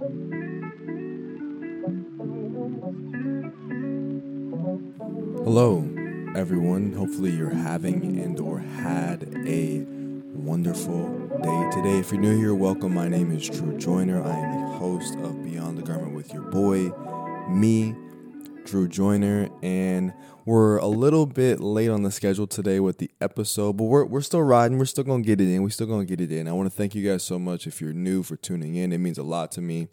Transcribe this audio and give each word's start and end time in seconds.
Hello, 0.00 0.14
everyone. 6.34 6.94
Hopefully, 6.96 7.32
you're 7.32 7.50
having 7.50 8.18
and 8.18 8.40
or 8.40 8.60
had 8.60 9.28
a 9.46 9.84
wonderful 10.32 11.06
day 11.42 11.70
today. 11.70 11.98
If 11.98 12.12
you're 12.12 12.20
new 12.22 12.34
here, 12.34 12.54
welcome. 12.54 12.94
My 12.94 13.08
name 13.08 13.30
is 13.30 13.46
Drew 13.46 13.76
Joiner. 13.76 14.22
I 14.22 14.38
am 14.38 14.70
the 14.70 14.78
host 14.78 15.16
of 15.16 15.44
Beyond 15.44 15.76
the 15.76 15.82
Garment 15.82 16.14
with 16.14 16.32
your 16.32 16.44
boy, 16.44 16.90
me, 17.50 17.94
Drew 18.70 18.86
Joiner, 18.86 19.48
and 19.64 20.14
we're 20.44 20.76
a 20.76 20.86
little 20.86 21.26
bit 21.26 21.58
late 21.58 21.90
on 21.90 22.04
the 22.04 22.12
schedule 22.12 22.46
today 22.46 22.78
with 22.78 22.98
the 22.98 23.10
episode, 23.20 23.72
but 23.72 23.84
we're 23.84 24.04
we're 24.04 24.20
still 24.20 24.42
riding. 24.42 24.78
We're 24.78 24.84
still 24.84 25.02
gonna 25.02 25.24
get 25.24 25.40
it 25.40 25.52
in. 25.52 25.64
We're 25.64 25.70
still 25.70 25.88
gonna 25.88 26.04
get 26.04 26.20
it 26.20 26.30
in. 26.30 26.46
I 26.46 26.52
want 26.52 26.70
to 26.70 26.76
thank 26.76 26.94
you 26.94 27.04
guys 27.04 27.24
so 27.24 27.36
much 27.36 27.66
if 27.66 27.80
you're 27.80 27.92
new 27.92 28.22
for 28.22 28.36
tuning 28.36 28.76
in. 28.76 28.92
It 28.92 28.98
means 28.98 29.18
a 29.18 29.24
lot 29.24 29.50
to 29.52 29.60
me. 29.60 29.88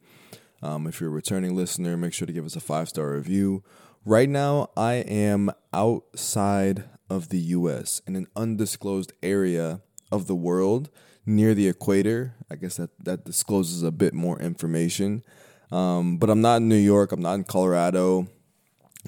Um, 0.62 0.86
if 0.86 1.02
you're 1.02 1.10
a 1.10 1.14
returning 1.14 1.56
listener, 1.56 1.98
make 1.98 2.14
sure 2.14 2.28
to 2.28 2.32
give 2.32 2.46
us 2.46 2.56
a 2.56 2.60
five 2.60 2.88
star 2.88 3.14
review. 3.14 3.64
Right 4.06 4.30
now, 4.30 4.70
I 4.78 4.94
am 4.96 5.50
outside 5.74 6.84
of 7.10 7.30
the 7.30 7.40
U.S. 7.40 8.04
in 8.06 8.16
an 8.16 8.28
undisclosed 8.36 9.12
area 9.24 9.82
of 10.12 10.28
the 10.28 10.36
world 10.36 10.92
near 11.26 11.56
the 11.56 11.68
equator. 11.68 12.36
I 12.52 12.58
guess 12.58 12.78
that 12.78 12.92
that 13.04 13.26
discloses 13.26 13.82
a 13.82 13.92
bit 13.92 14.14
more 14.14 14.40
information. 14.40 15.24
Um, 15.72 16.18
but 16.18 16.30
I'm 16.30 16.42
not 16.42 16.58
in 16.58 16.70
New 16.70 16.76
York. 16.76 17.12
I'm 17.12 17.24
not 17.24 17.34
in 17.34 17.44
Colorado. 17.44 18.28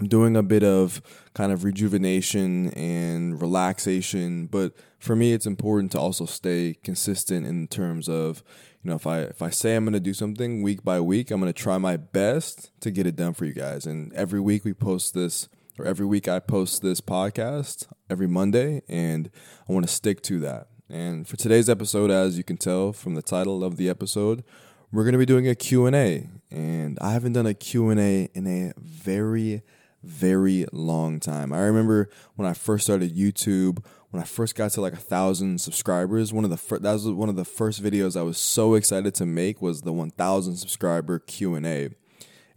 Doing 0.01 0.37
a 0.37 0.43
bit 0.43 0.63
of 0.63 1.01
kind 1.33 1.51
of 1.51 1.63
rejuvenation 1.63 2.69
and 2.71 3.41
relaxation, 3.41 4.47
but 4.47 4.73
for 4.97 5.15
me 5.15 5.33
it's 5.33 5.45
important 5.45 5.91
to 5.91 5.99
also 5.99 6.25
stay 6.25 6.77
consistent 6.83 7.45
in 7.45 7.67
terms 7.67 8.07
of, 8.07 8.41
you 8.81 8.89
know, 8.89 8.95
if 8.95 9.05
I 9.05 9.19
if 9.21 9.41
I 9.41 9.49
say 9.49 9.75
I'm 9.75 9.83
going 9.83 9.93
to 9.93 9.99
do 9.99 10.13
something 10.13 10.61
week 10.61 10.83
by 10.83 11.01
week, 11.01 11.31
I'm 11.31 11.41
going 11.41 11.51
to 11.51 11.61
try 11.61 11.77
my 11.77 11.97
best 11.97 12.71
to 12.81 12.91
get 12.91 13.07
it 13.07 13.17
done 13.17 13.33
for 13.33 13.45
you 13.45 13.53
guys. 13.53 13.85
And 13.85 14.13
every 14.13 14.39
week 14.39 14.63
we 14.63 14.73
post 14.73 15.13
this 15.13 15.49
or 15.77 15.85
every 15.85 16.05
week 16.05 16.27
I 16.27 16.39
post 16.39 16.81
this 16.81 17.01
podcast 17.01 17.87
every 18.09 18.27
Monday 18.27 18.81
and 18.87 19.29
I 19.67 19.73
want 19.73 19.85
to 19.87 19.91
stick 19.91 20.21
to 20.23 20.39
that. 20.39 20.67
And 20.89 21.27
for 21.27 21.37
today's 21.37 21.69
episode 21.69 22.09
as 22.09 22.37
you 22.37 22.43
can 22.43 22.57
tell 22.57 22.93
from 22.93 23.15
the 23.15 23.21
title 23.21 23.63
of 23.63 23.77
the 23.77 23.89
episode, 23.89 24.43
we're 24.91 25.03
going 25.03 25.13
to 25.13 25.19
be 25.19 25.25
doing 25.25 25.47
a 25.47 25.55
Q&A 25.55 26.27
and 26.51 26.97
I 26.99 27.11
haven't 27.11 27.33
done 27.33 27.45
a 27.45 27.53
Q&A 27.53 28.29
in 28.33 28.47
a 28.47 28.73
very 28.77 29.61
very 30.03 30.65
long 30.71 31.19
time. 31.19 31.51
I 31.53 31.59
remember 31.59 32.09
when 32.35 32.47
I 32.47 32.53
first 32.53 32.85
started 32.85 33.15
YouTube, 33.15 33.83
when 34.11 34.21
I 34.21 34.25
first 34.25 34.55
got 34.55 34.71
to 34.71 34.81
like 34.81 34.93
a 34.93 34.97
thousand 34.97 35.61
subscribers, 35.61 36.33
one 36.33 36.43
of 36.43 36.49
the 36.49 36.57
fir- 36.57 36.79
that 36.79 36.93
was 36.93 37.07
one 37.07 37.29
of 37.29 37.35
the 37.35 37.45
first 37.45 37.83
videos 37.83 38.17
I 38.17 38.23
was 38.23 38.37
so 38.37 38.73
excited 38.75 39.13
to 39.15 39.25
make 39.25 39.61
was 39.61 39.81
the 39.81 39.93
1,000 39.93 40.55
subscriber 40.55 41.19
Q 41.19 41.55
and 41.55 41.65
A, 41.65 41.89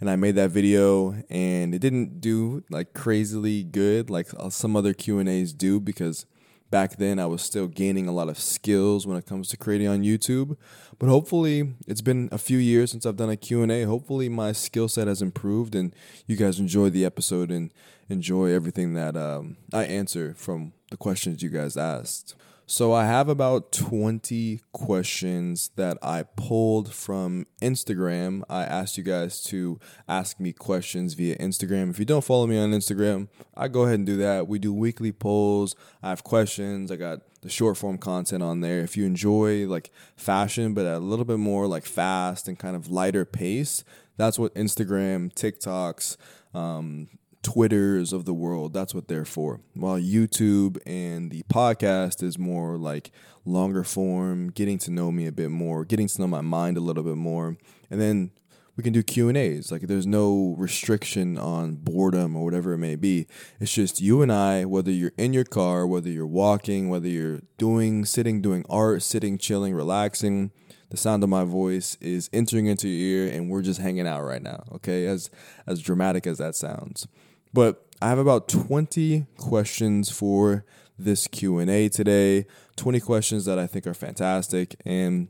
and 0.01 0.11
I 0.11 0.17
made 0.17 0.35
that 0.37 0.51
video 0.51 1.15
and 1.31 1.75
it 1.75 1.81
didn't 1.81 2.21
do 2.21 2.65
like 2.71 2.93
crazily 2.93 3.63
good 3.63 4.11
like 4.11 4.29
uh, 4.37 4.51
some 4.51 4.77
other 4.77 4.95
Q 4.95 5.19
and 5.19 5.29
A's 5.29 5.53
do 5.53 5.79
because 5.79 6.27
back 6.73 6.97
then 6.97 7.21
I 7.21 7.27
was 7.27 7.43
still 7.43 7.69
gaining 7.69 8.09
a 8.09 8.13
lot 8.13 8.29
of 8.29 8.39
skills 8.39 9.07
when 9.07 9.17
it 9.17 9.27
comes 9.27 9.49
to 9.51 9.57
creating 9.57 9.89
on 9.89 10.03
YouTube. 10.03 10.57
But 11.03 11.09
hopefully 11.09 11.75
it's 11.89 12.01
been 12.01 12.29
a 12.31 12.39
few 12.39 12.59
years 12.59 12.93
since 12.93 13.05
I've 13.05 13.17
done 13.17 13.29
a 13.29 13.37
Q&A. 13.37 13.83
Hopefully 13.83 14.29
my 14.29 14.53
skill 14.53 14.87
set 14.87 15.09
has 15.09 15.21
improved 15.21 15.75
and 15.75 15.93
you 16.29 16.37
guys 16.37 16.61
enjoy 16.61 16.91
the 16.91 17.05
episode 17.05 17.51
and 17.51 17.75
enjoy 18.09 18.53
everything 18.53 18.95
that 18.95 19.17
um, 19.17 19.57
I 19.73 19.83
answer 19.83 20.33
from 20.37 20.75
the 20.93 20.97
questions 20.97 21.43
you 21.43 21.49
guys 21.49 21.77
asked. 21.77 22.37
So 22.67 22.93
I 22.93 23.07
have 23.07 23.29
about 23.29 23.73
20 23.73 24.61
questions 24.73 25.73
that 25.75 25.99
I 26.05 26.23
pulled 26.23 26.95
from 26.95 27.49
Instagram. 27.61 28.45
I 28.49 28.63
asked 28.63 28.97
you 28.97 29.03
guys 29.03 29.43
to 29.47 29.81
ask 30.09 30.39
me 30.39 30.53
questions 30.53 31.15
via 31.15 31.37
Instagram. 31.39 31.91
If 31.91 31.99
you 31.99 32.05
don't 32.05 32.23
follow 32.23 32.47
me 32.47 32.57
on 32.59 32.71
Instagram, 32.71 33.27
I 33.57 33.67
go 33.67 33.83
ahead 33.83 33.97
and 33.97 34.07
do 34.07 34.19
that. 34.19 34.47
We 34.47 34.61
do 34.61 34.73
weekly 34.73 35.11
polls. 35.11 35.75
I 36.01 36.11
have 36.11 36.23
questions. 36.23 36.93
I 36.93 36.97
got 36.97 37.23
the 37.43 37.49
short 37.49 37.77
form 37.77 37.99
content 37.99 38.43
on 38.43 38.61
there. 38.61 38.81
If 38.81 38.97
you 38.97 39.05
enjoy 39.05 39.67
like 39.67 39.91
fashion 40.17 40.75
but 40.75 40.87
a 40.87 40.99
little 40.99 41.25
bit 41.25 41.39
more 41.39 41.67
like 41.67 41.85
fast 41.85 42.49
and 42.49 42.59
kind 42.59 42.75
of 42.75 42.91
lighter 42.91 43.25
pace, 43.25 43.85
that's 44.17 44.39
what 44.39 44.55
Instagram, 44.55 45.33
TikToks, 45.35 46.17
um, 46.55 47.09
Twitters 47.43 48.13
of 48.13 48.25
the 48.25 48.35
world. 48.35 48.73
That's 48.73 48.95
what 48.95 49.09
they're 49.09 49.25
for. 49.25 49.61
While 49.75 49.99
YouTube 49.99 50.79
and 50.87 51.31
the 51.31 51.43
podcast 51.53 52.23
is 52.23 52.39
more 52.39 52.79
like 52.79 53.11
longer 53.45 53.83
form, 53.83 54.51
getting 54.51 54.79
to 54.79 54.93
know 54.93 55.11
me 55.11 55.27
a 55.27 55.33
bit 55.33 55.51
more, 55.51 55.85
getting 55.85 56.07
to 56.07 56.21
know 56.21 56.29
my 56.29 56.41
mind 56.41 56.77
a 56.77 56.81
little 56.81 57.03
bit 57.03 57.17
more, 57.17 57.57
and 57.91 58.01
then 58.01 58.31
we 58.77 58.83
can 58.83 58.93
do 58.93 59.03
Q 59.03 59.29
and 59.29 59.37
A's. 59.37 59.71
Like 59.71 59.83
there's 59.83 60.07
no 60.07 60.55
restriction 60.59 61.39
on 61.39 61.77
boredom 61.77 62.37
or 62.37 62.45
whatever 62.45 62.73
it 62.73 62.79
may 62.79 62.97
be. 62.97 63.27
It's 63.61 63.73
just 63.73 64.01
you 64.01 64.23
and 64.23 64.33
I, 64.33 64.65
whether 64.65 64.91
you're 64.91 65.13
in 65.17 65.33
your 65.33 65.45
car, 65.45 65.87
whether 65.87 66.09
you're 66.09 66.27
walking, 66.27 66.89
whether 66.89 67.09
you're 67.09 67.43
doing, 67.59 68.05
sitting, 68.05 68.41
doing 68.41 68.65
art, 68.69 69.03
sitting, 69.03 69.39
chilling, 69.39 69.75
relaxing 69.75 70.53
the 70.91 70.99
sound 70.99 71.23
of 71.23 71.31
my 71.31 71.43
voice 71.43 71.97
is 72.03 72.29
entering 72.35 72.67
into 72.67 72.87
your 72.87 73.25
ear 73.25 73.33
and 73.33 73.49
we're 73.49 73.63
just 73.63 73.81
hanging 73.81 74.07
out 74.07 74.23
right 74.23 74.43
now 74.43 74.63
okay 74.75 75.07
as 75.07 75.31
as 75.67 75.81
dramatic 75.81 76.27
as 76.27 76.37
that 76.37 76.55
sounds 76.55 77.09
but 77.51 77.87
I 78.03 78.09
have 78.09 78.19
about 78.19 78.49
20 78.49 79.27
questions 79.39 80.11
for 80.11 80.65
this 80.99 81.29
Q&A 81.29 81.89
today. 81.89 82.47
20 82.75 82.99
questions 82.99 83.45
that 83.45 83.61
I 83.61 83.69
think 83.69 83.87
are 83.87 83.95
fantastic 83.95 84.75
and 84.85 85.29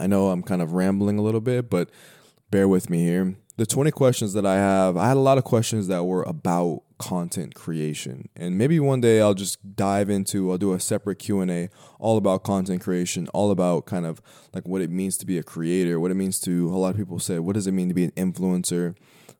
I 0.00 0.08
know 0.08 0.30
I'm 0.30 0.42
kind 0.42 0.62
of 0.62 0.72
rambling 0.72 1.18
a 1.18 1.22
little 1.22 1.40
bit, 1.40 1.70
but 1.70 1.90
bear 2.52 2.68
with 2.68 2.90
me 2.90 3.00
here. 3.00 3.34
The 3.56 3.66
20 3.66 3.90
questions 3.90 4.34
that 4.34 4.46
I 4.46 4.56
have, 4.56 4.96
I 4.96 5.08
had 5.08 5.16
a 5.16 5.20
lot 5.20 5.38
of 5.38 5.44
questions 5.44 5.88
that 5.88 6.04
were 6.04 6.22
about 6.22 6.82
content 6.98 7.54
creation. 7.54 8.28
And 8.36 8.56
maybe 8.56 8.78
one 8.78 9.00
day 9.00 9.20
I'll 9.20 9.34
just 9.34 9.74
dive 9.74 10.10
into 10.10 10.50
I'll 10.50 10.58
do 10.58 10.74
a 10.74 10.78
separate 10.78 11.18
Q&A 11.18 11.70
all 11.98 12.18
about 12.18 12.44
content 12.44 12.82
creation, 12.82 13.26
all 13.28 13.50
about 13.50 13.86
kind 13.86 14.06
of 14.06 14.20
like 14.52 14.68
what 14.68 14.82
it 14.82 14.90
means 14.90 15.16
to 15.18 15.26
be 15.26 15.38
a 15.38 15.42
creator, 15.42 15.98
what 15.98 16.10
it 16.10 16.14
means 16.14 16.38
to 16.40 16.68
a 16.68 16.76
lot 16.76 16.90
of 16.90 16.96
people 16.96 17.18
say, 17.18 17.38
what 17.38 17.54
does 17.54 17.66
it 17.66 17.72
mean 17.72 17.88
to 17.88 17.94
be 17.94 18.04
an 18.04 18.12
influencer? 18.12 18.94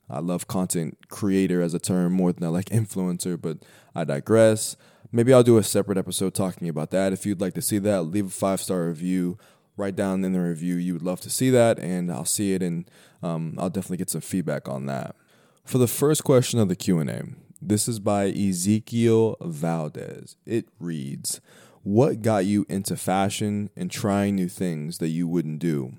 I 0.09 0.21
love 0.21 0.49
content 0.49 0.97
creator 1.09 1.61
as 1.61 1.75
a 1.75 1.79
term 1.79 2.15
more 2.15 2.33
than 2.33 2.45
I 2.45 2.49
like 2.49 2.71
influencer, 2.71 3.41
but 3.41 3.59
I 3.95 4.05
digress. 4.05 4.77
Maybe 5.13 5.35
I'll 5.35 5.43
do 5.43 5.59
a 5.59 5.63
separate 5.63 5.99
episode 5.99 6.35
talking 6.35 6.69
about 6.69 6.91
that. 6.93 7.13
If 7.13 7.27
you'd 7.27 7.43
like 7.43 7.55
to 7.55 7.63
see 7.63 7.79
that, 7.79 8.03
leave 8.05 8.27
a 8.27 8.31
five 8.31 8.61
star 8.61 8.87
review. 8.87 9.37
Write 9.77 9.97
down 9.97 10.25
in 10.25 10.33
the 10.33 10.41
review 10.41 10.77
you 10.77 10.93
would 10.93 11.03
love 11.03 11.21
to 11.23 11.31
see 11.31 11.51
that, 11.51 11.79
and 11.79 12.13
I'll 12.13 12.25
see 12.27 12.53
it, 12.53 12.63
and 12.63 12.91
um, 13.23 13.55
I'll 13.59 13.71
definitely 13.71 13.97
get 13.97 14.11
some 14.11 14.21
feedback 14.21 14.69
on 14.69 14.87
that. 14.87 15.17
For 15.65 15.79
the 15.79 15.87
first 15.87 16.25
question 16.25 16.61
of 16.61 16.69
the 16.69 16.77
Q 16.77 16.99
and 16.99 17.09
A, 17.09 17.25
this 17.61 17.89
is 17.89 17.99
by 17.99 18.27
Ezekiel 18.27 19.37
Valdez. 19.41 20.37
It 20.45 20.69
reads, 20.79 21.41
"What 21.83 22.21
got 22.21 22.45
you 22.45 22.67
into 22.69 22.97
fashion 22.97 23.71
and 23.77 23.91
trying 23.91 24.37
new 24.37 24.49
things 24.49 24.99
that 24.99 25.09
you 25.09 25.27
wouldn't 25.27 25.61
do?" 25.61 25.95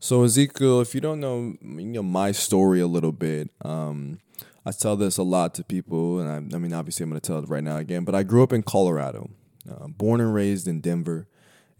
So 0.00 0.22
Ezekiel, 0.22 0.80
if 0.80 0.94
you 0.94 1.00
don't 1.00 1.20
know, 1.20 1.54
you 1.60 1.84
know 1.84 2.02
my 2.02 2.32
story 2.32 2.80
a 2.80 2.86
little 2.86 3.12
bit, 3.12 3.50
um, 3.64 4.20
I 4.64 4.70
tell 4.72 4.96
this 4.96 5.18
a 5.18 5.22
lot 5.22 5.54
to 5.54 5.64
people, 5.64 6.20
and 6.20 6.28
I, 6.28 6.56
I 6.56 6.58
mean, 6.58 6.72
obviously, 6.72 7.04
I'm 7.04 7.10
going 7.10 7.20
to 7.20 7.26
tell 7.26 7.38
it 7.38 7.48
right 7.48 7.64
now 7.64 7.78
again. 7.78 8.04
But 8.04 8.14
I 8.14 8.22
grew 8.22 8.42
up 8.42 8.52
in 8.52 8.62
Colorado, 8.62 9.30
uh, 9.70 9.88
born 9.88 10.20
and 10.20 10.34
raised 10.34 10.68
in 10.68 10.80
Denver. 10.80 11.26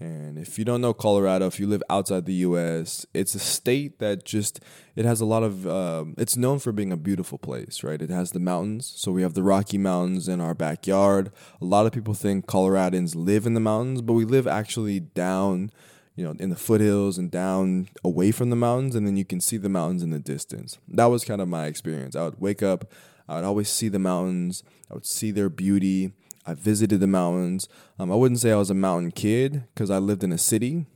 And 0.00 0.38
if 0.38 0.58
you 0.58 0.64
don't 0.64 0.80
know 0.80 0.94
Colorado, 0.94 1.46
if 1.46 1.58
you 1.58 1.66
live 1.66 1.82
outside 1.90 2.24
the 2.24 2.34
U.S., 2.34 3.04
it's 3.12 3.34
a 3.34 3.40
state 3.40 3.98
that 3.98 4.24
just 4.24 4.60
it 4.94 5.04
has 5.04 5.20
a 5.20 5.24
lot 5.24 5.42
of. 5.42 5.66
Uh, 5.66 6.04
it's 6.16 6.36
known 6.36 6.60
for 6.60 6.70
being 6.70 6.92
a 6.92 6.96
beautiful 6.96 7.36
place, 7.36 7.82
right? 7.82 8.00
It 8.00 8.10
has 8.10 8.30
the 8.30 8.38
mountains, 8.38 8.92
so 8.96 9.10
we 9.10 9.22
have 9.22 9.34
the 9.34 9.42
Rocky 9.42 9.76
Mountains 9.76 10.28
in 10.28 10.40
our 10.40 10.54
backyard. 10.54 11.32
A 11.60 11.64
lot 11.64 11.86
of 11.86 11.92
people 11.92 12.14
think 12.14 12.46
Coloradans 12.46 13.16
live 13.16 13.44
in 13.44 13.54
the 13.54 13.60
mountains, 13.60 14.00
but 14.00 14.12
we 14.12 14.24
live 14.24 14.46
actually 14.46 15.00
down 15.00 15.72
you 16.18 16.24
know, 16.24 16.34
in 16.40 16.50
the 16.50 16.56
foothills 16.56 17.16
and 17.16 17.30
down 17.30 17.88
away 18.02 18.32
from 18.32 18.50
the 18.50 18.56
mountains, 18.56 18.96
and 18.96 19.06
then 19.06 19.16
you 19.16 19.24
can 19.24 19.40
see 19.40 19.56
the 19.56 19.68
mountains 19.68 20.02
in 20.02 20.10
the 20.10 20.18
distance. 20.18 20.78
That 20.88 21.06
was 21.06 21.24
kind 21.24 21.40
of 21.40 21.46
my 21.46 21.66
experience. 21.66 22.16
I 22.16 22.24
would 22.24 22.40
wake 22.40 22.60
up, 22.60 22.92
I 23.28 23.36
would 23.36 23.44
always 23.44 23.68
see 23.68 23.88
the 23.88 24.00
mountains, 24.00 24.64
I 24.90 24.94
would 24.94 25.06
see 25.06 25.30
their 25.30 25.48
beauty. 25.48 26.12
I 26.48 26.54
visited 26.54 27.00
the 27.00 27.06
mountains. 27.06 27.68
Um, 27.98 28.10
I 28.10 28.14
wouldn't 28.14 28.40
say 28.40 28.52
I 28.52 28.56
was 28.56 28.70
a 28.70 28.74
mountain 28.74 29.10
kid 29.10 29.64
because 29.74 29.90
I 29.90 29.98
lived 29.98 30.24
in 30.24 30.32
a 30.32 30.38
city, 30.38 30.86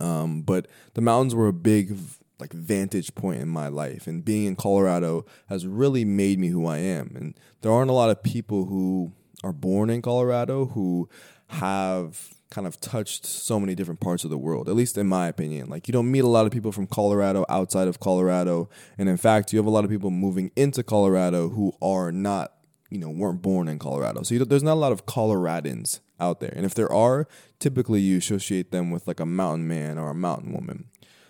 um, 0.00 0.42
but 0.42 0.66
the 0.94 1.00
mountains 1.00 1.34
were 1.34 1.48
a 1.48 1.52
big 1.52 1.96
like 2.40 2.52
vantage 2.52 3.14
point 3.14 3.40
in 3.40 3.48
my 3.48 3.68
life 3.68 4.08
and 4.08 4.24
being 4.24 4.46
in 4.46 4.56
Colorado 4.56 5.24
has 5.48 5.64
really 5.64 6.04
made 6.04 6.40
me 6.40 6.48
who 6.48 6.66
I 6.66 6.78
am 6.78 7.12
and 7.14 7.38
there 7.60 7.70
aren't 7.70 7.90
a 7.90 7.94
lot 7.94 8.10
of 8.10 8.24
people 8.24 8.64
who 8.64 9.12
are 9.44 9.52
born 9.52 9.90
in 9.90 10.02
Colorado 10.02 10.66
who 10.66 11.08
have 11.46 12.34
kind 12.52 12.66
of 12.66 12.80
touched 12.80 13.24
so 13.24 13.58
many 13.58 13.74
different 13.74 14.00
parts 14.00 14.24
of 14.24 14.30
the 14.30 14.38
world, 14.38 14.68
at 14.68 14.74
least 14.74 14.98
in 14.98 15.06
my 15.06 15.26
opinion. 15.26 15.68
Like, 15.68 15.88
you 15.88 15.92
don't 15.92 16.10
meet 16.10 16.22
a 16.22 16.28
lot 16.28 16.44
of 16.44 16.52
people 16.52 16.70
from 16.70 16.86
Colorado 16.86 17.46
outside 17.48 17.88
of 17.88 17.98
Colorado. 17.98 18.68
And 18.98 19.08
in 19.08 19.16
fact, 19.16 19.52
you 19.52 19.58
have 19.58 19.66
a 19.66 19.70
lot 19.70 19.84
of 19.84 19.90
people 19.90 20.10
moving 20.10 20.50
into 20.54 20.82
Colorado 20.82 21.48
who 21.48 21.72
are 21.80 22.12
not, 22.12 22.52
you 22.92 22.98
know, 22.98 23.08
weren't 23.08 23.40
born 23.40 23.68
in 23.68 23.78
Colorado. 23.78 24.22
So 24.22 24.36
there's 24.44 24.62
not 24.62 24.74
a 24.74 24.74
lot 24.74 24.92
of 24.92 25.06
Coloradans 25.06 26.00
out 26.20 26.40
there. 26.40 26.52
And 26.54 26.66
if 26.66 26.74
there 26.74 26.92
are, 26.92 27.26
typically 27.58 28.00
you 28.00 28.18
associate 28.18 28.70
them 28.70 28.90
with 28.90 29.06
like 29.06 29.18
a 29.18 29.26
mountain 29.26 29.66
man 29.66 29.98
or 29.98 30.10
a 30.10 30.14
mountain 30.14 30.52
woman. 30.52 30.84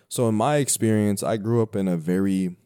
So 0.08 0.28
in 0.28 0.34
my 0.34 0.56
experience, 0.56 1.22
I 1.22 1.36
grew 1.36 1.62
up 1.62 1.76
in 1.76 1.86
a 1.86 1.96
very, 1.96 2.56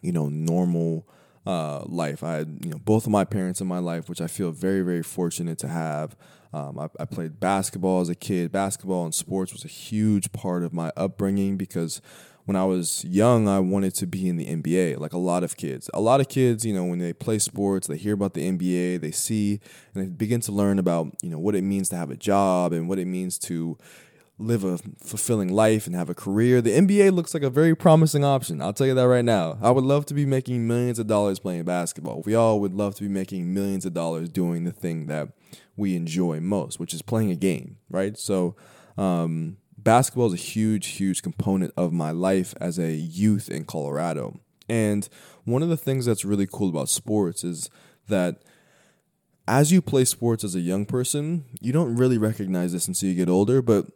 you 0.00 0.12
know, 0.12 0.28
normal 0.28 1.08
uh, 1.44 1.82
life. 1.86 2.22
I 2.22 2.34
had 2.34 2.60
you 2.62 2.70
know 2.70 2.78
both 2.78 3.04
of 3.04 3.10
my 3.10 3.24
parents 3.24 3.60
in 3.60 3.66
my 3.66 3.80
life, 3.80 4.08
which 4.08 4.20
I 4.20 4.28
feel 4.28 4.52
very 4.52 4.82
very 4.82 5.02
fortunate 5.02 5.58
to 5.58 5.68
have. 5.68 6.16
Um, 6.54 6.78
I, 6.78 6.88
I, 7.00 7.06
played 7.06 7.40
basketball 7.40 8.02
as 8.02 8.10
a 8.10 8.14
kid. 8.14 8.52
Basketball 8.52 9.04
and 9.04 9.14
sports 9.14 9.54
was 9.54 9.64
a 9.64 9.68
huge 9.68 10.32
part 10.32 10.62
of 10.62 10.74
my 10.74 10.92
upbringing 10.98 11.56
because 11.56 12.02
when 12.44 12.56
I 12.56 12.64
was 12.64 13.04
young, 13.04 13.48
I 13.48 13.60
wanted 13.60 13.94
to 13.96 14.06
be 14.06 14.28
in 14.28 14.36
the 14.36 14.46
NBA, 14.46 14.98
like 14.98 15.12
a 15.12 15.18
lot 15.18 15.44
of 15.44 15.56
kids. 15.56 15.88
A 15.94 16.00
lot 16.00 16.20
of 16.20 16.28
kids, 16.28 16.64
you 16.64 16.74
know, 16.74 16.84
when 16.84 16.98
they 16.98 17.12
play 17.12 17.38
sports, 17.38 17.86
they 17.86 17.96
hear 17.96 18.14
about 18.14 18.34
the 18.34 18.50
NBA, 18.50 19.00
they 19.00 19.12
see, 19.12 19.60
and 19.94 20.04
they 20.04 20.08
begin 20.08 20.40
to 20.42 20.52
learn 20.52 20.78
about, 20.78 21.14
you 21.22 21.30
know, 21.30 21.38
what 21.38 21.54
it 21.54 21.62
means 21.62 21.88
to 21.90 21.96
have 21.96 22.10
a 22.10 22.16
job 22.16 22.72
and 22.72 22.88
what 22.88 22.98
it 22.98 23.06
means 23.06 23.38
to 23.40 23.78
live 24.38 24.64
a 24.64 24.78
fulfilling 24.98 25.52
life 25.52 25.86
and 25.86 25.94
have 25.94 26.10
a 26.10 26.14
career. 26.14 26.60
The 26.60 26.76
NBA 26.76 27.12
looks 27.12 27.32
like 27.32 27.42
a 27.44 27.50
very 27.50 27.76
promising 27.76 28.24
option. 28.24 28.60
I'll 28.60 28.72
tell 28.72 28.86
you 28.86 28.94
that 28.94 29.06
right 29.06 29.24
now. 29.24 29.58
I 29.62 29.70
would 29.70 29.84
love 29.84 30.06
to 30.06 30.14
be 30.14 30.26
making 30.26 30.66
millions 30.66 30.98
of 30.98 31.06
dollars 31.06 31.38
playing 31.38 31.64
basketball. 31.64 32.22
We 32.24 32.34
all 32.34 32.58
would 32.60 32.74
love 32.74 32.94
to 32.96 33.02
be 33.02 33.08
making 33.08 33.54
millions 33.54 33.86
of 33.86 33.94
dollars 33.94 34.28
doing 34.28 34.64
the 34.64 34.72
thing 34.72 35.06
that 35.06 35.28
we 35.76 35.94
enjoy 35.94 36.40
most, 36.40 36.80
which 36.80 36.92
is 36.92 37.02
playing 37.02 37.30
a 37.30 37.36
game, 37.36 37.76
right? 37.88 38.18
So, 38.18 38.56
um, 38.98 39.58
basketball 39.82 40.26
is 40.26 40.34
a 40.34 40.36
huge, 40.36 40.88
huge 40.88 41.22
component 41.22 41.72
of 41.76 41.92
my 41.92 42.10
life 42.10 42.54
as 42.60 42.78
a 42.78 42.92
youth 42.92 43.48
in 43.48 43.64
Colorado. 43.64 44.40
And 44.68 45.08
one 45.44 45.62
of 45.62 45.68
the 45.68 45.76
things 45.76 46.06
that's 46.06 46.24
really 46.24 46.46
cool 46.50 46.68
about 46.68 46.88
sports 46.88 47.44
is 47.44 47.68
that 48.08 48.42
as 49.48 49.72
you 49.72 49.82
play 49.82 50.04
sports 50.04 50.44
as 50.44 50.54
a 50.54 50.60
young 50.60 50.86
person, 50.86 51.44
you 51.60 51.72
don't 51.72 51.96
really 51.96 52.18
recognize 52.18 52.72
this 52.72 52.86
until 52.86 53.08
you 53.08 53.14
get 53.14 53.28
older, 53.28 53.60
but 53.60 53.86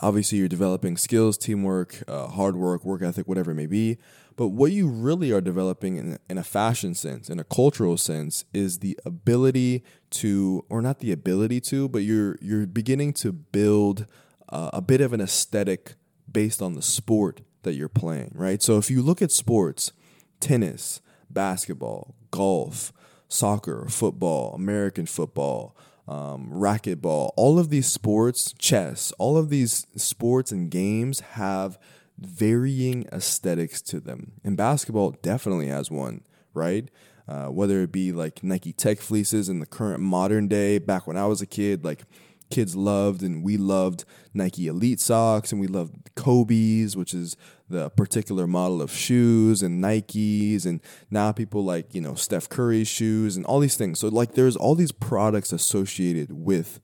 obviously 0.00 0.38
you're 0.38 0.48
developing 0.48 0.96
skills, 0.96 1.36
teamwork, 1.36 2.02
uh, 2.08 2.28
hard 2.28 2.56
work, 2.56 2.84
work 2.84 3.02
ethic, 3.02 3.28
whatever 3.28 3.50
it 3.50 3.56
may 3.56 3.66
be. 3.66 3.98
But 4.36 4.48
what 4.48 4.72
you 4.72 4.88
really 4.88 5.32
are 5.32 5.42
developing 5.42 5.96
in, 5.96 6.18
in 6.30 6.38
a 6.38 6.42
fashion 6.42 6.94
sense, 6.94 7.28
in 7.28 7.38
a 7.38 7.44
cultural 7.44 7.98
sense, 7.98 8.46
is 8.54 8.78
the 8.78 8.98
ability 9.04 9.84
to, 10.12 10.64
or 10.70 10.80
not 10.80 11.00
the 11.00 11.12
ability 11.12 11.60
to, 11.62 11.88
but 11.88 11.98
you're 11.98 12.38
you're 12.40 12.66
beginning 12.66 13.12
to 13.14 13.32
build 13.32 14.06
uh, 14.50 14.70
a 14.72 14.80
bit 14.80 15.00
of 15.00 15.12
an 15.12 15.20
aesthetic 15.20 15.94
based 16.30 16.62
on 16.62 16.74
the 16.74 16.82
sport 16.82 17.40
that 17.62 17.74
you're 17.74 17.88
playing, 17.88 18.32
right? 18.34 18.62
So 18.62 18.78
if 18.78 18.90
you 18.90 19.02
look 19.02 19.22
at 19.22 19.30
sports, 19.30 19.92
tennis, 20.40 21.00
basketball, 21.28 22.14
golf, 22.30 22.92
soccer, 23.28 23.86
football, 23.88 24.54
American 24.54 25.06
football, 25.06 25.76
um, 26.08 26.50
racquetball, 26.50 27.30
all 27.36 27.58
of 27.58 27.70
these 27.70 27.86
sports, 27.86 28.52
chess, 28.58 29.12
all 29.18 29.36
of 29.36 29.48
these 29.48 29.86
sports 29.96 30.50
and 30.50 30.70
games 30.70 31.20
have 31.20 31.78
varying 32.18 33.06
aesthetics 33.12 33.80
to 33.80 34.00
them. 34.00 34.32
And 34.44 34.56
basketball 34.56 35.12
definitely 35.22 35.68
has 35.68 35.90
one, 35.90 36.22
right? 36.52 36.88
Uh, 37.28 37.46
whether 37.46 37.80
it 37.82 37.92
be 37.92 38.10
like 38.10 38.42
Nike 38.42 38.72
Tech 38.72 38.98
fleeces 38.98 39.48
in 39.48 39.60
the 39.60 39.66
current 39.66 40.00
modern 40.00 40.48
day, 40.48 40.78
back 40.78 41.06
when 41.06 41.16
I 41.16 41.26
was 41.26 41.40
a 41.40 41.46
kid, 41.46 41.84
like 41.84 42.02
kids 42.50 42.76
loved 42.76 43.22
and 43.22 43.42
we 43.42 43.56
loved 43.56 44.04
Nike 44.34 44.66
Elite 44.66 45.00
socks 45.00 45.52
and 45.52 45.60
we 45.60 45.66
loved 45.66 46.10
Kobe's, 46.14 46.96
which 46.96 47.14
is 47.14 47.36
the 47.68 47.90
particular 47.90 48.46
model 48.46 48.82
of 48.82 48.90
shoes 48.90 49.62
and 49.62 49.82
Nikes 49.82 50.66
and 50.66 50.80
now 51.10 51.32
people 51.32 51.64
like, 51.64 51.94
you 51.94 52.00
know, 52.00 52.14
Steph 52.14 52.48
Curry's 52.48 52.88
shoes 52.88 53.36
and 53.36 53.46
all 53.46 53.60
these 53.60 53.76
things. 53.76 54.00
So 54.00 54.08
like 54.08 54.34
there's 54.34 54.56
all 54.56 54.74
these 54.74 54.92
products 54.92 55.52
associated 55.52 56.32
with 56.32 56.80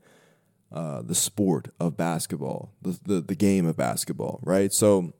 uh, 0.73 1.03
the 1.03 1.15
sport 1.15 1.69
of 1.79 1.97
basketball, 1.97 2.73
the, 2.83 2.99
the 3.05 3.21
the 3.21 3.35
game 3.35 3.67
of 3.67 3.77
basketball, 3.77 4.41
right? 4.43 4.73
So 4.73 5.13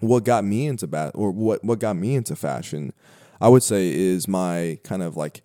what 0.00 0.24
got 0.24 0.44
me 0.44 0.66
into 0.66 0.86
bat 0.86 1.12
or 1.14 1.30
what 1.30 1.64
what 1.64 1.78
got 1.78 1.96
me 1.96 2.14
into 2.14 2.34
fashion, 2.36 2.92
I 3.40 3.48
would 3.48 3.62
say 3.62 3.92
is 3.92 4.26
my 4.26 4.78
kind 4.84 5.02
of 5.02 5.16
like 5.16 5.42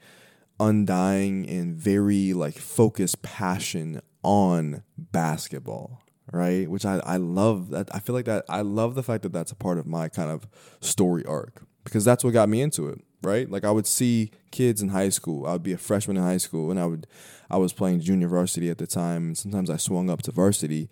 undying 0.59 1.47
and 1.49 1.75
very 1.75 2.33
like 2.33 2.57
focused 2.57 3.21
passion 3.21 4.01
on 4.23 4.83
basketball, 4.97 6.01
right? 6.31 6.69
Which 6.69 6.85
I, 6.85 6.99
I 7.05 7.17
love 7.17 7.69
that. 7.69 7.93
I 7.93 7.99
feel 7.99 8.15
like 8.15 8.25
that 8.25 8.45
I 8.49 8.61
love 8.61 8.95
the 8.95 9.03
fact 9.03 9.23
that 9.23 9.33
that's 9.33 9.51
a 9.51 9.55
part 9.55 9.77
of 9.77 9.85
my 9.85 10.09
kind 10.09 10.31
of 10.31 10.47
story 10.79 11.25
arc 11.25 11.63
because 11.83 12.05
that's 12.05 12.23
what 12.23 12.33
got 12.33 12.49
me 12.49 12.61
into 12.61 12.87
it, 12.87 13.01
right? 13.21 13.49
Like 13.49 13.65
I 13.65 13.71
would 13.71 13.87
see 13.87 14.31
kids 14.51 14.81
in 14.81 14.89
high 14.89 15.09
school. 15.09 15.45
I 15.45 15.53
would 15.53 15.63
be 15.63 15.73
a 15.73 15.77
freshman 15.77 16.17
in 16.17 16.23
high 16.23 16.37
school 16.37 16.71
and 16.71 16.79
I 16.79 16.85
would 16.85 17.07
I 17.49 17.57
was 17.57 17.73
playing 17.73 18.01
junior 18.01 18.27
varsity 18.27 18.69
at 18.69 18.77
the 18.77 18.87
time 18.87 19.27
and 19.27 19.37
sometimes 19.37 19.69
I 19.69 19.77
swung 19.77 20.09
up 20.09 20.21
to 20.23 20.31
varsity. 20.31 20.89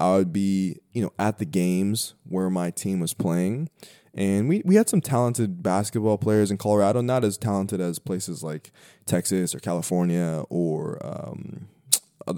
I 0.00 0.16
would 0.16 0.32
be, 0.32 0.76
you 0.92 1.02
know, 1.02 1.12
at 1.18 1.38
the 1.38 1.44
games 1.44 2.14
where 2.22 2.48
my 2.48 2.70
team 2.70 3.00
was 3.00 3.14
playing 3.14 3.68
and 4.18 4.48
we, 4.48 4.62
we 4.64 4.74
had 4.74 4.88
some 4.88 5.00
talented 5.00 5.62
basketball 5.62 6.18
players 6.18 6.50
in 6.50 6.56
Colorado, 6.56 7.00
not 7.00 7.24
as 7.24 7.38
talented 7.38 7.80
as 7.80 8.00
places 8.00 8.42
like 8.42 8.72
Texas 9.06 9.54
or 9.54 9.60
California 9.60 10.42
or 10.50 10.98
um, 11.06 11.68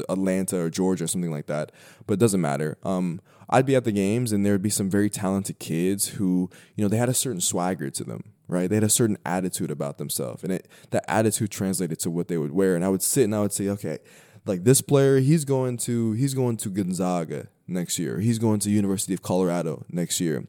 Atlanta 0.09 0.59
or 0.59 0.71
Georgia 0.71 1.05
or 1.05 1.07
something 1.07 1.31
like 1.31 1.47
that. 1.47 1.73
But 2.07 2.15
it 2.15 2.21
doesn't 2.21 2.41
matter. 2.41 2.79
Um, 2.83 3.21
I'd 3.49 3.67
be 3.67 3.75
at 3.75 3.85
the 3.85 3.93
games 3.93 4.33
and 4.33 4.47
there 4.47 4.53
would 4.53 4.63
be 4.63 4.71
some 4.71 4.89
very 4.89 5.11
talented 5.11 5.59
kids 5.59 6.09
who, 6.09 6.51
you 6.77 6.85
know, 6.85 6.89
they 6.89 6.97
had 6.97 7.09
a 7.09 7.15
certain 7.15 7.41
swagger 7.41 7.91
to 7.91 8.05
them, 8.05 8.33
right? 8.47 8.69
They 8.69 8.77
had 8.77 8.85
a 8.85 8.89
certain 8.89 9.19
attitude 9.27 9.71
about 9.71 9.99
themselves, 9.99 10.45
and 10.45 10.53
it, 10.53 10.69
that 10.91 11.05
attitude 11.09 11.51
translated 11.51 11.99
to 12.01 12.11
what 12.11 12.29
they 12.29 12.39
would 12.39 12.53
wear. 12.53 12.77
And 12.77 12.85
I 12.85 12.89
would 12.89 13.03
sit 13.03 13.25
and 13.25 13.35
I 13.35 13.41
would 13.41 13.53
say, 13.53 13.69
okay, 13.69 13.99
like 14.47 14.65
this 14.65 14.81
player, 14.81 15.19
he's 15.19 15.45
going 15.45 15.77
to 15.79 16.13
he's 16.13 16.35
going 16.35 16.57
to 16.59 16.71
Gonzaga 16.71 17.49
next 17.67 17.99
year. 17.99 18.21
He's 18.21 18.39
going 18.39 18.61
to 18.61 18.71
University 18.71 19.15
of 19.15 19.23
Colorado 19.23 19.85
next 19.91 20.21
year 20.21 20.47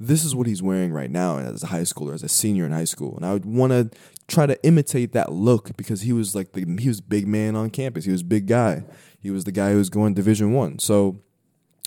this 0.00 0.24
is 0.24 0.34
what 0.34 0.46
he's 0.46 0.62
wearing 0.62 0.92
right 0.92 1.10
now 1.10 1.38
as 1.38 1.62
a 1.62 1.68
high 1.68 1.82
schooler, 1.82 2.14
as 2.14 2.22
a 2.22 2.28
senior 2.28 2.66
in 2.66 2.72
high 2.72 2.84
school. 2.84 3.16
And 3.16 3.24
I 3.24 3.32
would 3.32 3.44
want 3.44 3.70
to 3.72 3.90
try 4.28 4.46
to 4.46 4.62
imitate 4.64 5.12
that 5.12 5.32
look 5.32 5.76
because 5.76 6.02
he 6.02 6.12
was 6.12 6.34
like 6.34 6.52
the 6.52 6.64
he 6.78 6.88
was 6.88 7.00
big 7.00 7.26
man 7.26 7.56
on 7.56 7.70
campus. 7.70 8.04
He 8.04 8.12
was 8.12 8.22
big 8.22 8.46
guy. 8.46 8.84
He 9.20 9.30
was 9.30 9.44
the 9.44 9.52
guy 9.52 9.72
who 9.72 9.78
was 9.78 9.90
going 9.90 10.14
Division 10.14 10.52
One. 10.52 10.78
So 10.78 11.20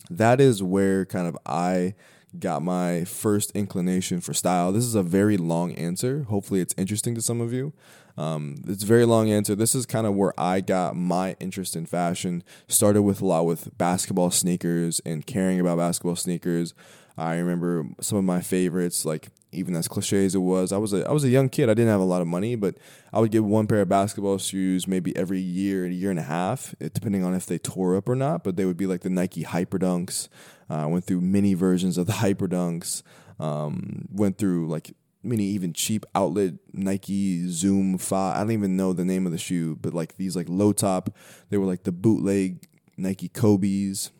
that 0.10 0.40
is 0.40 0.64
where 0.64 1.06
kind 1.06 1.28
of 1.28 1.38
I 1.46 1.96
got 2.40 2.62
my 2.62 3.04
first 3.06 3.52
inclination 3.52 4.22
for 4.22 4.34
style. 4.34 4.72
This 4.72 4.84
is 4.84 4.96
a 4.96 5.04
very 5.04 5.38
long 5.38 5.74
answer. 5.74 6.24
Hopefully, 6.24 6.60
it's 6.60 6.74
interesting 6.78 7.16
to 7.16 7.22
some 7.22 7.42
of 7.42 7.54
you. 7.54 7.74
Um, 8.18 8.56
it's 8.68 8.84
a 8.84 8.88
very 8.88 9.06
long 9.06 9.30
answer. 9.30 9.54
This 9.56 9.76
is 9.76 9.86
kind 9.86 10.08
of 10.08 10.16
where 10.16 10.34
I 10.40 10.62
got 10.62 10.96
my 10.96 11.36
interest 11.40 11.76
in 11.76 11.86
fashion. 11.86 12.44
Started 12.68 13.04
with 13.04 13.22
a 13.22 13.26
lot 13.26 13.46
with 13.46 13.78
basketball 13.78 14.32
sneakers 14.32 15.00
and 15.06 15.26
caring 15.26 15.60
about 15.60 15.78
basketball 15.78 16.16
sneakers. 16.16 16.74
I 17.18 17.38
remember 17.38 17.86
some 18.02 18.18
of 18.18 18.24
my 18.24 18.42
favorites, 18.42 19.06
like 19.06 19.30
even 19.52 19.76
as 19.76 19.88
cliche 19.88 20.26
as 20.26 20.36
it 20.36 20.40
was. 20.40 20.72
I 20.72 20.78
was 20.78 20.94
a 20.94 21.08
I 21.08 21.12
was 21.12 21.24
a 21.24 21.30
young 21.30 21.50
kid. 21.50 21.70
I 21.70 21.74
didn't 21.74 21.92
have 21.92 22.02
a 22.02 22.06
lot 22.06 22.22
of 22.22 22.28
money, 22.28 22.56
but 22.56 22.76
I 23.14 23.20
would 23.20 23.32
get 23.32 23.44
one 23.44 23.68
pair 23.68 23.82
of 23.82 23.90
basketball 23.90 24.38
shoes 24.38 24.88
maybe 24.88 25.16
every 25.16 25.40
year, 25.40 25.86
a 25.86 25.90
year 25.90 26.10
and 26.10 26.20
a 26.20 26.24
half, 26.24 26.76
depending 26.80 27.24
on 27.24 27.34
if 27.34 27.46
they 27.46 27.58
tore 27.58 27.96
up 27.96 28.10
or 28.10 28.16
not. 28.16 28.44
But 28.44 28.58
they 28.58 28.66
would 28.66 28.78
be 28.78 28.88
like 28.88 29.02
the 29.02 29.10
Nike 29.10 29.44
Hyperdunks. 29.44 30.28
Uh, 30.70 30.76
I 30.76 30.86
went 30.86 31.06
through 31.06 31.22
many 31.22 31.54
versions 31.54 31.98
of 31.98 32.08
the 32.08 32.14
Hyperdunks. 32.24 33.04
Um, 33.40 34.08
went 34.12 34.38
through 34.38 34.68
like 34.68 34.94
many 35.24 35.44
even 35.44 35.74
cheap 35.74 36.06
outlet 36.16 36.54
Nike 36.74 37.48
Zoom 37.50 37.98
Five. 37.98 38.38
I 38.38 38.40
don't 38.40 38.52
even 38.52 38.78
know 38.78 38.94
the 38.94 39.06
name 39.06 39.26
of 39.26 39.32
the 39.32 39.38
shoe, 39.38 39.76
but 39.76 39.94
like 39.94 40.18
these 40.18 40.36
like 40.36 40.48
low 40.50 40.74
top. 40.74 41.10
They 41.50 41.58
were 41.58 41.66
like 41.66 41.84
the 41.84 41.92
bootleg 41.92 42.68
Nike 42.98 43.30
Kobe's. 43.30 44.12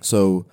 So 0.00 0.46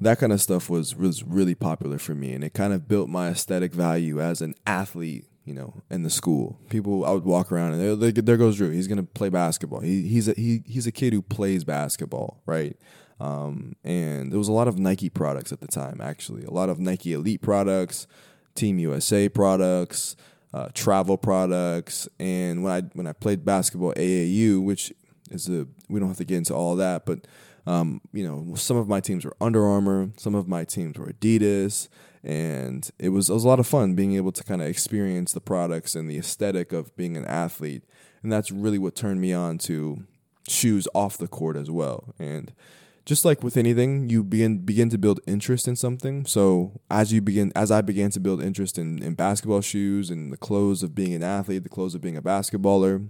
that 0.00 0.18
kind 0.18 0.32
of 0.32 0.40
stuff 0.40 0.68
was 0.68 0.94
was 0.94 1.22
really 1.22 1.54
popular 1.54 1.98
for 1.98 2.14
me, 2.14 2.32
and 2.32 2.44
it 2.44 2.54
kind 2.54 2.72
of 2.72 2.88
built 2.88 3.08
my 3.08 3.28
aesthetic 3.28 3.72
value 3.72 4.20
as 4.20 4.42
an 4.42 4.54
athlete. 4.66 5.26
You 5.44 5.54
know, 5.54 5.82
in 5.90 6.02
the 6.02 6.10
school, 6.10 6.58
people 6.70 7.04
I 7.04 7.12
would 7.12 7.24
walk 7.24 7.52
around 7.52 7.74
and 7.74 8.02
they, 8.02 8.10
there 8.10 8.36
goes 8.36 8.56
Drew. 8.56 8.70
He's 8.70 8.88
gonna 8.88 9.04
play 9.04 9.28
basketball. 9.28 9.80
He, 9.80 10.02
he's 10.02 10.26
a 10.26 10.32
he, 10.32 10.62
he's 10.66 10.88
a 10.88 10.92
kid 10.92 11.12
who 11.12 11.22
plays 11.22 11.62
basketball, 11.62 12.42
right? 12.46 12.76
Um, 13.20 13.76
and 13.84 14.30
there 14.30 14.38
was 14.38 14.48
a 14.48 14.52
lot 14.52 14.68
of 14.68 14.78
Nike 14.78 15.08
products 15.08 15.52
at 15.52 15.60
the 15.60 15.68
time. 15.68 16.00
Actually, 16.00 16.44
a 16.44 16.50
lot 16.50 16.68
of 16.68 16.80
Nike 16.80 17.12
Elite 17.12 17.40
products, 17.40 18.06
Team 18.56 18.78
USA 18.80 19.28
products, 19.28 20.16
uh, 20.52 20.68
travel 20.74 21.16
products. 21.16 22.08
And 22.18 22.62
when 22.62 22.72
I 22.72 22.80
when 22.94 23.06
I 23.06 23.12
played 23.12 23.44
basketball 23.44 23.94
AAU, 23.94 24.62
which 24.62 24.92
is 25.30 25.48
a 25.48 25.66
we 25.88 26.00
don't 26.00 26.08
have 26.08 26.18
to 26.18 26.24
get 26.24 26.38
into 26.38 26.54
all 26.54 26.76
that, 26.76 27.06
but 27.06 27.26
um, 27.66 28.00
you 28.12 28.26
know, 28.26 28.54
some 28.54 28.76
of 28.76 28.88
my 28.88 29.00
teams 29.00 29.24
were 29.24 29.36
Under 29.40 29.64
Armour, 29.66 30.10
some 30.16 30.34
of 30.34 30.46
my 30.48 30.64
teams 30.64 30.98
were 30.98 31.06
Adidas, 31.06 31.88
and 32.22 32.88
it 32.98 33.10
was 33.10 33.28
it 33.28 33.34
was 33.34 33.44
a 33.44 33.48
lot 33.48 33.60
of 33.60 33.66
fun 33.66 33.94
being 33.94 34.14
able 34.14 34.32
to 34.32 34.44
kind 34.44 34.62
of 34.62 34.68
experience 34.68 35.32
the 35.32 35.40
products 35.40 35.94
and 35.94 36.10
the 36.10 36.18
aesthetic 36.18 36.72
of 36.72 36.94
being 36.96 37.16
an 37.16 37.24
athlete, 37.24 37.82
and 38.22 38.32
that's 38.32 38.50
really 38.50 38.78
what 38.78 38.94
turned 38.94 39.20
me 39.20 39.32
on 39.32 39.58
to 39.58 40.04
shoes 40.48 40.86
off 40.94 41.18
the 41.18 41.28
court 41.28 41.56
as 41.56 41.70
well. 41.70 42.14
And 42.18 42.52
just 43.04 43.24
like 43.24 43.42
with 43.42 43.56
anything, 43.56 44.10
you 44.10 44.24
begin 44.24 44.58
begin 44.58 44.90
to 44.90 44.98
build 44.98 45.20
interest 45.26 45.68
in 45.68 45.76
something. 45.76 46.26
So 46.26 46.80
as 46.90 47.12
you 47.12 47.20
begin, 47.20 47.52
as 47.54 47.70
I 47.70 47.80
began 47.80 48.10
to 48.10 48.20
build 48.20 48.42
interest 48.42 48.78
in, 48.78 49.02
in 49.02 49.14
basketball 49.14 49.60
shoes 49.60 50.10
and 50.10 50.32
the 50.32 50.36
clothes 50.36 50.82
of 50.82 50.94
being 50.94 51.14
an 51.14 51.22
athlete, 51.22 51.62
the 51.62 51.68
clothes 51.68 51.94
of 51.94 52.00
being 52.00 52.16
a 52.16 52.22
basketballer, 52.22 53.08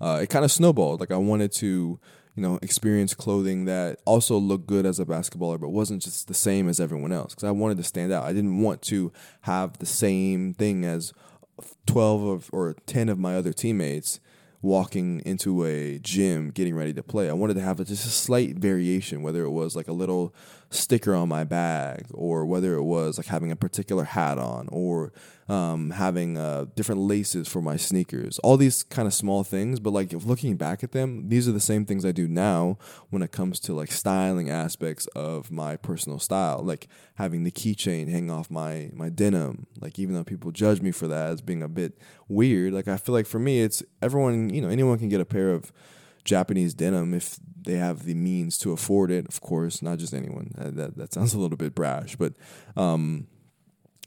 uh, 0.00 0.20
it 0.22 0.30
kind 0.30 0.44
of 0.44 0.52
snowballed. 0.52 1.00
Like 1.00 1.10
I 1.10 1.16
wanted 1.16 1.52
to 1.54 1.98
you 2.34 2.42
know, 2.42 2.58
experience 2.62 3.14
clothing 3.14 3.66
that 3.66 4.00
also 4.04 4.36
looked 4.38 4.66
good 4.66 4.86
as 4.86 4.98
a 4.98 5.04
basketballer, 5.04 5.60
but 5.60 5.68
wasn't 5.68 6.02
just 6.02 6.28
the 6.28 6.34
same 6.34 6.68
as 6.68 6.80
everyone 6.80 7.12
else. 7.12 7.34
Because 7.34 7.44
I 7.44 7.50
wanted 7.50 7.76
to 7.76 7.84
stand 7.84 8.12
out. 8.12 8.24
I 8.24 8.32
didn't 8.32 8.62
want 8.62 8.80
to 8.82 9.12
have 9.42 9.78
the 9.78 9.86
same 9.86 10.54
thing 10.54 10.84
as 10.84 11.12
12 11.86 12.22
of, 12.22 12.50
or 12.52 12.74
10 12.86 13.08
of 13.08 13.18
my 13.18 13.36
other 13.36 13.52
teammates 13.52 14.18
walking 14.62 15.20
into 15.26 15.64
a 15.66 15.98
gym 15.98 16.50
getting 16.50 16.74
ready 16.74 16.92
to 16.94 17.02
play. 17.02 17.28
I 17.28 17.32
wanted 17.34 17.54
to 17.54 17.60
have 17.60 17.80
a, 17.80 17.84
just 17.84 18.06
a 18.06 18.10
slight 18.10 18.56
variation, 18.56 19.22
whether 19.22 19.42
it 19.42 19.50
was 19.50 19.74
like 19.74 19.88
a 19.88 19.92
little 19.92 20.34
sticker 20.72 21.14
on 21.14 21.28
my 21.28 21.44
bag, 21.44 22.06
or 22.12 22.44
whether 22.46 22.74
it 22.74 22.82
was 22.82 23.18
like 23.18 23.26
having 23.26 23.50
a 23.50 23.56
particular 23.56 24.04
hat 24.04 24.38
on, 24.38 24.68
or 24.72 25.12
um, 25.48 25.90
having 25.90 26.38
uh, 26.38 26.66
different 26.74 27.02
laces 27.02 27.48
for 27.48 27.60
my 27.60 27.76
sneakers. 27.76 28.38
All 28.40 28.56
these 28.56 28.82
kind 28.82 29.06
of 29.06 29.14
small 29.14 29.44
things, 29.44 29.80
but 29.80 29.92
like 29.92 30.12
looking 30.12 30.56
back 30.56 30.82
at 30.82 30.92
them, 30.92 31.28
these 31.28 31.48
are 31.48 31.52
the 31.52 31.60
same 31.60 31.84
things 31.84 32.04
I 32.04 32.12
do 32.12 32.26
now 32.26 32.78
when 33.10 33.22
it 33.22 33.32
comes 33.32 33.60
to 33.60 33.74
like 33.74 33.92
styling 33.92 34.50
aspects 34.50 35.06
of 35.08 35.50
my 35.50 35.76
personal 35.76 36.18
style, 36.18 36.62
like 36.62 36.88
having 37.16 37.44
the 37.44 37.50
keychain 37.50 38.08
hang 38.10 38.30
off 38.30 38.50
my 38.50 38.90
my 38.94 39.08
denim. 39.08 39.66
Like 39.80 39.98
even 39.98 40.14
though 40.14 40.24
people 40.24 40.50
judge 40.50 40.80
me 40.80 40.90
for 40.90 41.06
that 41.08 41.30
as 41.30 41.42
being 41.42 41.62
a 41.62 41.68
bit 41.68 41.98
weird, 42.28 42.72
like 42.72 42.88
I 42.88 42.96
feel 42.96 43.14
like 43.14 43.26
for 43.26 43.38
me, 43.38 43.60
it's 43.60 43.82
everyone. 44.00 44.50
You 44.50 44.62
know, 44.62 44.68
anyone 44.68 44.98
can 44.98 45.08
get 45.08 45.20
a 45.20 45.26
pair 45.26 45.52
of 45.52 45.72
Japanese 46.24 46.74
denim 46.74 47.14
if 47.14 47.38
they 47.64 47.74
have 47.74 48.04
the 48.04 48.14
means 48.14 48.58
to 48.58 48.72
afford 48.72 49.10
it. 49.10 49.26
Of 49.28 49.40
course, 49.40 49.82
not 49.82 49.98
just 49.98 50.14
anyone. 50.14 50.52
That 50.56 50.76
that, 50.76 50.96
that 50.96 51.12
sounds 51.12 51.34
a 51.34 51.38
little 51.38 51.56
bit 51.56 51.74
brash, 51.74 52.16
but 52.16 52.34
um, 52.76 53.26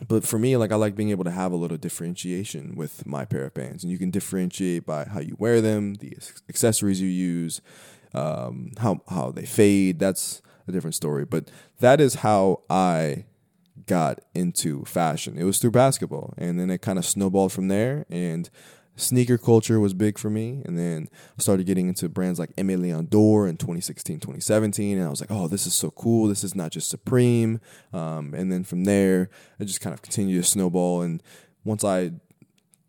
but 0.08 0.26
for 0.26 0.38
me, 0.38 0.58
like 0.58 0.72
I 0.72 0.76
like 0.76 0.96
being 0.96 1.12
able 1.12 1.24
to 1.24 1.32
have 1.32 1.52
a 1.52 1.56
little 1.56 1.78
differentiation 1.78 2.76
with 2.76 3.06
my 3.06 3.24
pair 3.26 3.46
of 3.46 3.54
pants, 3.54 3.84
and 3.84 3.92
you 3.92 3.98
can 3.98 4.12
differentiate 4.12 4.86
by 4.86 5.06
how 5.06 5.20
you 5.20 5.36
wear 5.40 5.62
them, 5.62 5.96
the 5.96 6.18
accessories 6.50 7.00
you 7.00 7.08
use, 7.08 7.62
um, 8.14 8.72
how 8.80 9.02
how 9.10 9.32
they 9.32 9.46
fade. 9.46 10.00
That's 10.00 10.42
a 10.68 10.72
different 10.72 10.96
story, 10.96 11.26
but 11.26 11.50
that 11.80 12.02
is 12.02 12.16
how 12.16 12.64
I 12.70 13.26
got 13.86 14.20
into 14.34 14.84
fashion. 14.86 15.38
It 15.38 15.44
was 15.44 15.60
through 15.60 15.72
basketball, 15.72 16.34
and 16.38 16.60
then 16.60 16.70
it 16.70 16.82
kind 16.82 17.00
of 17.00 17.06
snowballed 17.06 17.54
from 17.54 17.68
there, 17.70 18.06
and 18.10 18.50
sneaker 18.96 19.38
culture 19.38 19.80
was 19.80 19.94
big 19.94 20.18
for 20.18 20.30
me. 20.30 20.62
And 20.66 20.78
then 20.78 21.10
I 21.38 21.42
started 21.42 21.66
getting 21.66 21.88
into 21.88 22.10
brands 22.10 22.40
like 22.40 22.56
Aimé 22.56 22.80
Leon 22.80 23.08
Dore 23.08 23.48
in 23.48 23.58
2016, 23.58 24.20
2017. 24.20 24.98
And 24.98 25.08
I 25.08 25.10
was 25.10 25.22
like, 25.22 25.32
oh, 25.32 25.48
this 25.48 25.68
is 25.68 25.74
so 25.74 25.92
cool. 25.92 26.28
This 26.28 26.44
is 26.44 26.56
not 26.56 26.72
just 26.72 26.90
Supreme. 26.90 27.60
Um, 27.94 28.34
and 28.34 28.52
then 28.52 28.64
from 28.64 28.86
there, 28.86 29.30
it 29.60 29.66
just 29.66 29.82
kind 29.82 29.94
of 29.94 30.02
continued 30.02 30.42
to 30.42 30.50
snowball. 30.50 31.02
And 31.02 31.22
once 31.64 31.84
I 31.84 32.12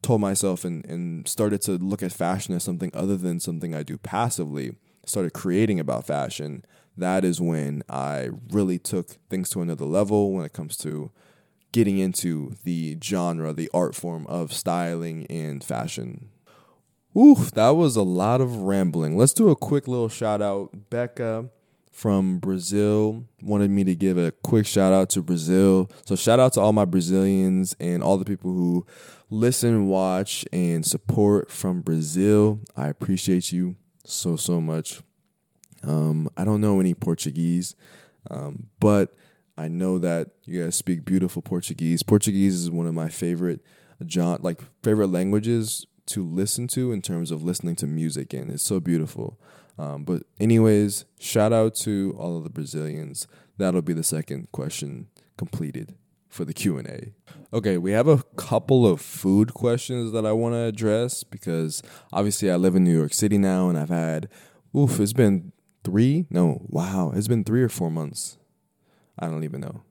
told 0.02 0.20
myself 0.20 0.64
and, 0.64 0.84
and 0.86 1.26
started 1.26 1.60
to 1.62 1.72
look 1.72 2.02
at 2.02 2.12
fashion 2.12 2.54
as 2.54 2.62
something 2.62 2.90
other 2.94 3.16
than 3.16 3.40
something 3.40 3.75
I 3.75 3.82
do 3.82 3.98
passively, 3.98 4.76
started 5.04 5.32
creating 5.32 5.80
about 5.80 6.06
fashion, 6.06 6.64
that 6.96 7.25
is 7.25 7.40
when 7.40 7.82
I 7.88 8.30
really 8.50 8.78
took 8.78 9.10
things 9.28 9.50
to 9.50 9.60
another 9.60 9.84
level 9.84 10.32
when 10.32 10.44
it 10.44 10.52
comes 10.52 10.76
to 10.78 11.10
getting 11.76 11.99
into 11.99 12.54
the 12.64 12.97
genre, 13.04 13.52
the 13.52 13.68
art 13.75 13.95
form 13.95 14.26
of 14.28 14.50
styling 14.50 15.26
and 15.28 15.62
fashion. 15.62 16.30
Ooh, 17.14 17.35
that 17.52 17.76
was 17.76 17.97
a 17.97 18.02
lot 18.02 18.40
of 18.40 18.62
rambling. 18.62 19.18
Let's 19.18 19.35
do 19.35 19.50
a 19.50 19.56
quick 19.56 19.87
little 19.87 20.09
shout 20.09 20.40
out. 20.40 20.71
Becca 20.88 21.50
from 21.92 22.38
Brazil 22.38 23.26
wanted 23.42 23.71
me 23.71 23.85
to 23.85 23.95
give 23.95 24.16
a 24.16 24.33
quick 24.42 24.64
shout 24.64 24.95
out 24.95 25.11
to 25.11 25.21
Brazil. 25.21 25.90
So, 26.06 26.16
shout 26.16 26.40
out 26.40 26.54
to 26.54 26.62
all 26.62 26.73
my 26.73 26.87
Brazilians 26.87 27.76
and 27.78 28.02
all 28.02 28.16
the 28.16 28.25
people 28.25 28.54
who 28.54 28.87
listen, 29.28 29.87
watch, 29.87 30.47
and 30.54 30.83
support 30.83 31.50
from 31.50 31.83
Brazil. 31.83 32.61
I 32.75 32.88
appreciate 32.88 33.52
you 33.52 33.76
so, 34.02 34.37
so 34.37 34.62
much. 34.62 35.02
Um, 35.83 36.30
I 36.38 36.47
don't 36.47 36.62
know 36.62 36.80
any 36.80 36.95
Portuguese, 36.95 37.76
um, 38.30 38.68
but 38.80 39.14
I 39.56 39.68
know 39.68 39.98
that 39.98 40.28
you 40.44 40.62
guys 40.62 40.76
speak 40.76 41.04
beautiful 41.04 41.42
Portuguese. 41.42 42.02
Portuguese 42.02 42.54
is 42.54 42.70
one 42.70 42.86
of 42.86 42.94
my 42.94 43.08
favorite 43.08 43.60
John 44.04 44.40
like 44.42 44.60
favorite 44.82 45.08
languages 45.08 45.86
to 46.06 46.22
listen 46.22 46.68
to 46.68 46.92
in 46.92 47.02
terms 47.02 47.30
of 47.30 47.42
listening 47.42 47.76
to 47.76 47.86
music 47.86 48.32
and 48.34 48.50
it's 48.50 48.62
so 48.62 48.80
beautiful. 48.80 49.40
Um, 49.78 50.04
but 50.04 50.25
anyways, 50.38 51.04
shout 51.18 51.52
out 51.52 51.75
to 51.76 52.14
all 52.18 52.36
of 52.36 52.44
the 52.44 52.50
Brazilians. 52.50 53.26
That'll 53.56 53.82
be 53.82 53.92
the 53.92 54.02
second 54.02 54.48
question 54.52 55.08
completed 55.36 55.94
for 56.28 56.44
the 56.44 56.54
Q&A. 56.54 57.12
Okay, 57.54 57.78
we 57.78 57.92
have 57.92 58.08
a 58.08 58.22
couple 58.36 58.86
of 58.86 59.00
food 59.00 59.54
questions 59.54 60.12
that 60.12 60.26
I 60.26 60.32
want 60.32 60.54
to 60.54 60.64
address 60.64 61.25
because 61.25 61.82
obviously 62.12 62.50
I 62.50 62.56
live 62.56 62.75
in 62.76 62.84
New 62.84 62.96
York 62.96 63.14
City 63.14 63.38
now 63.38 63.68
and 63.68 63.78
I've 63.78 63.88
had 63.88 64.28
oof, 64.76 65.00
it's 65.00 65.14
been 65.14 65.52
3? 65.84 66.26
No, 66.28 66.60
wow, 66.66 67.12
it's 67.14 67.28
been 67.28 67.44
3 67.44 67.62
or 67.62 67.70
4 67.70 67.90
months 67.90 68.36
I 69.18 69.26
don't 69.26 69.44
even 69.44 69.61
know. 69.61 69.82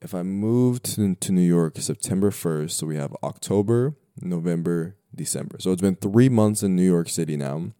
If 0.00 0.14
I 0.14 0.22
moved 0.22 0.84
to, 0.96 1.14
to 1.14 1.32
New 1.32 1.42
York 1.42 1.76
September 1.78 2.30
1st, 2.30 2.72
so 2.72 2.86
we 2.86 2.96
have 2.96 3.14
October, 3.22 3.94
November, 4.20 4.96
December. 5.14 5.58
So 5.60 5.70
it's 5.70 5.82
been 5.82 5.96
three 5.96 6.28
months 6.28 6.62
in 6.62 6.74
New 6.74 6.82
York 6.88 7.08
City 7.08 7.36
now, 7.36 7.72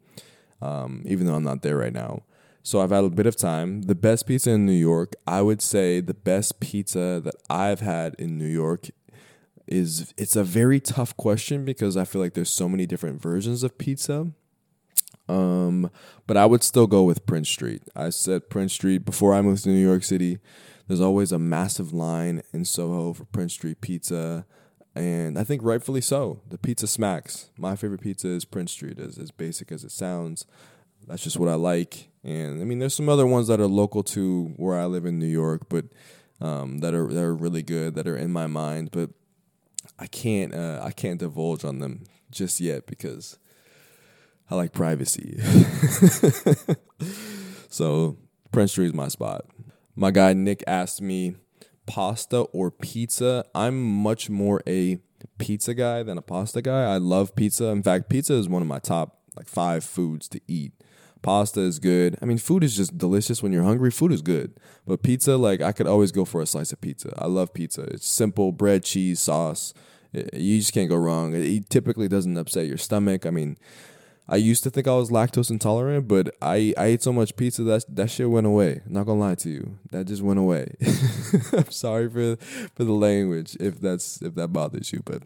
um, 0.60 1.02
even 1.04 1.26
though 1.26 1.34
I'm 1.34 1.42
not 1.42 1.62
there 1.62 1.78
right 1.78 1.92
now. 1.92 2.22
So 2.62 2.80
I've 2.80 2.90
had 2.90 3.04
a 3.04 3.10
bit 3.10 3.26
of 3.26 3.36
time. 3.36 3.82
The 3.82 3.94
best 3.96 4.26
pizza 4.26 4.50
in 4.50 4.66
New 4.66 4.72
York, 4.72 5.14
I 5.26 5.42
would 5.42 5.60
say 5.60 6.00
the 6.00 6.14
best 6.14 6.60
pizza 6.60 7.20
that 7.24 7.34
I've 7.50 7.80
had 7.80 8.14
in 8.18 8.38
New 8.38 8.46
York 8.46 8.88
is 9.66 10.12
it's 10.16 10.36
a 10.36 10.44
very 10.44 10.78
tough 10.78 11.16
question 11.16 11.64
because 11.64 11.96
I 11.96 12.04
feel 12.04 12.20
like 12.20 12.34
there's 12.34 12.50
so 12.50 12.68
many 12.68 12.86
different 12.86 13.20
versions 13.20 13.62
of 13.62 13.78
pizza. 13.78 14.30
Um, 15.28 15.90
but 16.26 16.36
I 16.36 16.46
would 16.46 16.62
still 16.62 16.86
go 16.86 17.04
with 17.04 17.26
Prince 17.26 17.48
Street. 17.48 17.82
I 17.94 18.10
said 18.10 18.50
Prince 18.50 18.72
Street 18.72 19.04
before 19.04 19.34
I 19.34 19.42
moved 19.42 19.64
to 19.64 19.70
New 19.70 19.86
York 19.86 20.04
City. 20.04 20.38
There's 20.88 21.00
always 21.00 21.32
a 21.32 21.38
massive 21.38 21.92
line 21.92 22.42
in 22.52 22.64
Soho 22.64 23.12
for 23.12 23.24
Prince 23.24 23.54
Street 23.54 23.80
pizza. 23.80 24.44
And 24.94 25.38
I 25.38 25.44
think 25.44 25.62
rightfully 25.62 26.00
so. 26.00 26.40
The 26.48 26.58
pizza 26.58 26.86
smacks. 26.86 27.50
My 27.56 27.76
favorite 27.76 28.02
pizza 28.02 28.28
is 28.28 28.44
Prince 28.44 28.72
Street, 28.72 28.98
as, 28.98 29.16
as 29.16 29.30
basic 29.30 29.72
as 29.72 29.84
it 29.84 29.92
sounds. 29.92 30.44
That's 31.06 31.22
just 31.22 31.38
what 31.38 31.48
I 31.48 31.54
like. 31.54 32.08
And 32.22 32.60
I 32.60 32.64
mean, 32.64 32.78
there's 32.78 32.94
some 32.94 33.08
other 33.08 33.26
ones 33.26 33.48
that 33.48 33.60
are 33.60 33.66
local 33.66 34.02
to 34.04 34.52
where 34.56 34.78
I 34.78 34.84
live 34.84 35.06
in 35.06 35.18
New 35.18 35.26
York, 35.26 35.68
but 35.68 35.86
um, 36.40 36.78
that 36.78 36.94
are 36.94 37.06
that 37.08 37.22
are 37.22 37.34
really 37.34 37.62
good, 37.62 37.94
that 37.94 38.06
are 38.06 38.16
in 38.16 38.32
my 38.32 38.46
mind. 38.46 38.90
But 38.92 39.10
I 39.98 40.06
can't 40.06 40.54
uh, 40.54 40.80
I 40.82 40.90
can't 40.92 41.18
divulge 41.18 41.64
on 41.64 41.78
them 41.78 42.04
just 42.30 42.60
yet 42.60 42.86
because 42.86 43.38
I 44.52 44.54
like 44.54 44.74
privacy. 44.74 45.40
so 47.70 48.18
Prince 48.50 48.72
Street 48.72 48.88
is 48.88 48.92
my 48.92 49.08
spot. 49.08 49.46
My 49.96 50.10
guy 50.10 50.34
Nick 50.34 50.62
asked 50.66 51.00
me 51.00 51.36
pasta 51.86 52.40
or 52.40 52.70
pizza. 52.70 53.46
I'm 53.54 53.82
much 53.82 54.28
more 54.28 54.60
a 54.66 54.98
pizza 55.38 55.72
guy 55.72 56.02
than 56.02 56.18
a 56.18 56.22
pasta 56.22 56.60
guy. 56.60 56.82
I 56.82 56.98
love 56.98 57.34
pizza. 57.34 57.68
In 57.68 57.82
fact, 57.82 58.10
pizza 58.10 58.34
is 58.34 58.46
one 58.46 58.60
of 58.60 58.68
my 58.68 58.78
top 58.78 59.22
like 59.38 59.48
five 59.48 59.84
foods 59.84 60.28
to 60.28 60.40
eat. 60.46 60.74
Pasta 61.22 61.62
is 61.62 61.78
good. 61.78 62.18
I 62.20 62.26
mean, 62.26 62.36
food 62.36 62.62
is 62.62 62.76
just 62.76 62.98
delicious 62.98 63.42
when 63.42 63.52
you're 63.52 63.62
hungry. 63.62 63.90
Food 63.90 64.12
is 64.12 64.20
good. 64.20 64.60
But 64.86 65.02
pizza, 65.02 65.38
like 65.38 65.62
I 65.62 65.72
could 65.72 65.86
always 65.86 66.12
go 66.12 66.26
for 66.26 66.42
a 66.42 66.46
slice 66.46 66.72
of 66.72 66.80
pizza. 66.82 67.14
I 67.16 67.26
love 67.26 67.54
pizza. 67.54 67.84
It's 67.84 68.06
simple, 68.06 68.52
bread, 68.52 68.84
cheese, 68.84 69.18
sauce. 69.18 69.72
You 70.12 70.58
just 70.58 70.74
can't 70.74 70.90
go 70.90 70.96
wrong. 70.96 71.34
It 71.34 71.70
typically 71.70 72.06
doesn't 72.06 72.36
upset 72.36 72.66
your 72.66 72.76
stomach. 72.76 73.24
I 73.24 73.30
mean, 73.30 73.56
I 74.32 74.36
used 74.36 74.62
to 74.62 74.70
think 74.70 74.88
I 74.88 74.94
was 74.94 75.10
lactose 75.10 75.50
intolerant, 75.50 76.08
but 76.08 76.34
I, 76.40 76.72
I 76.78 76.86
ate 76.86 77.02
so 77.02 77.12
much 77.12 77.36
pizza 77.36 77.62
that 77.64 77.84
that 77.94 78.10
shit 78.10 78.30
went 78.30 78.46
away. 78.46 78.80
not 78.86 79.04
gonna 79.04 79.20
lie 79.20 79.34
to 79.34 79.50
you, 79.50 79.78
that 79.90 80.06
just 80.06 80.22
went 80.22 80.38
away. 80.38 80.74
I'm 81.52 81.70
sorry 81.70 82.08
for 82.08 82.36
for 82.74 82.84
the 82.84 82.94
language 82.94 83.58
if 83.60 83.78
that's 83.78 84.22
if 84.22 84.34
that 84.36 84.48
bothers 84.48 84.90
you, 84.90 85.02
but 85.04 85.24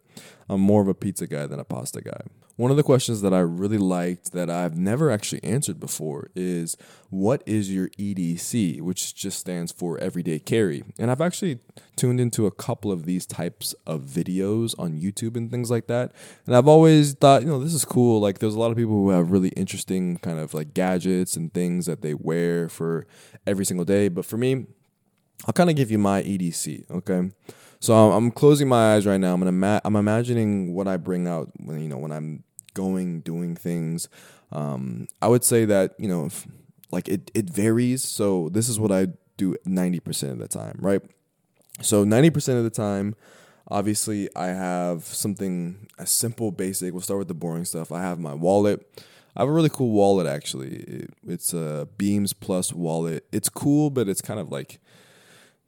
I'm 0.49 0.61
more 0.61 0.83
of 0.83 0.89
a 0.89 0.95
pizza 0.95 1.29
guy 1.29 1.47
than 1.47 1.61
a 1.61 1.65
pasta 1.65 2.01
guy. 2.01 2.21
One 2.57 2.71
of 2.71 2.79
the 2.79 2.83
questions 2.83 3.21
that 3.21 3.35
I 3.35 3.41
really 3.41 3.77
liked 3.77 4.33
that 4.33 4.49
I've 4.49 4.79
never 4.79 5.11
actually 5.11 5.45
answered 5.45 5.79
before 5.79 6.31
is 6.35 6.75
what 7.11 7.43
is 7.45 7.71
your 7.71 7.89
EDC, 7.99 8.81
which 8.81 9.15
just 9.15 9.39
stands 9.39 9.73
for 9.73 9.99
everyday 9.99 10.39
carry. 10.39 10.83
And 10.99 11.11
I've 11.11 11.21
actually 11.21 11.59
tuned 11.97 12.19
into 12.19 12.47
a 12.47 12.51
couple 12.51 12.91
of 12.91 13.05
these 13.05 13.27
types 13.27 13.75
of 13.87 14.05
videos 14.05 14.75
on 14.79 14.99
YouTube 14.99 15.37
and 15.37 15.51
things 15.51 15.71
like 15.71 15.87
that. 15.89 16.13
And 16.47 16.57
I've 16.57 16.67
always 16.67 17.13
thought, 17.13 17.43
you 17.43 17.49
know, 17.49 17.63
this 17.63 17.75
is 17.75 17.85
cool. 17.85 18.21
Like 18.21 18.39
there's 18.39 18.55
a 18.55 18.59
lot 18.59 18.71
of 18.71 18.79
people 18.79 18.95
who 18.95 19.11
have 19.11 19.31
really 19.31 19.51
interesting 19.51 20.17
kind 20.17 20.39
of 20.39 20.55
like 20.55 20.73
gadgets 20.73 21.37
and 21.37 21.53
things 21.53 21.85
that 21.85 22.01
they 22.01 22.15
wear 22.15 22.71
for 22.71 23.07
every 23.47 23.67
single 23.67 23.85
day. 23.85 24.09
But 24.09 24.25
for 24.25 24.39
me, 24.39 24.67
I'll 25.47 25.53
kind 25.53 25.69
of 25.69 25.77
give 25.77 25.91
you 25.91 25.99
my 25.99 26.23
EDC, 26.23 26.91
okay? 26.91 27.31
So 27.81 27.95
I'm 27.95 28.31
closing 28.31 28.69
my 28.69 28.95
eyes 28.95 29.07
right 29.07 29.21
now. 29.21 29.35
I'm 29.35 29.43
gonna 29.43 29.81
I'm 29.85 29.97
imagining 29.97 30.75
what 30.75 30.89
I 30.89 30.97
bring 30.97 31.29
out 31.29 31.51
when 31.59 31.81
you 31.81 31.89
know 31.89 31.99
when 31.99 32.13
I'm 32.13 32.43
going 32.77 33.21
doing 33.23 33.57
things. 33.57 34.09
Um, 34.53 35.09
I 35.21 35.29
would 35.29 35.43
say 35.43 35.65
that 35.65 35.95
you 35.99 36.09
know 36.09 36.27
if, 36.27 36.47
like 36.93 37.09
it 37.09 37.31
it 37.35 37.47
varies. 37.51 38.05
So 38.05 38.49
this 38.51 38.69
is 38.69 38.79
what 38.79 38.93
I 38.93 39.09
do 39.37 39.57
ninety 39.65 40.01
percent 40.01 40.33
of 40.33 40.39
the 40.39 40.49
time, 40.49 40.79
right? 40.81 41.03
So 41.81 42.05
ninety 42.05 42.31
percent 42.31 42.59
of 42.59 42.65
the 42.65 42.71
time, 42.71 43.17
obviously 43.69 44.29
I 44.37 44.49
have 44.49 45.05
something 45.05 45.89
a 45.99 46.07
simple 46.07 46.53
basic. 46.53 46.93
We'll 46.93 47.03
start 47.03 47.19
with 47.19 47.29
the 47.29 47.35
boring 47.35 47.65
stuff. 47.65 47.91
I 47.91 48.03
have 48.03 48.19
my 48.21 48.35
wallet. 48.35 48.87
I 49.35 49.43
have 49.43 49.49
a 49.49 49.53
really 49.53 49.69
cool 49.69 49.91
wallet 49.91 50.27
actually. 50.27 50.77
It, 50.77 51.11
it's 51.27 51.53
a 51.53 51.89
Beams 51.99 52.33
Plus 52.33 52.73
wallet. 52.73 53.27
It's 53.33 53.49
cool, 53.49 53.91
but 53.91 54.09
it's 54.09 54.23
kind 54.23 54.41
of 54.41 54.53
like 54.53 54.81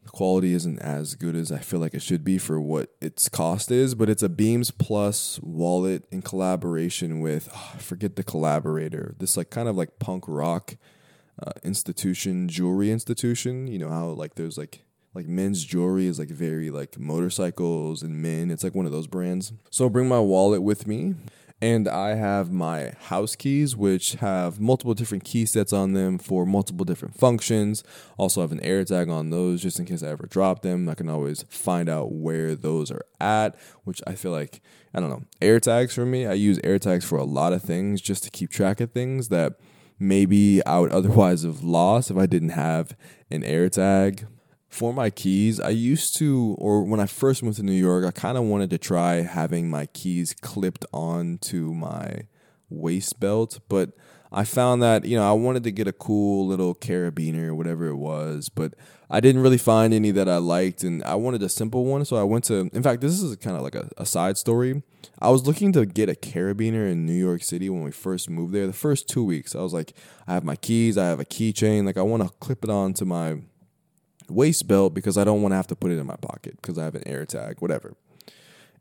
the 0.08 0.16
quality 0.16 0.54
isn't 0.54 0.78
as 0.78 1.14
good 1.16 1.36
as 1.36 1.52
I 1.52 1.58
feel 1.58 1.80
like 1.80 1.92
it 1.92 2.00
should 2.00 2.24
be 2.24 2.38
for 2.38 2.58
what 2.58 2.94
its 2.98 3.28
cost 3.28 3.70
is. 3.70 3.94
But 3.94 4.08
it's 4.08 4.22
a 4.22 4.30
Beams 4.30 4.70
Plus 4.70 5.38
wallet 5.42 6.04
in 6.10 6.22
collaboration 6.22 7.20
with 7.20 7.50
oh, 7.54 7.72
I 7.74 7.78
forget 7.78 8.16
the 8.16 8.24
collaborator. 8.24 9.14
This 9.18 9.36
like 9.36 9.50
kind 9.50 9.68
of 9.68 9.76
like 9.76 9.98
punk 9.98 10.24
rock 10.26 10.76
uh, 11.42 11.52
institution, 11.62 12.48
jewelry 12.48 12.90
institution. 12.90 13.66
You 13.66 13.80
know 13.80 13.90
how 13.90 14.06
like 14.06 14.36
there's 14.36 14.56
like 14.56 14.80
like 15.12 15.26
men's 15.26 15.62
jewelry 15.62 16.06
is 16.06 16.18
like 16.18 16.30
very 16.30 16.70
like 16.70 16.98
motorcycles 16.98 18.02
and 18.02 18.22
men. 18.22 18.50
It's 18.50 18.64
like 18.64 18.74
one 18.74 18.86
of 18.86 18.92
those 18.92 19.06
brands. 19.06 19.52
So 19.70 19.84
I'll 19.84 19.90
bring 19.90 20.08
my 20.08 20.20
wallet 20.20 20.62
with 20.62 20.86
me 20.86 21.16
and 21.60 21.88
I 21.88 22.14
have 22.14 22.52
my 22.52 22.92
house 23.06 23.34
keys, 23.34 23.74
which 23.74 24.12
have 24.14 24.60
multiple 24.60 24.94
different 24.94 25.24
key 25.24 25.44
sets 25.44 25.72
on 25.72 25.92
them 25.92 26.18
for 26.18 26.46
multiple 26.46 26.84
different 26.84 27.16
functions. 27.16 27.82
Also, 28.16 28.42
have 28.42 28.52
an 28.52 28.60
AirTag 28.60 29.10
on 29.10 29.30
those 29.30 29.62
just 29.62 29.78
in 29.80 29.84
case 29.84 30.02
I 30.02 30.08
ever 30.08 30.26
drop 30.26 30.62
them. 30.62 30.88
I 30.88 30.94
can 30.94 31.08
always 31.08 31.44
find 31.48 31.88
out 31.88 32.12
where 32.12 32.54
those 32.54 32.92
are 32.92 33.02
at, 33.20 33.56
which 33.82 34.00
I 34.06 34.14
feel 34.14 34.30
like, 34.30 34.60
I 34.94 35.00
don't 35.00 35.10
know, 35.10 35.24
AirTags 35.40 35.92
for 35.92 36.06
me, 36.06 36.26
I 36.26 36.34
use 36.34 36.58
AirTags 36.60 37.04
for 37.04 37.18
a 37.18 37.24
lot 37.24 37.52
of 37.52 37.62
things 37.62 38.00
just 38.00 38.22
to 38.24 38.30
keep 38.30 38.50
track 38.50 38.80
of 38.80 38.92
things 38.92 39.28
that 39.28 39.54
maybe 39.98 40.64
I 40.64 40.78
would 40.78 40.92
otherwise 40.92 41.42
have 41.42 41.64
lost 41.64 42.10
if 42.10 42.16
I 42.16 42.26
didn't 42.26 42.50
have 42.50 42.96
an 43.32 43.42
AirTag 43.42 44.26
for 44.78 44.94
my 44.94 45.10
keys, 45.10 45.58
I 45.58 45.70
used 45.70 46.16
to, 46.18 46.54
or 46.56 46.84
when 46.84 47.00
I 47.00 47.06
first 47.06 47.42
moved 47.42 47.56
to 47.56 47.64
New 47.64 47.72
York, 47.72 48.04
I 48.04 48.12
kind 48.12 48.38
of 48.38 48.44
wanted 48.44 48.70
to 48.70 48.78
try 48.78 49.22
having 49.22 49.68
my 49.68 49.86
keys 49.86 50.32
clipped 50.40 50.86
onto 50.92 51.72
my 51.74 52.28
waist 52.70 53.18
belt, 53.18 53.58
but 53.68 53.90
I 54.30 54.44
found 54.44 54.80
that, 54.84 55.04
you 55.04 55.16
know, 55.16 55.28
I 55.28 55.32
wanted 55.32 55.64
to 55.64 55.72
get 55.72 55.88
a 55.88 55.92
cool 55.92 56.46
little 56.46 56.76
carabiner 56.76 57.48
or 57.48 57.54
whatever 57.56 57.88
it 57.88 57.96
was, 57.96 58.50
but 58.50 58.74
I 59.10 59.18
didn't 59.18 59.42
really 59.42 59.58
find 59.58 59.92
any 59.92 60.12
that 60.12 60.28
I 60.28 60.36
liked, 60.36 60.84
and 60.84 61.02
I 61.02 61.16
wanted 61.16 61.42
a 61.42 61.48
simple 61.48 61.84
one. 61.84 62.04
So 62.04 62.16
I 62.16 62.22
went 62.22 62.44
to, 62.44 62.70
in 62.72 62.82
fact, 62.84 63.00
this 63.00 63.20
is 63.20 63.34
kind 63.36 63.56
of 63.56 63.62
like 63.62 63.74
a, 63.74 63.90
a 63.96 64.06
side 64.06 64.38
story. 64.38 64.84
I 65.18 65.30
was 65.30 65.44
looking 65.44 65.72
to 65.72 65.86
get 65.86 66.08
a 66.08 66.14
carabiner 66.14 66.88
in 66.88 67.04
New 67.04 67.14
York 67.14 67.42
City 67.42 67.68
when 67.68 67.82
we 67.82 67.90
first 67.90 68.30
moved 68.30 68.54
there. 68.54 68.68
The 68.68 68.72
first 68.72 69.08
two 69.08 69.24
weeks, 69.24 69.56
I 69.56 69.60
was 69.60 69.72
like, 69.72 69.92
I 70.28 70.34
have 70.34 70.44
my 70.44 70.54
keys, 70.54 70.96
I 70.96 71.06
have 71.06 71.18
a 71.18 71.24
keychain, 71.24 71.84
like 71.84 71.96
I 71.96 72.02
want 72.02 72.22
to 72.22 72.28
clip 72.38 72.62
it 72.62 72.70
onto 72.70 73.04
my 73.04 73.38
waist 74.28 74.66
belt 74.66 74.94
because 74.94 75.16
I 75.16 75.24
don't 75.24 75.42
want 75.42 75.52
to 75.52 75.56
have 75.56 75.66
to 75.68 75.76
put 75.76 75.90
it 75.90 75.98
in 75.98 76.06
my 76.06 76.16
pocket 76.16 76.56
because 76.56 76.78
I 76.78 76.84
have 76.84 76.94
an 76.94 77.06
air 77.06 77.24
tag, 77.24 77.56
whatever. 77.60 77.94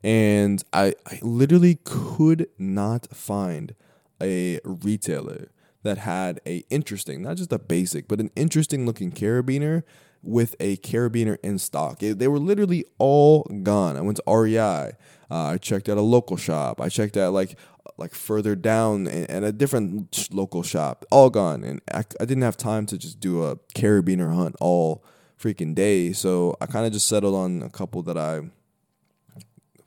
And 0.04 0.64
I, 0.74 0.94
I 1.06 1.20
literally 1.22 1.80
could 1.84 2.48
not 2.58 3.08
find 3.16 3.76
a 4.22 4.60
retailer 4.64 5.50
that 5.84 6.00
had 6.00 6.40
a 6.46 6.64
interesting, 6.70 7.22
not 7.22 7.38
just 7.38 7.54
a 7.54 7.60
basic, 7.60 8.08
but 8.08 8.20
an 8.20 8.32
interesting 8.36 8.86
looking 8.86 9.12
carabiner 9.12 9.84
with 10.22 10.56
a 10.60 10.78
carabiner 10.78 11.38
in 11.44 11.58
stock. 11.60 12.04
It, 12.04 12.20
they 12.20 12.28
were 12.28 12.40
literally 12.40 12.86
all 12.98 13.44
gone. 13.64 13.98
I 13.98 14.02
went 14.02 14.18
to 14.18 14.32
REI. 14.32 14.92
Uh, 15.30 15.46
I 15.46 15.58
checked 15.58 15.90
at 15.90 15.98
a 15.98 16.02
local 16.02 16.38
shop. 16.38 16.82
I 16.82 16.90
checked 16.90 17.18
at 17.18 17.28
like 17.30 17.58
like 17.98 18.14
further 18.14 18.56
down 18.56 19.08
and 19.08 19.44
a 19.44 19.52
different 19.52 20.30
local 20.32 20.62
shop. 20.62 21.06
All 21.10 21.30
gone, 21.30 21.64
and 21.64 21.82
I, 21.92 22.04
I 22.20 22.26
didn't 22.26 22.44
have 22.44 22.58
time 22.58 22.86
to 22.88 22.98
just 22.98 23.20
do 23.20 23.44
a 23.44 23.56
carabiner 23.76 24.36
hunt 24.36 24.56
all 24.60 25.04
freaking 25.40 25.76
day. 25.76 26.14
So 26.14 26.56
I 26.62 26.66
kind 26.66 26.86
of 26.86 26.94
just 26.94 27.08
settled 27.08 27.36
on 27.36 27.62
a 27.62 27.70
couple 27.70 28.02
that 28.04 28.18
I 28.18 28.42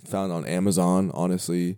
found 0.04 0.32
on 0.32 0.44
Amazon, 0.46 1.10
honestly. 1.14 1.76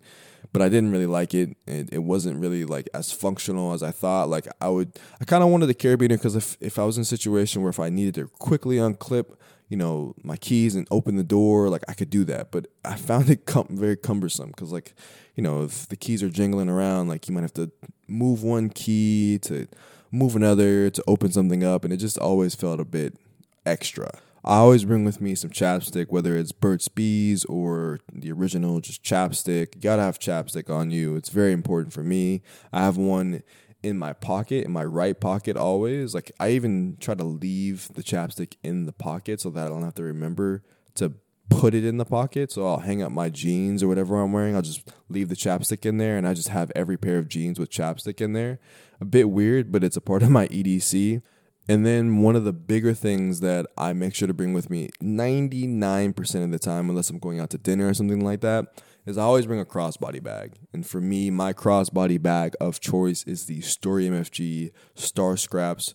But 0.52 0.61
I 0.61 0.69
didn't 0.69 0.93
really 0.93 1.07
like 1.07 1.33
it. 1.33 1.57
It, 1.67 1.88
it 1.93 2.00
wasn't 2.00 2.38
really 2.38 2.67
like 2.67 2.87
as 2.93 3.11
functional 3.11 3.73
as 3.73 3.83
I 3.83 3.91
thought. 3.91 4.29
Like 4.29 4.47
I 4.61 4.69
would, 4.69 4.99
I 5.19 5.25
kind 5.25 5.43
of 5.43 5.49
wanted 5.49 5.67
the 5.67 5.75
carabiner 5.75 6.11
because 6.11 6.37
if 6.37 6.59
if 6.61 6.79
I 6.79 6.85
was 6.85 6.99
in 6.99 7.02
a 7.02 7.07
situation 7.07 7.62
where 7.62 7.71
if 7.71 7.81
I 7.81 7.88
needed 7.88 8.14
to 8.17 8.29
quickly 8.38 8.76
unclip, 8.76 9.35
you 9.71 9.79
know, 9.79 10.14
my 10.23 10.37
keys 10.37 10.75
and 10.75 10.87
open 10.91 11.17
the 11.17 11.25
door, 11.25 11.71
like 11.71 11.85
I 11.88 11.95
could 11.95 12.11
do 12.11 12.25
that. 12.25 12.50
But 12.50 12.67
I 12.85 12.97
found 12.97 13.31
it 13.31 13.49
very 13.71 13.97
cumbersome 13.97 14.49
because 14.49 14.73
like, 14.73 14.94
you 15.37 15.42
know, 15.42 15.62
if 15.62 15.88
the 15.88 15.97
keys 15.97 16.23
are 16.23 16.29
jingling 16.29 16.68
around, 16.68 17.09
like 17.09 17.29
you 17.29 17.35
might 17.35 17.40
have 17.40 17.55
to 17.55 17.70
move 18.07 18.42
one 18.42 18.68
key 18.68 19.38
to 19.44 19.66
move 20.11 20.37
another 20.37 20.90
to 20.90 21.03
open 21.07 21.33
something 21.33 21.64
up, 21.64 21.83
and 21.83 21.94
it 21.94 21.97
just 21.97 22.18
always 22.18 22.55
felt 22.55 22.79
a 22.79 22.85
bit 22.85 23.16
extra. 23.64 24.11
I 24.44 24.57
always 24.57 24.85
bring 24.85 25.05
with 25.05 25.20
me 25.20 25.37
some 25.37 25.51
chapstick, 25.51 26.07
whether 26.09 26.37
it's 26.37 26.51
Burt's 26.51 26.88
Bees 26.88 27.44
or 27.44 28.01
the 28.12 28.33
original 28.33 28.81
just 28.81 29.05
chapstick. 29.05 29.77
You 29.77 29.81
gotta 29.81 30.03
have 30.03 30.18
chapstick 30.18 30.68
on 30.68 30.90
you. 30.90 31.14
It's 31.14 31.29
very 31.29 31.53
important 31.53 31.92
for 31.92 32.03
me. 32.03 32.42
I 32.72 32.81
have 32.81 32.96
one 32.96 33.44
in 33.83 33.98
my 33.98 34.12
pocket, 34.12 34.64
in 34.64 34.72
my 34.72 34.85
right 34.85 35.18
pocket 35.18 35.57
always. 35.57 36.14
Like 36.14 36.33
I 36.40 36.51
even 36.51 36.96
try 37.01 37.14
to 37.14 37.25
leave 37.25 37.88
the 37.94 38.03
chapstick 38.03 38.57
in 38.64 38.87
the 38.87 38.92
pocket 38.92 39.40
so 39.40 39.51
that 39.51 39.66
I 39.66 39.68
don't 39.68 39.85
have 39.85 39.94
to 39.96 40.03
remember 40.03 40.62
to 40.94 41.14
put 41.48 41.75
it 41.75 41.85
in 41.85 41.98
the 41.98 42.05
pocket. 42.05 42.51
So 42.51 42.66
I'll 42.66 42.81
hang 42.81 43.03
up 43.03 43.12
my 43.12 43.29
jeans 43.29 43.83
or 43.83 43.88
whatever 43.88 44.20
I'm 44.20 44.33
wearing. 44.33 44.57
I'll 44.57 44.62
just 44.62 44.90
leave 45.09 45.29
the 45.29 45.37
chapstick 45.37 45.87
in 45.87 45.98
there 45.98 46.16
and 46.16 46.27
I 46.27 46.35
just 46.35 46.48
have 46.48 46.72
every 46.75 46.96
pair 46.96 47.18
of 47.18 47.29
jeans 47.29 47.59
with 47.61 47.70
chapstick 47.70 48.20
in 48.20 48.33
there. 48.33 48.59
A 49.01 49.05
bit 49.05 49.31
weird, 49.31 49.70
but 49.70 49.85
it's 49.85 49.96
a 49.96 50.01
part 50.01 50.22
of 50.22 50.31
my 50.31 50.48
EDC. 50.48 51.22
And 51.68 51.87
then 51.87 52.22
one 52.22 52.35
of 52.35 52.44
the 52.44 52.53
bigger 52.53 52.92
things 52.92 53.40
that 53.40 53.66
I 53.79 53.92
make 53.92 54.14
sure 54.14 54.27
to 54.27 54.35
bring 54.35 54.53
with 54.53 54.68
me 54.68 54.90
99% 55.01 56.44
of 56.44 56.51
the 56.51 56.59
time, 56.59 56.90
unless 56.90 57.09
I'm 57.09 57.18
going 57.18 57.38
out 57.38 57.51
to 57.51 57.59
dinner 57.59 57.88
or 57.88 57.94
something 57.94 58.25
like 58.25 58.40
that, 58.40 58.83
is 59.07 59.16
I 59.16 59.22
always 59.22 59.46
bring 59.46 59.61
a 59.61 59.64
crossbody 59.64 60.22
bag. 60.22 60.59
And 60.72 60.87
for 60.87 61.01
me, 61.01 61.31
my 61.31 61.53
crossbody 61.53 62.20
bag 62.20 62.55
of 62.61 62.81
choice 62.81 63.25
is 63.25 63.46
the 63.46 63.61
Story 63.61 64.09
MFG 64.09 64.70
Star 64.94 65.37
Scraps. 65.37 65.94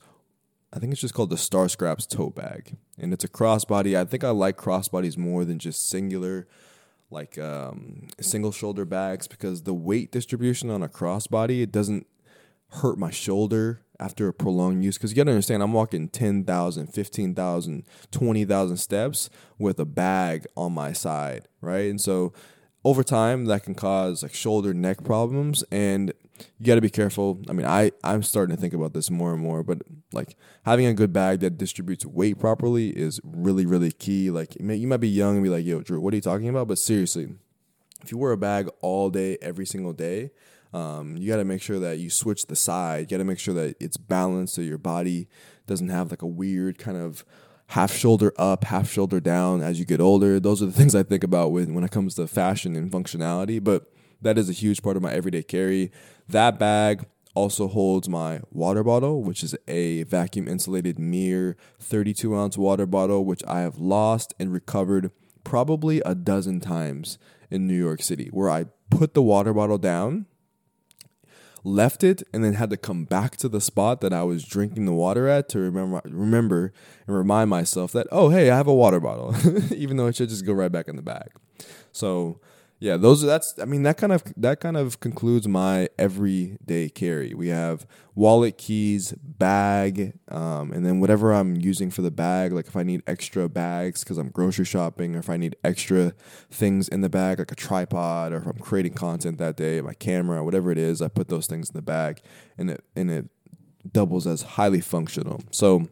I 0.72 0.80
think 0.80 0.94
it's 0.94 1.02
just 1.02 1.14
called 1.14 1.30
the 1.30 1.38
Star 1.38 1.68
Scraps 1.68 2.06
tote 2.06 2.36
bag. 2.36 2.78
And 2.98 3.14
it's 3.14 3.24
a 3.24 3.30
crossbody. 3.30 3.98
I 3.98 4.06
think 4.06 4.24
I 4.24 4.30
like 4.30 4.58
crossbodies 4.58 5.18
more 5.18 5.44
than 5.44 5.60
just 5.60 5.90
singular, 5.90 6.48
like 7.12 7.38
um, 7.38 8.08
single 8.22 8.54
shoulder 8.54 8.86
bags, 8.86 9.28
because 9.28 9.64
the 9.64 9.74
weight 9.74 10.12
distribution 10.12 10.70
on 10.70 10.82
a 10.82 10.90
crossbody, 10.90 11.62
it 11.62 11.72
doesn't 11.72 12.08
hurt 12.70 12.98
my 12.98 13.12
shoulder 13.12 13.82
after 14.00 14.28
a 14.28 14.34
prolonged 14.34 14.84
use 14.84 14.98
because 14.98 15.12
you 15.12 15.16
gotta 15.16 15.32
understand 15.32 15.64
i'm 15.64 15.74
walking 15.74 16.08
10000 16.08 16.88
15000 16.94 17.84
20000 18.12 18.78
steps 18.78 19.30
with 19.58 19.80
a 19.80 19.86
bag 19.86 20.46
on 20.56 20.74
my 20.74 20.94
side 20.94 21.48
right? 21.62 21.90
And 21.90 22.02
so 22.02 22.34
over 22.84 23.04
time 23.04 23.46
that 23.46 23.64
can 23.64 23.76
cause 23.76 24.24
like 24.24 24.34
shoulder 24.34 24.74
neck 24.74 25.04
problems 25.04 25.64
and 25.72 26.14
you 26.60 26.66
got 26.68 26.76
to 26.76 26.82
be 26.82 26.90
careful. 26.90 27.42
I 27.50 27.54
mean 27.54 27.66
i 27.66 27.92
i'm 28.04 28.24
starting 28.24 28.56
to 28.56 28.62
think 28.62 28.74
about 28.74 28.94
this 28.94 29.10
more 29.10 29.34
and 29.34 29.42
more 29.42 29.64
but 29.64 29.80
like 30.14 30.38
having 30.64 30.86
a 30.86 30.94
good 30.94 31.12
bag 31.12 31.40
that 31.42 31.58
distributes 31.58 32.06
weight 32.06 32.40
properly 32.40 32.90
is 32.90 33.20
really 33.24 33.66
really 33.66 33.92
key. 33.92 34.32
Like 34.32 34.56
you 34.60 34.88
might 34.88 34.98
be 34.98 35.10
young 35.10 35.36
and 35.36 35.44
be 35.44 35.50
like 35.50 35.66
yo 35.66 35.82
drew 35.82 36.00
what 36.00 36.14
are 36.14 36.18
you 36.18 36.22
talking 36.22 36.50
about? 36.50 36.68
But 36.68 36.80
seriously 36.80 37.28
if 38.04 38.12
you 38.12 38.18
wear 38.18 38.32
a 38.32 38.38
bag 38.38 38.70
all 38.82 39.10
day 39.10 39.38
every 39.42 39.66
single 39.66 39.94
day 39.94 40.32
um, 40.74 41.18
you 41.18 41.30
got 41.30 41.38
to 41.38 41.46
make 41.46 41.62
sure 41.62 41.80
that 41.80 42.00
you 42.00 42.10
switch 42.10 42.48
the 42.48 42.56
side. 42.56 43.00
You 43.00 43.18
got 43.18 43.18
to 43.18 43.24
make 43.24 43.40
sure 43.40 43.54
that 43.54 43.76
it's 43.80 43.98
balanced 43.98 44.56
so 44.56 44.62
your 44.62 44.78
body 44.78 45.28
doesn't 45.66 45.90
have 45.90 46.12
like 46.12 46.22
a 46.22 46.28
weird 46.28 46.78
kind 46.78 46.98
of 46.98 47.26
half 47.68 47.94
shoulder 47.94 48.34
up, 48.38 48.66
half 48.66 48.90
shoulder 48.90 49.20
down 49.20 49.62
as 49.62 49.80
you 49.80 49.86
get 49.86 50.02
older. 50.02 50.40
Those 50.40 50.62
are 50.62 50.66
the 50.66 50.72
things 50.72 50.96
I 50.96 51.04
think 51.04 51.24
about 51.24 51.52
when 51.52 51.74
when 51.74 51.84
it 51.84 51.92
comes 51.92 52.16
to 52.16 52.28
fashion 52.28 52.76
and 52.76 52.92
functionality. 52.92 53.64
But 53.64 53.92
that 54.22 54.38
is 54.38 54.50
a 54.50 54.54
huge 54.54 54.82
part 54.82 54.98
of 54.98 55.04
my 55.04 55.12
everyday 55.14 55.44
carry. 55.44 55.92
That 56.28 56.60
bag 56.60 57.06
also 57.34 57.68
holds 57.68 58.10
my 58.10 58.42
water 58.52 58.84
bottle, 58.84 59.22
which 59.22 59.44
is 59.44 59.56
a 59.68 60.04
vacuum 60.04 60.48
insulated 60.48 60.98
mirror 60.98 61.56
32 61.80 62.36
ounce 62.36 62.58
water 62.58 62.86
bottle, 62.86 63.26
which 63.26 63.44
I 63.48 63.62
have 63.62 63.78
lost 63.78 64.34
and 64.40 64.52
recovered 64.52 65.12
probably 65.44 66.02
a 66.06 66.16
dozen 66.16 66.60
times 66.60 67.18
in 67.52 67.68
New 67.68 67.78
York 67.78 68.02
City, 68.02 68.30
where 68.34 68.50
I 68.50 68.66
put 68.90 69.14
the 69.14 69.22
water 69.22 69.54
bottle 69.54 69.78
down 69.78 70.26
left 71.64 72.04
it 72.04 72.24
and 72.34 72.44
then 72.44 72.54
had 72.54 72.70
to 72.70 72.78
come 72.78 73.06
back 73.06 73.38
to 73.38 73.50
the 73.50 73.62
spot 73.62 74.02
that 74.02 74.14
I 74.14 74.24
was 74.24 74.44
drinking 74.44 74.86
the 74.86 74.94
water 74.94 75.28
at 75.28 75.50
to 75.50 75.60
remember 75.60 76.02
remember 76.06 76.74
and 77.06 77.16
remind 77.16 77.50
myself 77.50 77.92
that 77.94 78.08
oh 78.12 78.30
hey 78.30 78.50
I 78.50 78.56
have 78.58 78.68
a 78.68 78.74
water 78.74 79.00
bottle 79.00 79.36
even 79.76 79.98
though 79.98 80.08
it 80.08 80.16
should 80.16 80.30
just 80.30 80.46
go 80.46 80.54
right 80.54 80.72
back 80.72 80.88
in 80.88 80.96
the 80.96 81.02
bag. 81.02 81.30
So 81.92 82.40
yeah, 82.80 82.96
those 82.96 83.24
are 83.24 83.28
that's 83.28 83.58
I 83.60 83.66
mean 83.66 83.82
that 83.84 83.98
kind 83.98 84.14
of 84.14 84.24
that 84.38 84.60
kind 84.60 84.78
of 84.78 85.00
concludes 85.00 85.48
my 85.48 85.90
everyday 85.98 86.90
carry. 86.90 87.34
We 87.34 87.48
have 87.48 87.88
wallet, 88.14 88.60
keys, 88.60 89.14
bag, 89.14 90.14
um, 90.30 90.72
and 90.72 90.86
then 90.86 91.00
whatever 91.00 91.34
I'm 91.34 91.56
using 91.56 91.90
for 91.90 92.04
the 92.04 92.12
bag. 92.12 92.54
Like 92.54 92.68
if 92.68 92.76
I 92.76 92.84
need 92.84 93.02
extra 93.08 93.50
bags 93.50 94.04
because 94.04 94.20
I'm 94.20 94.30
grocery 94.30 94.66
shopping, 94.66 95.16
or 95.16 95.20
if 95.20 95.30
I 95.30 95.38
need 95.38 95.56
extra 95.64 96.14
things 96.52 96.88
in 96.88 97.02
the 97.02 97.10
bag, 97.10 97.40
like 97.40 97.52
a 97.52 97.56
tripod, 97.56 98.32
or 98.32 98.38
if 98.38 98.46
I'm 98.46 98.60
creating 98.60 98.94
content 98.94 99.40
that 99.40 99.58
day, 99.58 99.82
my 99.82 99.96
camera, 99.96 100.44
whatever 100.44 100.72
it 100.72 100.78
is, 100.78 101.02
I 101.02 101.08
put 101.08 101.30
those 101.30 101.48
things 101.48 101.72
in 101.72 101.74
the 101.74 101.82
bag, 101.82 102.22
and 102.60 102.70
it 102.70 102.84
and 102.96 103.10
it 103.10 103.26
doubles 103.92 104.28
as 104.28 104.44
highly 104.44 104.82
functional. 104.82 105.42
So. 105.52 105.88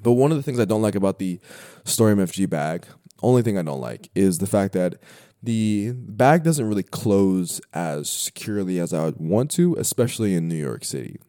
But 0.00 0.12
one 0.12 0.30
of 0.30 0.36
the 0.36 0.44
things 0.44 0.60
I 0.60 0.64
don't 0.64 0.80
like 0.80 0.94
about 0.94 1.18
the 1.18 1.40
Story 1.82 2.14
MFG 2.14 2.48
bag, 2.48 2.86
only 3.20 3.42
thing 3.42 3.58
I 3.58 3.62
don't 3.62 3.80
like 3.80 4.10
is 4.14 4.38
the 4.38 4.46
fact 4.46 4.72
that 4.74 4.94
the 5.42 5.92
bag 5.94 6.42
doesn't 6.42 6.66
really 6.66 6.82
close 6.82 7.60
as 7.72 8.10
securely 8.10 8.78
as 8.78 8.92
I 8.92 9.04
would 9.04 9.18
want 9.18 9.50
to, 9.52 9.74
especially 9.76 10.34
in 10.34 10.48
New 10.48 10.56
York 10.56 10.84
City. 10.84 11.20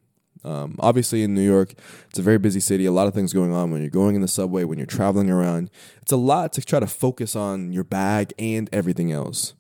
Um, 0.44 0.78
obviously, 0.80 1.24
in 1.24 1.34
New 1.34 1.44
York, 1.44 1.74
it's 2.10 2.20
a 2.20 2.24
very 2.24 2.38
busy 2.38 2.60
city. 2.60 2.86
A 2.86 2.92
lot 2.92 3.08
of 3.08 3.14
things 3.14 3.34
going 3.34 3.54
on 3.54 3.72
when 3.72 3.82
you're 3.82 3.90
going 3.90 4.16
in 4.16 4.22
the 4.22 4.28
subway, 4.28 4.64
when 4.64 4.78
you're 4.78 4.88
traveling 4.88 5.30
around. 5.30 5.70
It's 6.02 6.12
a 6.12 6.18
lot 6.18 6.54
to 6.54 6.62
try 6.62 6.80
to 6.80 6.88
focus 6.88 7.36
on 7.36 7.74
your 7.74 7.84
bag 7.84 8.34
and 8.40 8.70
everything 8.72 9.12
else. 9.12 9.54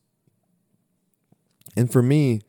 And 1.75 1.91
for 1.91 2.01
me, 2.01 2.41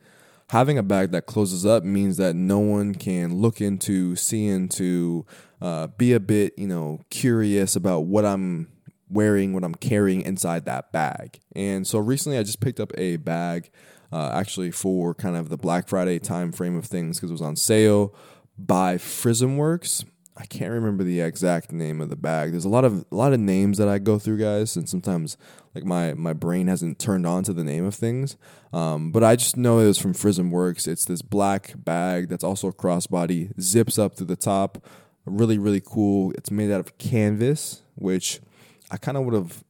having 0.49 0.77
a 0.77 0.83
bag 0.83 1.11
that 1.11 1.25
closes 1.25 1.65
up 1.65 1.83
means 1.83 2.17
that 2.17 2.35
no 2.35 2.59
one 2.59 2.95
can 2.95 3.35
look 3.35 3.61
into, 3.61 4.15
see 4.15 4.47
into, 4.47 5.25
uh, 5.61 5.87
be 5.87 6.13
a 6.13 6.19
bit, 6.19 6.53
you 6.57 6.67
know, 6.67 7.01
curious 7.09 7.75
about 7.75 8.05
what 8.05 8.25
I'm 8.25 8.69
wearing, 9.11 9.53
what 9.53 9.63
I'm 9.63 9.75
carrying 9.75 10.21
inside 10.21 10.65
that 10.65 10.91
bag. 10.91 11.39
And 11.55 11.85
so 11.85 11.99
recently, 11.99 12.37
I 12.37 12.43
just 12.43 12.61
picked 12.61 12.79
up 12.79 12.91
a 12.97 13.17
bag 13.17 13.69
uh, 14.11 14.31
actually 14.33 14.71
for 14.71 15.13
kind 15.13 15.35
of 15.35 15.49
the 15.49 15.57
Black 15.57 15.87
Friday 15.87 16.19
time 16.19 16.51
frame 16.51 16.75
of 16.75 16.85
things 16.85 17.17
because 17.17 17.29
it 17.29 17.33
was 17.33 17.41
on 17.41 17.55
sale 17.55 18.13
by 18.57 18.97
Frizmworks. 18.97 20.05
I 20.37 20.45
can't 20.45 20.71
remember 20.71 21.03
the 21.03 21.21
exact 21.21 21.71
name 21.71 22.01
of 22.01 22.09
the 22.09 22.15
bag. 22.15 22.51
There's 22.51 22.65
a 22.65 22.69
lot 22.69 22.85
of 22.85 23.05
a 23.11 23.15
lot 23.15 23.33
of 23.33 23.39
names 23.39 23.77
that 23.77 23.87
I 23.87 23.99
go 23.99 24.17
through, 24.17 24.37
guys, 24.37 24.75
and 24.75 24.87
sometimes 24.87 25.37
like 25.75 25.83
my 25.83 26.13
my 26.13 26.33
brain 26.33 26.67
hasn't 26.67 26.99
turned 26.99 27.27
on 27.27 27.43
to 27.43 27.53
the 27.53 27.63
name 27.63 27.85
of 27.85 27.95
things. 27.95 28.37
Um, 28.73 29.11
but 29.11 29.23
I 29.23 29.35
just 29.35 29.57
know 29.57 29.79
it 29.79 29.87
was 29.87 29.99
from 29.99 30.13
Frizmworks. 30.13 30.87
It's 30.87 31.05
this 31.05 31.21
black 31.21 31.73
bag 31.75 32.29
that's 32.29 32.43
also 32.43 32.69
a 32.69 32.73
crossbody, 32.73 33.51
zips 33.59 33.99
up 33.99 34.15
to 34.15 34.25
the 34.25 34.37
top. 34.37 34.85
Really, 35.25 35.57
really 35.57 35.81
cool. 35.85 36.31
It's 36.31 36.49
made 36.49 36.71
out 36.71 36.79
of 36.79 36.97
canvas, 36.97 37.83
which 37.95 38.39
I 38.91 38.97
kind 38.97 39.17
of 39.17 39.23
would 39.23 39.33
have 39.33 39.63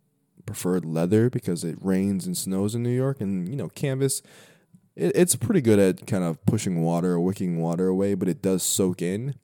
preferred 0.45 0.83
leather 0.83 1.29
because 1.29 1.63
it 1.63 1.77
rains 1.79 2.25
and 2.25 2.35
snows 2.35 2.73
in 2.73 2.83
New 2.83 2.89
York, 2.89 3.21
and 3.21 3.47
you 3.47 3.55
know, 3.55 3.69
canvas. 3.69 4.21
It, 4.95 5.15
it's 5.15 5.35
pretty 5.35 5.61
good 5.61 5.79
at 5.79 6.07
kind 6.07 6.23
of 6.23 6.43
pushing 6.45 6.81
water 6.81 7.13
or 7.13 7.19
wicking 7.21 7.59
water 7.59 7.87
away, 7.87 8.15
but 8.15 8.27
it 8.27 8.41
does 8.41 8.63
soak 8.63 9.01
in. 9.01 9.35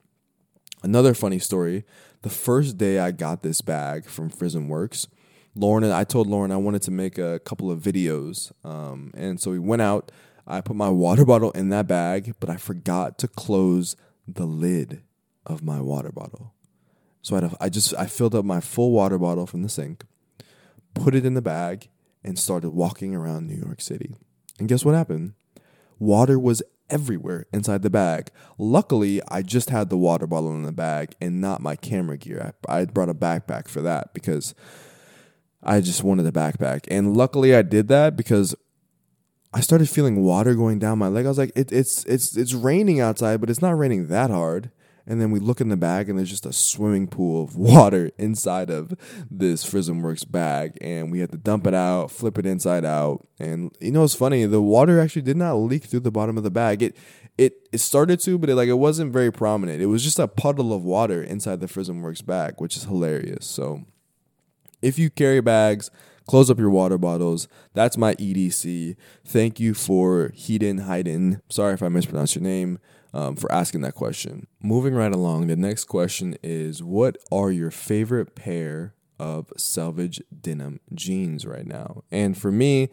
Another 0.84 1.14
funny 1.14 1.40
story: 1.40 1.86
the 2.24 2.30
first 2.30 2.78
day 2.78 3.00
I 3.00 3.12
got 3.12 3.44
this 3.44 3.62
bag 3.62 4.06
from 4.06 4.32
Frizmworks, 4.32 5.08
Lauren 5.56 5.84
and 5.84 5.94
I 5.94 6.04
told 6.04 6.28
Lauren 6.28 6.52
I 6.52 6.58
wanted 6.58 6.82
to 6.84 6.92
make 6.92 7.18
a 7.18 7.40
couple 7.40 7.72
of 7.72 7.82
videos, 7.82 8.52
um, 8.66 9.12
and 9.16 9.40
so 9.40 9.52
we 9.52 9.60
went 9.60 9.82
out. 9.82 10.12
I 10.50 10.62
put 10.62 10.78
my 10.78 10.90
water 10.90 11.26
bottle 11.26 11.52
in 11.52 11.70
that 11.70 11.88
bag, 11.88 12.34
but 12.40 12.50
I 12.50 12.56
forgot 12.56 13.18
to 13.20 13.28
close 13.28 13.98
the 14.28 14.46
lid 14.46 15.04
of 15.46 15.62
my 15.62 15.82
water 15.82 16.12
bottle. 16.12 16.54
So 17.28 17.36
I, 17.36 17.66
I 17.66 17.70
just 17.70 17.94
I 17.96 18.06
filled 18.06 18.36
up 18.36 18.46
my 18.46 18.62
full 18.62 18.92
water 18.92 19.18
bottle 19.18 19.46
from 19.46 19.62
the 19.62 19.70
sink 19.70 20.04
put 20.98 21.16
it 21.16 21.26
in 21.26 21.34
the 21.34 21.42
bag, 21.42 21.90
and 22.24 22.38
started 22.38 22.72
walking 22.72 23.16
around 23.16 23.48
New 23.48 23.56
York 23.56 23.82
City. 23.82 24.16
And 24.60 24.68
guess 24.68 24.84
what 24.84 24.96
happened? 24.96 25.34
Water 26.00 26.38
was 26.38 26.62
everywhere 26.90 27.46
inside 27.54 27.82
the 27.82 27.90
bag. 27.90 28.32
Luckily, 28.58 29.22
I 29.30 29.42
just 29.42 29.70
had 29.70 29.90
the 29.90 29.98
water 29.98 30.28
bottle 30.28 30.54
in 30.56 30.64
the 30.64 30.72
bag 30.72 31.14
and 31.22 31.40
not 31.40 31.62
my 31.62 31.76
camera 31.76 32.18
gear. 32.18 32.54
I, 32.68 32.80
I 32.80 32.86
brought 32.86 33.10
a 33.10 33.14
backpack 33.14 33.68
for 33.68 33.82
that 33.82 34.14
because 34.14 34.54
I 35.64 35.80
just 35.82 36.04
wanted 36.04 36.26
a 36.26 36.32
backpack. 36.32 36.86
And 36.90 37.16
luckily, 37.16 37.56
I 37.56 37.62
did 37.62 37.88
that 37.90 38.16
because 38.16 38.56
I 39.54 39.62
started 39.62 39.90
feeling 39.90 40.24
water 40.24 40.54
going 40.56 40.80
down 40.80 41.00
my 41.00 41.08
leg. 41.08 41.26
I 41.26 41.30
was 41.30 41.38
like, 41.38 41.52
it, 41.56 41.72
it's 41.72 42.04
it's 42.06 42.36
it's 42.36 42.54
raining 42.54 43.00
outside, 43.00 43.40
but 43.40 43.50
it's 43.50 43.62
not 43.62 43.78
raining 43.78 44.08
that 44.08 44.30
hard. 44.30 44.72
And 45.08 45.22
then 45.22 45.32
we 45.32 45.40
look 45.40 45.62
in 45.62 45.70
the 45.70 45.78
bag, 45.78 46.10
and 46.10 46.20
there's 46.20 46.30
just 46.30 46.46
a 46.46 46.52
swimming 46.52 47.08
pool 47.08 47.44
of 47.44 47.56
water 47.56 48.12
inside 48.18 48.70
of 48.70 48.94
this 49.32 49.64
Frizmworks 49.64 50.30
bag. 50.30 50.78
And 50.82 51.12
we 51.12 51.20
had 51.20 51.32
to 51.32 51.38
dump 51.38 51.66
it 51.66 51.74
out, 51.74 52.12
flip 52.12 52.38
it 52.38 52.46
inside 52.46 52.84
out. 52.84 53.26
And 53.40 53.76
you 53.80 53.92
know, 53.92 54.04
it's 54.04 54.16
funny. 54.16 54.46
The 54.46 54.62
water 54.62 55.00
actually 55.00 55.22
did 55.22 55.38
not 55.38 55.54
leak 55.56 55.86
through 55.86 56.02
the 56.02 56.12
bottom 56.12 56.38
of 56.38 56.44
the 56.44 56.52
bag. 56.52 56.84
It 56.84 56.98
it 57.38 57.70
it 57.72 57.78
started 57.78 58.20
to, 58.22 58.38
but 58.38 58.50
it 58.50 58.56
like 58.56 58.68
it 58.68 58.74
wasn't 58.74 59.14
very 59.14 59.32
prominent. 59.32 59.82
It 59.82 59.86
was 59.86 60.04
just 60.04 60.20
a 60.20 60.28
puddle 60.28 60.74
of 60.74 60.84
water 60.84 61.24
inside 61.24 61.62
the 61.62 61.68
Frizmworks 61.68 62.26
bag, 62.26 62.56
which 62.58 62.76
is 62.76 62.84
hilarious. 62.84 63.46
So, 63.46 63.86
if 64.82 65.00
you 65.00 65.10
carry 65.10 65.40
bags, 65.40 65.90
close 66.28 66.50
up 66.50 66.60
your 66.60 66.70
water 66.70 66.98
bottles. 66.98 67.48
That's 67.74 67.98
my 67.98 68.16
EDC. 68.16 68.96
Thank 69.26 69.60
you 69.60 69.74
for 69.74 70.32
Heaton 70.34 70.80
Hayden. 70.80 71.42
Sorry 71.50 71.74
if 71.74 71.84
I 71.84 71.90
mispronounced 71.90 72.36
your 72.36 72.44
name 72.44 72.80
um, 73.18 73.36
for 73.36 73.52
asking 73.52 73.82
that 73.82 73.96
question. 73.96 74.46
Moving 74.62 74.94
right 74.94 75.12
along, 75.12 75.48
the 75.48 75.56
next 75.56 75.86
question 75.86 76.38
is 76.44 76.84
What 76.84 77.18
are 77.32 77.52
your 77.52 77.72
favorite 77.72 78.36
pair 78.36 78.94
of 79.20 79.52
selvage 79.58 80.22
denim 80.42 80.80
jeans 80.94 81.44
right 81.44 81.66
now? 81.66 82.04
And 82.12 82.38
for 82.38 82.52
me, 82.52 82.90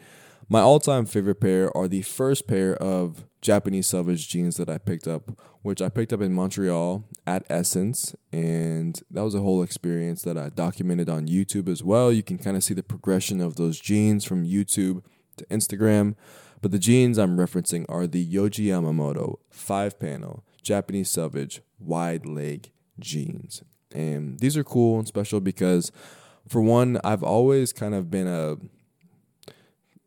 my 0.49 0.61
all 0.61 0.81
time 0.81 1.05
favorite 1.05 1.41
pair 1.43 1.75
are 1.77 1.89
the 1.89 2.01
first 2.01 2.49
pair 2.49 2.75
of 2.77 3.27
Japanese 3.43 3.87
selvage 3.87 4.27
jeans 4.27 4.57
that 4.57 4.71
I 4.71 4.79
picked 4.79 5.07
up, 5.07 5.39
which 5.61 5.83
I 5.83 5.91
picked 5.91 6.15
up 6.15 6.23
in 6.23 6.33
Montreal 6.33 7.05
at 7.27 7.45
Essence. 7.51 8.17
And 8.33 8.99
that 9.11 9.25
was 9.25 9.35
a 9.35 9.41
whole 9.41 9.63
experience 9.63 10.23
that 10.23 10.39
I 10.39 10.49
documented 10.49 11.11
on 11.11 11.29
YouTube 11.29 11.69
as 11.69 11.85
well. 11.85 12.11
You 12.11 12.23
can 12.23 12.39
kind 12.39 12.57
of 12.57 12.65
see 12.65 12.73
the 12.73 12.83
progression 12.83 13.43
of 13.43 13.57
those 13.57 13.79
jeans 13.79 14.25
from 14.25 14.47
YouTube 14.47 15.03
to 15.37 15.45
Instagram. 15.47 16.15
But 16.65 16.71
the 16.71 16.79
jeans 16.79 17.19
I'm 17.19 17.37
referencing 17.37 17.85
are 17.91 18.07
the 18.07 18.27
Yohji 18.27 18.69
Yamamoto 18.69 19.37
five 19.51 20.01
panel 20.01 20.45
Japanese 20.63 21.11
selvage 21.11 21.61
wide 21.79 22.25
leg 22.25 22.71
jeans. 22.99 23.63
And 23.95 24.41
these 24.41 24.57
are 24.57 24.65
cool 24.65 24.99
and 24.99 25.07
special 25.07 25.41
because, 25.41 25.93
for 26.49 26.63
one, 26.63 26.99
I've 27.05 27.23
always 27.23 27.75
kind 27.75 27.95
of 27.95 28.11
been 28.11 28.27
a 28.27 28.57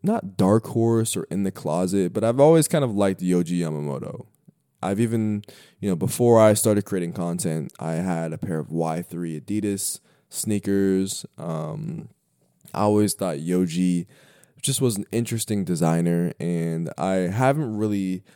not 0.01 0.35
dark 0.35 0.65
horse 0.69 1.15
or 1.15 1.25
in 1.25 1.43
the 1.43 1.51
closet, 1.51 2.11
but 2.11 2.23
I've 2.23 2.39
always 2.39 2.67
kind 2.67 2.83
of 2.83 2.95
liked 2.95 3.21
Yohji 3.21 3.59
Yamamoto. 3.59 4.25
I've 4.81 4.99
even, 4.99 5.43
you 5.79 5.91
know, 5.91 5.95
before 5.95 6.41
I 6.41 6.55
started 6.55 6.85
creating 6.85 7.13
content, 7.13 7.71
I 7.79 7.97
had 7.97 8.33
a 8.33 8.37
pair 8.39 8.57
of 8.57 8.69
Y3 8.69 9.39
Adidas 9.39 9.99
sneakers. 10.29 11.23
Um, 11.37 12.09
I 12.73 12.79
always 12.79 13.13
thought 13.13 13.37
Yohji 13.37 14.07
just 14.61 14.81
was 14.81 14.97
an 14.97 15.05
interesting 15.11 15.63
designer, 15.63 16.33
and 16.39 16.91
I 16.97 17.13
haven't 17.15 17.77
really. 17.77 18.23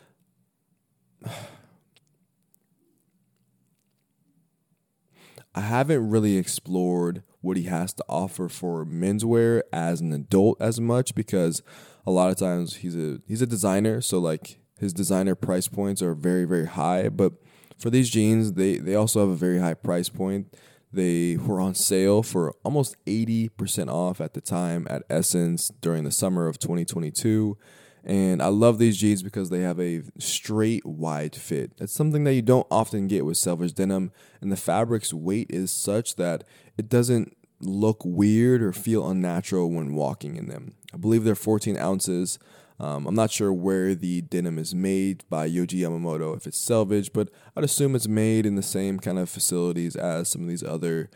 I 5.53 5.60
haven't 5.60 6.10
really 6.10 6.38
explored 6.38 7.23
what 7.41 7.57
he 7.57 7.63
has 7.63 7.93
to 7.95 8.05
offer 8.07 8.47
for 8.47 8.86
menswear 8.86 9.63
as 9.73 9.99
an 9.99 10.13
adult 10.13 10.62
as 10.62 10.79
much 10.79 11.13
because 11.13 11.62
a 12.05 12.12
lot 12.12 12.31
of 12.31 12.38
times 12.38 12.77
he's 12.77 12.95
a 12.95 13.19
he's 13.27 13.41
a 13.41 13.47
designer, 13.47 13.99
so 13.99 14.17
like 14.19 14.60
his 14.79 14.93
designer 14.93 15.36
price 15.36 15.67
points 15.67 16.01
are 16.01 16.13
very 16.13 16.45
very 16.45 16.67
high, 16.67 17.10
but 17.10 17.34
for 17.77 17.89
these 17.89 18.10
jeans, 18.10 18.53
they 18.53 18.77
they 18.77 18.95
also 18.95 19.19
have 19.19 19.29
a 19.29 19.36
very 19.36 19.60
high 19.60 19.73
price 19.73 20.07
point 20.07 20.55
they 20.93 21.38
were 21.38 21.60
on 21.60 21.75
sale 21.75 22.23
for 22.23 22.54
almost 22.63 22.95
80% 23.06 23.89
off 23.89 24.19
at 24.19 24.34
the 24.34 24.41
time 24.41 24.88
at 24.89 25.04
Essence 25.10 25.69
during 25.82 26.04
the 26.04 26.12
summer 26.12 26.47
of 26.47 26.60
2022. 26.60 27.58
And 28.04 28.41
I 28.41 28.47
love 28.47 28.80
these 28.80 28.97
jeans 28.97 29.21
because 29.21 29.49
they 29.49 29.62
have 29.62 29.80
a 29.80 30.01
straight 30.17 30.86
wide 30.86 31.36
fit. 31.36 31.71
It's 31.80 31.93
something 31.93 32.23
that 32.23 32.34
you 32.34 32.41
don't 32.41 32.67
often 32.71 33.08
get 33.08 33.25
with 33.25 33.38
selvage 33.38 33.73
denim, 33.73 34.12
and 34.41 34.51
the 34.51 34.58
fabric's 34.58 35.13
weight 35.13 35.47
is 35.51 35.71
such 35.71 36.15
that 36.15 36.43
it 36.77 36.89
doesn't 36.89 37.38
look 37.60 38.01
weird 38.04 38.63
or 38.63 38.73
feel 38.73 39.08
unnatural 39.08 39.69
when 39.69 39.93
walking 39.93 40.36
in 40.36 40.47
them. 40.47 40.73
I 40.93 40.97
believe 40.97 41.23
they're 41.23 41.36
14 41.36 41.77
ounces. 41.77 42.39
Um, 42.82 43.06
I'm 43.06 43.13
not 43.13 43.30
sure 43.30 43.54
where 43.54 43.94
the 43.94 44.22
denim 44.22 44.58
is 44.58 44.74
made 44.74 45.24
by 45.30 45.48
Yohji 45.48 45.82
Yamamoto, 45.82 46.36
if 46.36 46.48
it's 46.48 46.58
selvage, 46.58 47.13
but 47.13 47.30
I'd 47.56 47.63
assume 47.63 47.96
it's 47.96 48.08
made 48.08 48.44
in 48.48 48.56
the 48.56 48.63
same 48.63 49.00
kind 49.00 49.20
of 49.20 49.30
facilities 49.30 49.96
as 49.96 50.30
some 50.30 50.41
of 50.41 50.48
these 50.48 50.63
other 50.63 51.12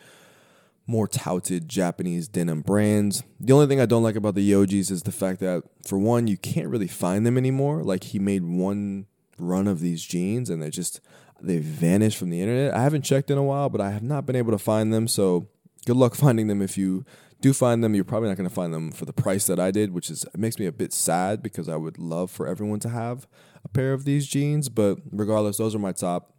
more 0.86 1.08
touted 1.08 1.67
Japanese 1.67 2.28
denim 2.28 2.62
brands. 2.62 3.23
The 3.39 3.54
only 3.54 3.65
thing 3.65 3.82
I 3.82 3.88
don't 3.88 4.04
like 4.04 4.15
about 4.15 4.36
the 4.36 4.51
Yohjis 4.51 4.91
is 4.91 5.01
the 5.01 5.12
fact 5.12 5.39
that, 5.39 5.63
for 5.88 5.97
one, 5.97 6.28
you 6.28 6.38
can't 6.38 6.67
really 6.69 6.88
find 6.88 7.25
them 7.25 7.36
anymore. 7.36 7.82
Like, 7.82 8.04
he 8.04 8.19
made 8.19 8.43
one 8.43 9.08
run 9.39 9.67
of 9.67 9.80
these 9.80 10.04
jeans 10.04 10.51
and 10.51 10.62
they 10.62 10.69
just 10.69 11.01
they 11.41 11.58
vanished 11.58 12.17
from 12.17 12.30
the 12.30 12.41
internet. 12.41 12.75
I 12.75 12.84
haven't 12.84 13.01
checked 13.01 13.32
in 13.32 13.39
a 13.39 13.43
while, 13.43 13.69
but 13.69 13.82
I 13.82 13.89
have 13.89 14.04
not 14.04 14.28
been 14.28 14.36
able 14.36 14.51
to 14.51 14.60
find 14.60 14.93
them. 14.93 15.08
So 15.08 15.47
good 15.88 15.97
luck 15.97 16.13
finding 16.15 16.45
them 16.45 16.62
if 16.62 16.78
you 16.78 17.06
do 17.41 17.53
find 17.53 17.83
them, 17.83 17.93
you're 17.93 18.03
probably 18.03 18.29
not 18.29 18.37
going 18.37 18.49
to 18.49 18.53
find 18.53 18.73
them 18.73 18.91
for 18.91 19.05
the 19.05 19.13
price 19.13 19.47
that 19.47 19.59
I 19.59 19.71
did, 19.71 19.93
which 19.93 20.09
is 20.09 20.23
it 20.23 20.37
makes 20.37 20.59
me 20.59 20.65
a 20.65 20.71
bit 20.71 20.93
sad 20.93 21.43
because 21.43 21.69
I 21.69 21.75
would 21.75 21.97
love 21.97 22.31
for 22.31 22.47
everyone 22.47 22.79
to 22.81 22.89
have 22.89 23.27
a 23.63 23.69
pair 23.69 23.93
of 23.93 24.05
these 24.05 24.27
jeans. 24.27 24.69
But 24.69 24.99
regardless, 25.11 25.57
those 25.57 25.75
are 25.75 25.79
my 25.79 25.91
top, 25.91 26.33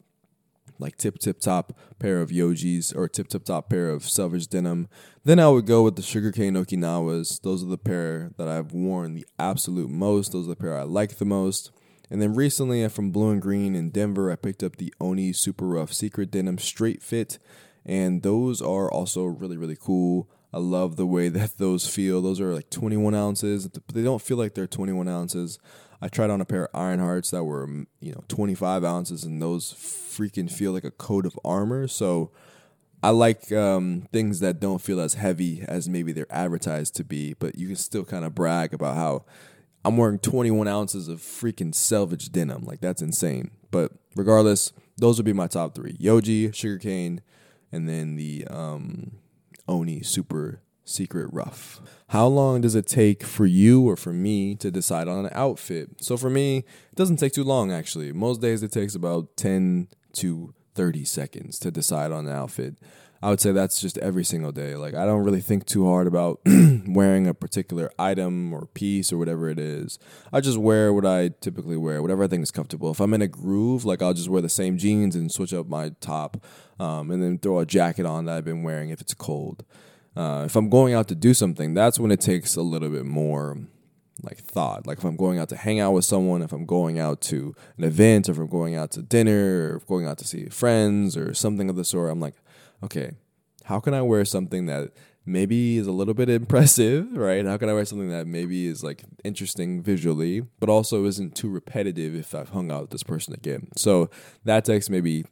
like 0.79 0.97
tip 0.97 1.19
tip 1.19 1.41
top 1.41 1.79
pair 1.99 2.21
of 2.21 2.31
Yohjis 2.31 2.95
or 2.97 3.09
tip 3.09 3.29
tip 3.29 3.45
top 3.45 3.71
pair 3.71 3.91
of 3.91 4.09
selvage 4.09 4.49
denim. 4.49 4.89
Then 5.25 5.39
I 5.39 5.49
would 5.49 5.67
go 5.67 5.83
with 5.83 5.97
the 5.97 6.03
sugarcane 6.03 6.55
Okinawas. 6.55 7.43
Those 7.43 7.63
are 7.63 7.69
the 7.69 7.79
pair 7.79 8.33
that 8.37 8.49
I've 8.49 8.73
worn 8.73 9.15
the 9.15 9.27
absolute 9.39 9.91
most. 9.91 10.33
Those 10.33 10.47
are 10.47 10.51
the 10.51 10.57
pair 10.57 10.77
I 10.77 10.83
like 10.83 11.17
the 11.17 11.25
most. 11.25 11.71
And 12.09 12.23
then 12.23 12.35
recently, 12.35 12.85
uh, 12.85 12.89
from 12.89 13.11
Blue 13.11 13.31
and 13.31 13.43
Green 13.43 13.75
in 13.75 13.91
Denver, 13.91 14.31
I 14.31 14.37
picked 14.37 14.63
up 14.63 14.77
the 14.77 14.95
Oni 15.01 15.33
Super 15.33 15.67
Rough 15.67 15.93
Secret 15.93 16.31
Denim 16.31 16.59
Straight 16.59 17.03
Fit 17.03 17.39
and 17.87 18.23
those 18.23 18.61
are 18.61 18.91
also 18.91 19.25
really 19.25 19.57
really 19.57 19.77
cool. 19.81 20.29
I 20.53 20.59
love 20.59 20.97
the 20.97 21.07
way 21.07 21.29
that 21.29 21.57
those 21.59 21.89
feel. 21.89 22.23
Those 22.23 22.41
are 22.41 22.55
like 22.55 22.71
21 22.71 23.15
ounces, 23.15 23.69
they 23.93 24.03
don't 24.03 24.23
feel 24.23 24.37
like 24.37 24.55
they're 24.55 24.67
21 24.67 25.09
ounces. 25.09 25.59
I 26.01 26.09
tried 26.09 26.31
on 26.31 26.43
a 26.43 26.45
pair 26.45 26.65
of 26.65 26.71
Iron 26.75 26.99
Hearts 26.99 27.31
that 27.31 27.45
were, 27.45 27.67
you 28.01 28.13
know, 28.13 28.23
25 28.29 28.85
ounces, 28.85 29.25
and 29.25 29.41
those 29.41 29.73
freaking 29.73 30.51
feel 30.51 30.73
like 30.73 30.85
a 30.85 30.91
coat 30.91 31.25
of 31.25 31.39
armor. 31.45 31.89
So 31.89 32.33
I 33.03 33.11
like 33.11 33.51
um, 33.53 34.07
things 34.13 34.41
that 34.41 34.61
don't 34.61 34.81
feel 34.81 35.01
as 35.01 35.15
heavy 35.15 35.65
as 35.67 35.89
maybe 35.89 36.13
they're 36.13 36.27
advertised 36.31 36.97
to 36.97 37.05
be, 37.05 37.35
but 37.35 37.57
you 37.57 37.69
can 37.69 37.77
still 37.77 38.05
kind 38.05 38.25
of 38.25 38.35
brag 38.35 38.75
about 38.75 38.97
how 38.97 39.25
I'm 39.85 39.97
wearing 39.97 40.19
21 40.19 40.69
ounces 40.69 41.09
of 41.09 41.21
freaking 41.21 41.75
selvage 41.75 42.31
denim. 42.31 42.65
Like, 42.65 42.81
that's 42.81 43.03
insane. 43.03 43.51
But 43.71 43.93
regardless, 44.17 44.73
those 44.99 45.19
would 45.19 45.27
be 45.27 45.33
my 45.33 45.47
top 45.47 45.75
three 45.75 45.95
Yohji, 45.95 46.55
Sugarcane, 46.55 47.23
and 47.73 47.89
then 47.89 48.17
the 48.17 48.47
um, 48.49 49.13
Oni 49.69 50.03
Super 50.03 50.61
Secret 50.85 51.29
Rough. 51.33 51.81
How 52.09 52.27
long 52.27 52.61
does 52.61 52.75
it 52.75 52.87
take 52.87 53.25
for 53.25 53.47
you 53.47 53.83
or 53.83 53.97
for 53.97 54.13
me 54.13 54.55
to 54.57 54.71
decide 54.71 55.09
on 55.09 55.27
an 55.27 55.33
outfit? 55.35 55.91
So 56.01 56.17
for 56.17 56.31
me, 56.31 56.59
it 56.59 56.95
doesn't 56.95 57.17
take 57.17 57.33
too 57.33 57.45
long 57.45 57.73
actually. 57.73 58.13
Most 58.13 58.41
days 58.41 58.63
it 58.63 58.73
takes 58.73 58.95
about 58.95 59.37
10 59.37 59.89
to 60.15 60.55
30 60.75 61.05
seconds 61.05 61.59
to 61.59 61.71
decide 61.71 62.13
on 62.13 62.27
an 62.27 62.35
outfit. 62.35 62.77
I 63.23 63.31
would 63.31 63.41
say 63.41 63.53
that's 63.53 63.81
just 63.81 63.99
every 63.99 64.25
single 64.25 64.53
day. 64.53 64.77
Like 64.77 64.95
I 64.95 65.05
don't 65.07 65.25
really 65.25 65.41
think 65.41 65.67
too 65.67 65.87
hard 65.87 66.07
about 66.07 66.41
wearing 66.87 67.27
a 67.27 67.35
particular 67.35 67.91
item 67.99 68.53
or 68.53 68.67
piece 68.67 69.13
or 69.13 69.19
whatever 69.19 69.49
it 69.49 69.59
is. 69.59 69.99
I 70.33 70.41
just 70.41 70.59
wear 70.59 70.93
what 70.93 71.07
I 71.07 71.31
typically 71.41 71.77
wear, 71.77 72.03
whatever 72.03 72.25
I 72.25 72.29
think 72.29 72.43
is 72.43 72.51
comfortable. 72.51 72.91
If 72.91 73.01
I'm 73.01 73.15
in 73.15 73.23
a 73.23 73.29
groove, 73.29 73.85
like 73.85 74.03
I'll 74.03 74.15
just 74.15 74.29
wear 74.29 74.43
the 74.43 74.49
same 74.49 74.79
jeans 74.79 75.17
and 75.17 75.33
switch 75.33 75.55
up 75.55 75.69
my 75.69 75.91
top, 76.01 76.45
um, 76.79 77.11
and 77.11 77.23
then 77.23 77.39
throw 77.39 77.61
a 77.61 77.67
jacket 77.67 78.07
on 78.07 78.27
that 78.27 78.37
I've 78.37 78.45
been 78.45 78.63
wearing 78.63 78.91
if 78.91 79.01
it's 79.01 79.15
cold. 79.15 79.65
Uh, 80.15 80.45
if 80.47 80.57
I'm 80.57 80.71
going 80.71 80.95
out 80.95 81.09
to 81.09 81.15
do 81.15 81.35
something, 81.35 81.75
that's 81.75 81.99
when 81.99 82.11
it 82.11 82.21
takes 82.21 82.57
a 82.57 82.63
little 82.63 82.89
bit 82.89 83.05
more 83.05 83.59
like 84.23 84.39
thought. 84.39 84.87
Like 84.87 84.99
if 84.99 85.05
I'm 85.05 85.17
going 85.17 85.39
out 85.39 85.49
to 85.51 85.57
hang 85.57 85.79
out 85.79 85.93
with 85.93 86.05
someone, 86.05 86.43
if 86.43 86.53
I'm 86.53 86.65
going 86.65 86.99
out 86.99 87.21
to 87.23 87.55
an 87.77 87.85
event, 87.85 88.29
or 88.29 88.33
if 88.33 88.39
I'm 88.39 88.49
going 88.49 88.75
out 88.75 88.91
to 88.93 89.03
dinner, 89.03 89.75
or 89.75 89.83
going 89.87 90.07
out 90.07 90.19
to 90.19 90.27
see 90.27 90.47
friends 90.49 91.17
or 91.17 91.35
something 91.35 91.69
of 91.69 91.77
the 91.77 91.85
sort, 91.85 92.11
I'm 92.11 92.21
like, 92.21 92.35
okay, 92.83 93.13
how 93.65 93.81
can 93.81 93.95
I 93.95 94.03
wear 94.03 94.25
something 94.25 94.67
that 94.67 94.93
maybe 95.25 95.77
is 95.77 95.87
a 95.87 95.93
little 95.93 96.15
bit 96.15 96.29
impressive, 96.41 97.17
right? 97.17 97.45
How 97.45 97.57
can 97.57 97.69
I 97.69 97.73
wear 97.75 97.85
something 97.85 98.11
that 98.11 98.27
maybe 98.27 98.67
is 98.67 98.83
like 98.83 99.05
interesting 99.25 99.83
visually, 99.83 100.41
but 100.61 100.69
also 100.69 101.05
isn't 101.05 101.35
too 101.35 101.49
repetitive 101.49 102.15
if 102.15 102.35
I've 102.35 102.51
hung 102.51 102.71
out 102.71 102.83
with 102.83 102.91
this 102.91 103.03
person 103.03 103.35
again? 103.35 103.69
So 103.77 104.09
that 104.45 104.65
takes 104.65 104.89
maybe 104.89 105.25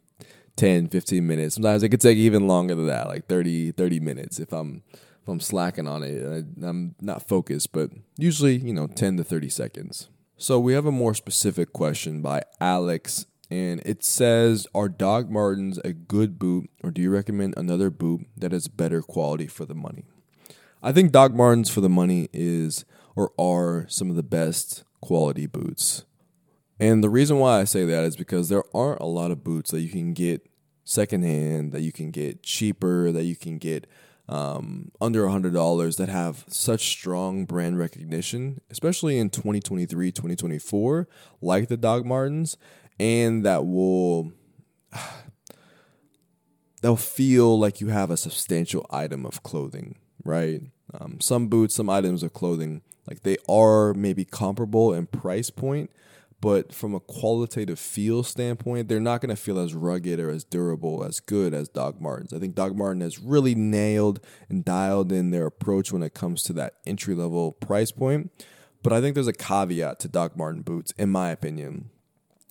10, 0.57 0.89
15 0.89 1.25
minutes. 1.25 1.55
Sometimes 1.55 1.83
it 1.83 1.89
could 1.89 2.01
take 2.01 2.17
even 2.17 2.47
longer 2.47 2.75
than 2.75 2.87
that, 2.87 3.07
like 3.07 3.27
30, 3.27 3.71
30 3.71 3.99
minutes 3.99 4.39
if 4.39 4.53
I'm 4.53 4.83
if 4.93 5.29
I'm 5.29 5.39
slacking 5.39 5.87
on 5.87 6.03
it. 6.03 6.23
I, 6.23 6.67
I'm 6.67 6.95
not 7.01 7.27
focused, 7.27 7.71
but 7.71 7.89
usually, 8.17 8.57
you 8.57 8.73
know, 8.73 8.85
10 8.87 9.17
to 9.17 9.23
30 9.23 9.49
seconds. 9.49 10.09
So 10.37 10.59
we 10.59 10.73
have 10.73 10.85
a 10.85 10.91
more 10.91 11.13
specific 11.13 11.73
question 11.73 12.21
by 12.21 12.43
Alex 12.59 13.25
and 13.49 13.81
it 13.85 14.03
says 14.03 14.67
Are 14.73 14.89
Doc 14.89 15.29
Martens 15.29 15.77
a 15.79 15.93
good 15.93 16.39
boot, 16.39 16.69
or 16.83 16.91
do 16.91 17.01
you 17.01 17.11
recommend 17.11 17.53
another 17.57 17.89
boot 17.89 18.27
that 18.37 18.53
is 18.53 18.67
better 18.67 19.01
quality 19.01 19.47
for 19.47 19.65
the 19.65 19.75
money? 19.75 20.05
I 20.81 20.91
think 20.91 21.11
Doc 21.11 21.33
Martens 21.33 21.69
for 21.69 21.81
the 21.81 21.89
money 21.89 22.29
is 22.31 22.85
or 23.15 23.31
are 23.39 23.85
some 23.87 24.09
of 24.09 24.15
the 24.15 24.23
best 24.23 24.83
quality 25.01 25.45
boots. 25.47 26.05
And 26.79 27.03
the 27.03 27.09
reason 27.09 27.39
why 27.39 27.61
I 27.61 27.63
say 27.63 27.85
that 27.85 28.03
is 28.03 28.15
because 28.15 28.49
there 28.49 28.63
aren't 28.73 28.99
a 28.99 29.05
lot 29.05 29.31
of 29.31 29.43
boots 29.43 29.71
that 29.71 29.81
you 29.81 29.89
can 29.89 30.13
get 30.13 30.49
secondhand, 30.83 31.71
that 31.71 31.81
you 31.81 31.91
can 31.91 32.11
get 32.11 32.43
cheaper, 32.43 33.11
that 33.11 33.23
you 33.23 33.35
can 33.35 33.57
get 33.57 33.87
um, 34.27 34.91
under 34.99 35.23
$100 35.23 35.97
that 35.97 36.09
have 36.09 36.45
such 36.47 36.89
strong 36.89 37.45
brand 37.45 37.77
recognition, 37.77 38.59
especially 38.69 39.17
in 39.17 39.29
2023, 39.29 40.11
2024, 40.11 41.07
like 41.41 41.67
the 41.67 41.77
Doc 41.77 42.05
Martens, 42.05 42.57
and 42.99 43.45
that 43.45 43.65
will 43.65 44.31
they'll 46.81 46.95
feel 46.95 47.57
like 47.57 47.81
you 47.81 47.87
have 47.87 48.11
a 48.11 48.17
substantial 48.17 48.85
item 48.89 49.25
of 49.25 49.43
clothing, 49.43 49.97
right? 50.23 50.61
Um, 50.93 51.19
some 51.19 51.47
boots, 51.47 51.75
some 51.75 51.89
items 51.89 52.23
of 52.23 52.33
clothing, 52.33 52.81
like 53.07 53.23
they 53.23 53.37
are 53.49 53.93
maybe 53.93 54.25
comparable 54.25 54.93
in 54.93 55.07
price 55.07 55.49
point, 55.49 55.91
but 56.41 56.73
from 56.73 56.93
a 56.93 56.99
qualitative 56.99 57.79
feel 57.79 58.23
standpoint, 58.23 58.87
they're 58.87 58.99
not 58.99 59.21
going 59.21 59.35
to 59.35 59.41
feel 59.41 59.57
as 59.57 59.73
rugged 59.73 60.19
or 60.19 60.29
as 60.29 60.43
durable, 60.43 61.03
as 61.03 61.19
good 61.19 61.53
as 61.53 61.67
Doc 61.67 61.99
Martens. 61.99 62.33
I 62.33 62.39
think 62.39 62.55
Doc 62.55 62.75
Marten 62.75 63.01
has 63.01 63.19
really 63.19 63.55
nailed 63.55 64.19
and 64.49 64.63
dialed 64.63 65.11
in 65.11 65.31
their 65.31 65.47
approach 65.47 65.91
when 65.91 66.03
it 66.03 66.13
comes 66.13 66.43
to 66.43 66.53
that 66.53 66.75
entry 66.85 67.15
level 67.15 67.51
price 67.51 67.91
point. 67.91 68.31
But 68.83 68.93
I 68.93 69.01
think 69.01 69.15
there's 69.15 69.27
a 69.27 69.33
caveat 69.33 69.99
to 70.01 70.07
Doc 70.07 70.37
Marten 70.37 70.61
boots, 70.61 70.91
in 70.97 71.09
my 71.09 71.31
opinion. 71.31 71.89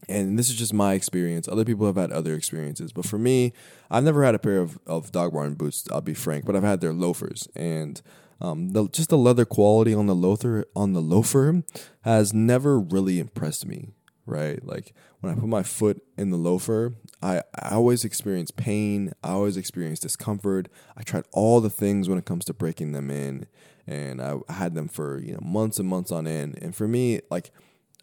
And 0.09 0.39
this 0.39 0.51
is 0.51 0.57
just 0.57 0.75
my 0.75 0.95
experience. 0.95 1.49
Other 1.49 1.65
people 1.65 1.87
have 1.87 1.97
had 1.97 2.13
other 2.13 2.35
experiences. 2.35 2.93
But 2.93 3.07
for 3.07 3.19
me, 3.19 3.53
I've 3.91 4.05
never 4.05 4.25
had 4.25 4.35
a 4.35 4.39
pair 4.39 4.59
of, 4.59 4.79
of 4.87 5.13
Doc 5.13 5.33
Marten 5.33 5.55
boots, 5.55 5.89
I'll 5.91 6.01
be 6.01 6.15
frank, 6.15 6.45
but 6.45 6.57
I've 6.57 6.63
had 6.63 6.81
their 6.81 6.93
loafers. 6.93 7.49
And 7.55 8.01
um, 8.41 8.71
the, 8.71 8.89
just 8.89 9.09
the 9.11 9.19
leather 9.19 9.45
quality 9.45 9.95
on 9.95 10.07
the 10.07 10.15
loafer 10.15 10.67
on 10.75 10.93
the 10.93 11.01
loafer 11.01 11.63
has 12.03 12.35
never 12.35 12.79
really 12.79 13.19
impressed 13.19 13.67
me. 13.67 13.89
Right, 14.27 14.65
like 14.65 14.95
when 15.21 15.31
I 15.31 15.39
put 15.39 15.49
my 15.51 15.63
foot 15.63 16.03
in 16.17 16.31
the 16.31 16.39
loafer, 16.39 16.95
I, 17.23 17.43
I 17.61 17.75
always 17.75 18.07
experience 18.07 18.51
pain. 18.51 19.13
I 19.23 19.33
always 19.33 19.59
experience 19.59 20.01
discomfort. 20.01 20.69
I 20.97 21.03
tried 21.03 21.25
all 21.33 21.61
the 21.61 21.69
things 21.69 22.09
when 22.09 22.17
it 22.17 22.25
comes 22.25 22.47
to 22.47 22.55
breaking 22.55 22.93
them 22.93 23.11
in, 23.11 23.47
and 23.87 24.23
I 24.23 24.37
had 24.49 24.75
them 24.75 24.89
for 24.89 25.19
you 25.19 25.35
know 25.35 25.41
months 25.43 25.79
and 25.79 25.87
months 25.87 26.11
on 26.11 26.27
end. 26.27 26.59
And 26.63 26.75
for 26.75 26.89
me, 26.89 27.21
like 27.31 27.51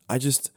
I 0.08 0.20
just 0.20 0.52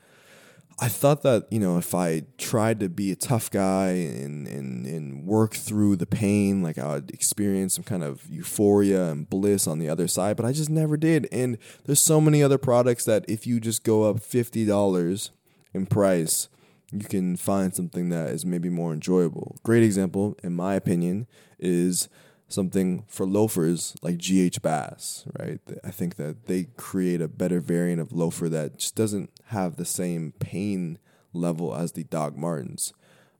I 0.78 0.88
thought 0.88 1.22
that 1.22 1.46
you 1.50 1.60
know 1.60 1.78
if 1.78 1.94
I 1.94 2.22
tried 2.36 2.80
to 2.80 2.88
be 2.88 3.12
a 3.12 3.16
tough 3.16 3.50
guy 3.50 3.90
and 3.90 4.46
and 4.48 4.86
and 4.86 5.24
work 5.24 5.54
through 5.54 5.96
the 5.96 6.06
pain, 6.06 6.62
like 6.62 6.78
I 6.78 6.94
would 6.94 7.10
experience 7.10 7.74
some 7.74 7.84
kind 7.84 8.02
of 8.02 8.26
euphoria 8.28 9.10
and 9.10 9.28
bliss 9.28 9.66
on 9.66 9.78
the 9.78 9.88
other 9.88 10.08
side, 10.08 10.36
but 10.36 10.46
I 10.46 10.52
just 10.52 10.70
never 10.70 10.96
did. 10.96 11.28
And 11.30 11.58
there's 11.84 12.02
so 12.02 12.20
many 12.20 12.42
other 12.42 12.58
products 12.58 13.04
that 13.04 13.24
if 13.28 13.46
you 13.46 13.60
just 13.60 13.84
go 13.84 14.04
up 14.04 14.20
fifty 14.20 14.64
dollars 14.66 15.30
in 15.72 15.86
price, 15.86 16.48
you 16.92 17.04
can 17.04 17.36
find 17.36 17.74
something 17.74 18.08
that 18.10 18.30
is 18.30 18.44
maybe 18.44 18.68
more 18.68 18.92
enjoyable. 18.92 19.56
Great 19.62 19.82
example, 19.82 20.36
in 20.42 20.54
my 20.54 20.74
opinion, 20.74 21.26
is 21.58 22.08
something 22.54 23.04
for 23.08 23.26
loafers 23.26 23.96
like 24.02 24.18
GH 24.18 24.62
Bass, 24.62 25.24
right? 25.38 25.60
I 25.82 25.90
think 25.90 26.16
that 26.16 26.46
they 26.46 26.68
create 26.76 27.20
a 27.20 27.28
better 27.28 27.60
variant 27.60 28.00
of 28.00 28.12
loafer 28.12 28.48
that 28.48 28.78
just 28.78 28.94
doesn't 28.94 29.30
have 29.46 29.76
the 29.76 29.84
same 29.84 30.32
pain 30.38 30.98
level 31.32 31.74
as 31.74 31.92
the 31.92 32.04
Doc 32.04 32.36
Martens, 32.36 32.92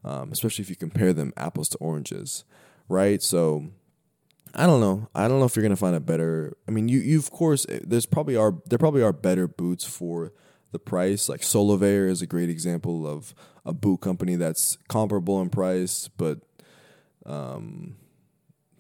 um, 0.04 0.32
especially 0.32 0.62
if 0.62 0.70
you 0.70 0.76
compare 0.76 1.12
them 1.12 1.32
apples 1.36 1.68
to 1.70 1.78
oranges, 1.78 2.44
right? 2.88 3.22
So 3.22 3.68
I 4.54 4.66
don't 4.66 4.80
know. 4.80 5.08
I 5.14 5.26
don't 5.28 5.40
know 5.40 5.46
if 5.46 5.56
you're 5.56 5.62
gonna 5.62 5.76
find 5.76 5.96
a 5.96 6.00
better. 6.00 6.56
I 6.68 6.70
mean, 6.70 6.88
you 6.88 6.98
you 6.98 7.18
of 7.18 7.30
course 7.30 7.66
eh, 7.68 7.80
there's 7.82 8.06
probably 8.06 8.36
are 8.36 8.54
there 8.66 8.78
probably 8.78 9.02
are 9.02 9.12
better 9.12 9.48
boots 9.48 9.84
for 9.84 10.32
the 10.72 10.78
price. 10.78 11.28
Like 11.28 11.40
Solovair 11.40 12.08
is 12.08 12.22
a 12.22 12.26
great 12.26 12.50
example 12.50 13.06
of 13.06 13.34
a 13.64 13.72
boot 13.72 14.00
company 14.00 14.36
that's 14.36 14.76
comparable 14.88 15.40
in 15.40 15.50
price, 15.50 16.08
but 16.16 16.40
um, 17.26 17.96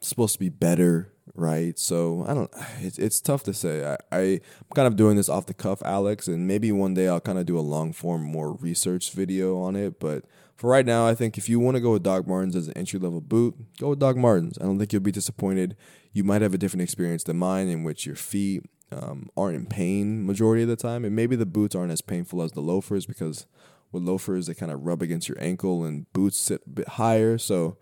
supposed 0.08 0.34
to 0.34 0.38
be 0.38 0.48
better, 0.48 1.12
right? 1.34 1.78
So 1.78 2.24
I 2.26 2.34
don't. 2.34 2.50
It's 2.80 2.98
it's 2.98 3.20
tough 3.20 3.42
to 3.44 3.54
say. 3.54 3.84
I, 3.84 3.96
I 4.16 4.20
am 4.20 4.40
kind 4.74 4.86
of 4.86 4.96
doing 4.96 5.16
this 5.16 5.28
off 5.28 5.46
the 5.46 5.54
cuff, 5.54 5.82
Alex, 5.82 6.28
and 6.28 6.46
maybe 6.46 6.70
one 6.72 6.94
day 6.94 7.08
I'll 7.08 7.20
kind 7.20 7.38
of 7.38 7.46
do 7.46 7.58
a 7.58 7.60
long 7.60 7.92
form, 7.92 8.22
more 8.22 8.52
research 8.54 9.12
video 9.12 9.58
on 9.60 9.76
it. 9.76 9.98
But 10.00 10.24
for 10.56 10.70
right 10.70 10.86
now, 10.86 11.06
I 11.06 11.14
think 11.14 11.36
if 11.36 11.48
you 11.48 11.58
want 11.58 11.76
to 11.76 11.80
go 11.80 11.92
with 11.92 12.02
Doc 12.02 12.26
Martens 12.26 12.56
as 12.56 12.68
an 12.68 12.76
entry 12.76 12.98
level 12.98 13.20
boot, 13.20 13.54
go 13.78 13.90
with 13.90 13.98
Doc 13.98 14.16
Martens. 14.16 14.58
I 14.60 14.64
don't 14.64 14.78
think 14.78 14.92
you'll 14.92 15.02
be 15.02 15.12
disappointed. 15.12 15.76
You 16.12 16.24
might 16.24 16.42
have 16.42 16.54
a 16.54 16.58
different 16.58 16.82
experience 16.82 17.24
than 17.24 17.38
mine, 17.38 17.68
in 17.68 17.82
which 17.82 18.06
your 18.06 18.16
feet 18.16 18.62
um, 18.92 19.28
aren't 19.36 19.56
in 19.56 19.66
pain 19.66 20.24
majority 20.24 20.62
of 20.62 20.68
the 20.68 20.76
time, 20.76 21.04
and 21.04 21.16
maybe 21.16 21.36
the 21.36 21.46
boots 21.46 21.74
aren't 21.74 21.92
as 21.92 22.00
painful 22.00 22.42
as 22.42 22.52
the 22.52 22.60
loafers 22.60 23.06
because 23.06 23.46
with 23.90 24.02
loafers 24.02 24.46
they 24.46 24.54
kind 24.54 24.72
of 24.72 24.84
rub 24.84 25.02
against 25.02 25.28
your 25.28 25.40
ankle, 25.40 25.84
and 25.84 26.12
boots 26.12 26.38
sit 26.38 26.62
a 26.66 26.70
bit 26.70 26.88
higher. 26.88 27.38
So 27.38 27.76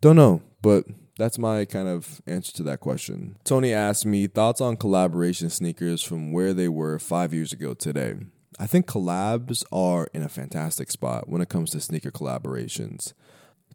don't 0.00 0.16
know, 0.16 0.42
but 0.62 0.86
that's 1.16 1.38
my 1.38 1.64
kind 1.64 1.88
of 1.88 2.20
answer 2.26 2.52
to 2.54 2.62
that 2.64 2.80
question. 2.80 3.36
Tony 3.44 3.72
asked 3.72 4.04
me 4.04 4.26
thoughts 4.26 4.60
on 4.60 4.76
collaboration 4.76 5.50
sneakers 5.50 6.02
from 6.02 6.32
where 6.32 6.52
they 6.52 6.68
were 6.68 6.98
five 6.98 7.32
years 7.32 7.52
ago 7.52 7.74
today. 7.74 8.14
I 8.58 8.66
think 8.66 8.86
collabs 8.86 9.64
are 9.72 10.08
in 10.14 10.22
a 10.22 10.28
fantastic 10.28 10.90
spot 10.90 11.28
when 11.28 11.40
it 11.40 11.48
comes 11.48 11.70
to 11.70 11.80
sneaker 11.80 12.10
collaborations. 12.10 13.12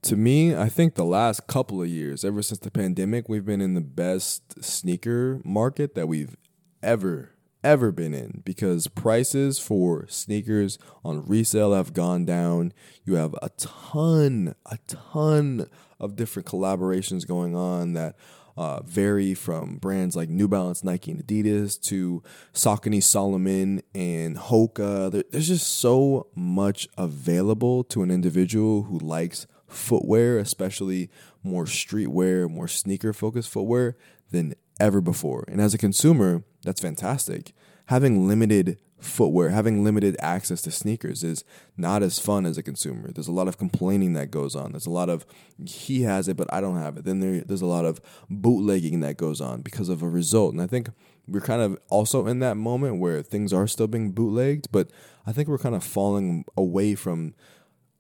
To 0.04 0.16
me, 0.16 0.56
I 0.56 0.70
think 0.70 0.96
the 0.96 1.04
last 1.04 1.48
couple 1.48 1.82
of 1.82 1.90
years, 1.90 2.24
ever 2.24 2.42
since 2.42 2.60
the 2.60 2.72
pandemic, 2.72 3.28
we've 3.28 3.46
been 3.46 3.60
in 3.60 3.74
the 3.74 3.82
best 3.82 4.64
sneaker 4.64 5.42
market 5.44 5.96
that 5.96 6.08
we've 6.08 6.38
ever 6.82 7.32
ever 7.62 7.92
been 7.92 8.14
in 8.14 8.42
because 8.46 8.88
prices 8.88 9.60
for 9.60 10.08
sneakers 10.08 10.78
on 11.04 11.26
resale 11.28 11.74
have 11.74 11.94
gone 11.94 12.24
down. 12.24 12.74
You 13.04 13.16
have 13.16 13.36
a 13.42 13.50
ton, 13.58 14.56
a 14.66 14.78
ton 14.88 15.68
of 16.00 16.16
different 16.16 16.48
collaborations 16.48 17.28
going 17.28 17.56
on 17.56 17.94
that 17.94 18.16
uh, 18.58 18.82
vary 18.84 19.34
from 19.34 19.78
brands 19.78 20.16
like 20.16 20.28
New 20.28 20.48
Balance, 20.48 20.84
Nike, 20.84 21.12
and 21.12 21.26
Adidas 21.26 21.82
to 21.84 22.22
Saucony, 22.54 23.02
Salomon, 23.02 23.82
and 23.96 24.36
Hoka. 24.38 25.10
There, 25.12 25.24
there's 25.32 25.48
just 25.48 25.80
so 25.80 26.28
much 26.36 26.88
available 26.98 27.86
to 27.86 28.04
an 28.04 28.12
individual 28.12 28.84
who 28.84 29.00
likes 29.00 29.48
footwear, 29.68 30.38
especially 30.40 31.10
more 31.42 31.66
streetwear, 31.66 32.50
more 32.50 32.68
sneaker 32.68 33.14
focused 33.14 33.50
footwear 33.50 33.96
than 34.32 34.56
ever 34.80 35.00
before. 35.00 35.46
And 35.48 35.62
as 35.62 35.74
a 35.74 35.78
consumer, 35.78 36.44
that's 36.64 36.82
fantastic. 36.82 37.54
Having 37.86 38.28
limited 38.28 38.78
footwear, 39.00 39.50
having 39.50 39.84
limited 39.84 40.16
access 40.20 40.62
to 40.62 40.72
sneakers 40.72 41.24
is 41.24 41.44
not 41.78 42.04
as 42.04 42.20
fun 42.20 42.46
as 42.46 42.58
a 42.58 42.64
consumer. 42.64 43.12
There's 43.12 43.28
a 43.28 43.34
lot 43.34 43.48
of 43.48 43.58
complaining 43.58 44.14
that 44.14 44.32
goes 44.32 44.56
on. 44.56 44.72
There's 44.72 44.86
a 44.86 44.92
lot 44.92 45.10
of 45.10 45.26
he 45.66 46.04
has 46.04 46.28
it, 46.28 46.38
but 46.38 46.52
I 46.54 46.62
don't 46.62 46.78
have 46.78 46.98
it. 46.98 47.06
Then 47.06 47.20
there, 47.20 47.42
there's 47.42 47.62
a 47.62 47.68
lot 47.68 47.86
of 47.86 48.02
bootlegging 48.30 49.00
that 49.02 49.18
goes 49.18 49.42
on 49.42 49.62
because 49.62 49.90
of 49.90 50.02
a 50.02 50.10
result. 50.10 50.54
And 50.54 50.62
I 50.62 50.68
think 50.68 50.90
we're 51.28 51.42
kind 51.42 51.62
of 51.62 51.78
also 51.90 52.28
in 52.28 52.40
that 52.40 52.56
moment 52.56 53.00
where 53.00 53.22
things 53.22 53.54
are 53.54 53.68
still 53.68 53.88
being 53.88 54.12
bootlegged, 54.12 54.72
but 54.72 54.90
I 55.26 55.32
think 55.32 55.48
we're 55.48 55.58
kind 55.58 55.76
of 55.76 55.84
falling 55.84 56.46
away 56.58 56.96
from 56.96 57.36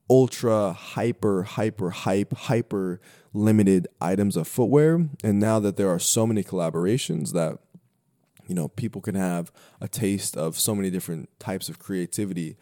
ultra 0.09 0.73
hyper 0.73 1.43
hyper 1.43 1.91
hype 1.91 2.33
hyper 2.33 2.99
limited 3.31 3.88
items 4.01 4.35
of 4.35 4.47
footwear 4.47 5.07
and 5.23 5.39
now 5.39 5.59
that 5.59 5.77
there 5.77 5.88
are 5.88 5.99
so 5.99 6.25
many 6.25 6.43
collaborations 6.43 7.31
that 7.31 7.59
you 8.49 8.55
know 8.55 8.67
people 8.67 9.01
can 9.01 9.15
have 9.15 9.51
a 9.79 9.88
taste 9.88 10.35
of 10.35 10.59
so 10.59 10.75
many 10.75 10.89
different 10.89 11.29
types 11.39 11.69
of 11.69 11.79
creativity 11.79 12.57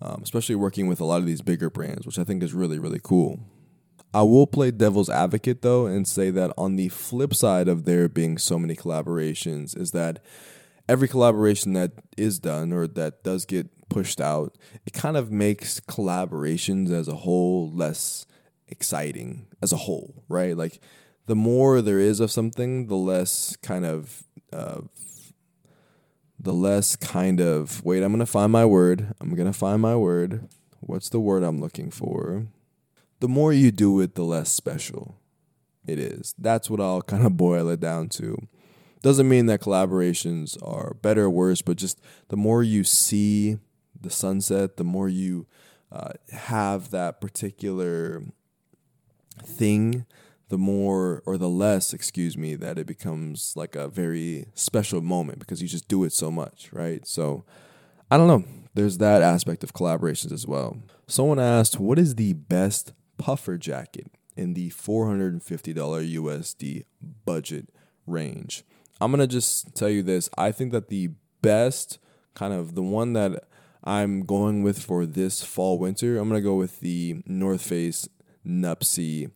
um, 0.00 0.20
especially 0.22 0.54
working 0.54 0.86
with 0.86 1.00
a 1.00 1.04
lot 1.04 1.20
of 1.20 1.26
these 1.26 1.42
bigger 1.42 1.68
brands 1.68 2.06
which 2.06 2.18
i 2.18 2.24
think 2.24 2.42
is 2.42 2.54
really 2.54 2.78
really 2.78 3.00
cool 3.02 3.40
i 4.14 4.22
will 4.22 4.46
play 4.46 4.70
devil's 4.70 5.10
advocate 5.10 5.62
though 5.62 5.86
and 5.86 6.08
say 6.08 6.30
that 6.30 6.52
on 6.56 6.76
the 6.76 6.88
flip 6.88 7.34
side 7.34 7.68
of 7.68 7.84
there 7.84 8.08
being 8.08 8.38
so 8.38 8.58
many 8.58 8.74
collaborations 8.74 9.76
is 9.76 9.90
that 9.90 10.22
every 10.88 11.08
collaboration 11.08 11.72
that 11.74 11.92
is 12.16 12.38
done 12.38 12.72
or 12.72 12.86
that 12.86 13.22
does 13.22 13.44
get 13.44 13.68
pushed 13.88 14.20
out, 14.20 14.56
it 14.86 14.92
kind 14.92 15.16
of 15.16 15.30
makes 15.30 15.80
collaborations 15.80 16.90
as 16.90 17.08
a 17.08 17.14
whole 17.14 17.70
less 17.70 18.26
exciting 18.68 19.46
as 19.60 19.72
a 19.72 19.76
whole, 19.76 20.24
right? 20.28 20.56
Like 20.56 20.80
the 21.26 21.36
more 21.36 21.82
there 21.82 21.98
is 21.98 22.20
of 22.20 22.30
something, 22.30 22.86
the 22.86 22.96
less 22.96 23.56
kind 23.56 23.84
of 23.84 24.24
uh, 24.52 24.80
the 26.42 26.52
less 26.52 26.96
kind 26.96 27.40
of 27.40 27.84
wait, 27.84 28.02
I'm 28.02 28.12
gonna 28.12 28.26
find 28.26 28.50
my 28.52 28.66
word. 28.66 29.14
I'm 29.20 29.34
gonna 29.34 29.52
find 29.52 29.80
my 29.80 29.96
word. 29.96 30.48
What's 30.80 31.08
the 31.08 31.20
word 31.20 31.44
I'm 31.44 31.60
looking 31.60 31.90
for? 31.90 32.46
The 33.20 33.28
more 33.28 33.52
you 33.52 33.70
do 33.70 34.00
it, 34.00 34.16
the 34.16 34.24
less 34.24 34.50
special 34.50 35.16
it 35.86 36.00
is. 36.00 36.34
That's 36.36 36.68
what 36.68 36.80
I'll 36.80 37.02
kind 37.12 37.24
of 37.24 37.36
boil 37.36 37.68
it 37.68 37.80
down 37.80 38.08
to. 38.10 38.48
Doesn't 39.02 39.28
mean 39.28 39.46
that 39.46 39.60
collaborations 39.60 40.56
are 40.62 40.94
better 40.94 41.24
or 41.24 41.30
worse, 41.30 41.62
but 41.62 41.76
just 41.76 42.00
the 42.28 42.36
more 42.36 42.62
you 42.62 42.84
see 42.84 43.58
the 44.00 44.10
sunset, 44.10 44.76
the 44.76 44.84
more 44.84 45.08
you 45.08 45.46
uh, 45.90 46.12
have 46.32 46.90
that 46.90 47.20
particular 47.20 48.22
thing, 49.44 50.06
the 50.52 50.58
more 50.58 51.22
or 51.24 51.38
the 51.38 51.48
less, 51.48 51.94
excuse 51.94 52.36
me, 52.36 52.54
that 52.56 52.78
it 52.78 52.86
becomes 52.86 53.54
like 53.56 53.74
a 53.74 53.88
very 53.88 54.44
special 54.52 55.00
moment 55.00 55.38
because 55.38 55.62
you 55.62 55.66
just 55.66 55.88
do 55.88 56.04
it 56.04 56.12
so 56.12 56.30
much, 56.30 56.68
right? 56.74 57.06
So 57.06 57.46
I 58.10 58.18
don't 58.18 58.28
know. 58.28 58.44
There's 58.74 58.98
that 58.98 59.22
aspect 59.22 59.64
of 59.64 59.72
collaborations 59.72 60.30
as 60.30 60.46
well. 60.46 60.76
Someone 61.06 61.40
asked, 61.40 61.80
What 61.80 61.98
is 61.98 62.16
the 62.16 62.34
best 62.34 62.92
puffer 63.16 63.56
jacket 63.56 64.10
in 64.36 64.52
the 64.52 64.68
$450 64.68 65.40
USD 65.40 66.84
budget 67.24 67.70
range? 68.06 68.62
I'm 69.00 69.10
going 69.10 69.20
to 69.20 69.26
just 69.26 69.74
tell 69.74 69.88
you 69.88 70.02
this. 70.02 70.28
I 70.36 70.52
think 70.52 70.72
that 70.72 70.88
the 70.88 71.12
best 71.40 71.98
kind 72.34 72.52
of 72.52 72.74
the 72.74 72.82
one 72.82 73.14
that 73.14 73.44
I'm 73.82 74.26
going 74.26 74.62
with 74.62 74.78
for 74.82 75.06
this 75.06 75.42
fall 75.42 75.78
winter. 75.78 76.18
I'm 76.18 76.28
gonna 76.28 76.40
go 76.40 76.54
with 76.54 76.80
the 76.80 77.22
North 77.26 77.62
Face 77.62 78.08
Nuptse 78.46 79.30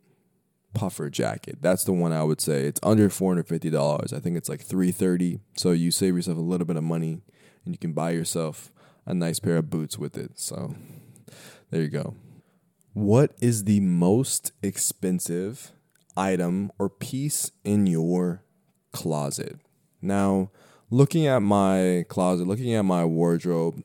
puffer 0.77 1.09
jacket. 1.09 1.59
That's 1.62 1.85
the 1.85 1.93
one 1.93 2.12
I 2.12 2.23
would 2.23 2.41
say. 2.41 2.67
It's 2.67 2.81
under 2.83 3.09
four 3.09 3.33
hundred 3.33 3.49
fifty 3.49 3.71
dollars. 3.71 4.12
I 4.12 4.21
think 4.21 4.37
it's 4.37 4.49
like 4.49 4.61
three 4.61 4.93
thirty. 4.93 5.41
So 5.57 5.73
you 5.73 5.91
save 5.91 6.15
yourself 6.15 6.37
a 6.37 6.43
little 6.43 6.67
bit 6.67 6.77
of 6.77 6.85
money, 6.85 7.23
and 7.65 7.75
you 7.75 7.79
can 7.79 7.93
buy 7.93 8.11
yourself 8.11 8.71
a 9.07 9.15
nice 9.15 9.41
pair 9.41 9.57
of 9.57 9.71
boots 9.71 9.99
with 9.99 10.19
it. 10.19 10.33
So 10.39 10.75
there 11.71 11.81
you 11.81 11.89
go. 11.89 12.15
What 12.93 13.33
is 13.41 13.65
the 13.65 13.81
most 13.81 14.53
expensive 14.62 15.73
item 16.17 16.71
or 16.79 16.89
piece 16.89 17.51
in 17.65 17.87
your 17.87 18.43
closet? 18.93 19.59
Now, 20.03 20.51
looking 20.91 21.27
at 21.27 21.41
my 21.41 22.05
closet, 22.09 22.47
looking 22.47 22.75
at 22.75 22.85
my 22.85 23.05
wardrobe, 23.05 23.83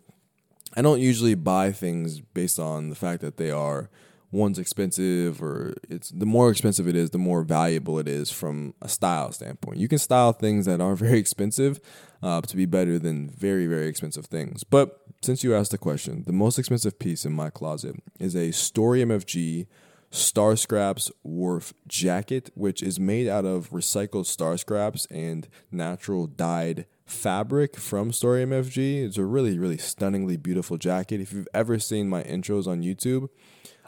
I 0.75 0.81
don't 0.81 1.01
usually 1.01 1.35
buy 1.35 1.71
things 1.71 2.21
based 2.21 2.59
on 2.59 2.89
the 2.89 2.95
fact 2.95 3.21
that 3.21 3.37
they 3.37 3.51
are 3.51 3.89
one's 4.31 4.57
expensive 4.57 5.41
or 5.41 5.75
it's 5.89 6.09
the 6.09 6.25
more 6.25 6.49
expensive 6.49 6.87
it 6.87 6.95
is, 6.95 7.09
the 7.09 7.17
more 7.17 7.43
valuable 7.43 7.99
it 7.99 8.07
is 8.07 8.31
from 8.31 8.73
a 8.81 8.87
style 8.87 9.31
standpoint. 9.31 9.77
You 9.77 9.87
can 9.87 9.99
style 9.99 10.33
things 10.33 10.65
that 10.65 10.81
are 10.81 10.95
very 11.07 11.19
expensive 11.19 11.79
uh, 12.23 12.41
to 12.41 12.55
be 12.55 12.65
better 12.65 12.97
than 12.97 13.29
very 13.29 13.67
very 13.67 13.87
expensive 13.87 14.25
things. 14.25 14.63
But 14.63 15.01
since 15.21 15.43
you 15.43 15.53
asked 15.55 15.71
the 15.71 15.77
question, 15.77 16.23
the 16.25 16.33
most 16.33 16.57
expensive 16.57 16.97
piece 16.97 17.25
in 17.25 17.33
my 17.33 17.49
closet 17.49 17.95
is 18.19 18.35
a 18.35 18.51
Story 18.51 19.01
MFG 19.01 19.67
Star 20.11 20.57
Scraps 20.57 21.09
Wharf 21.23 21.73
jacket, 21.87 22.49
which 22.53 22.83
is 22.83 22.99
made 22.99 23.29
out 23.29 23.45
of 23.45 23.69
recycled 23.69 24.25
star 24.25 24.57
scraps 24.57 25.05
and 25.05 25.47
natural 25.71 26.27
dyed 26.27 26.85
fabric 27.05 27.77
from 27.77 28.11
Story 28.11 28.43
MFG. 28.43 29.05
It's 29.05 29.17
a 29.17 29.23
really, 29.23 29.57
really 29.57 29.77
stunningly 29.77 30.35
beautiful 30.35 30.77
jacket. 30.77 31.21
If 31.21 31.31
you've 31.31 31.47
ever 31.53 31.79
seen 31.79 32.09
my 32.09 32.23
intros 32.23 32.67
on 32.67 32.81
YouTube, 32.81 33.29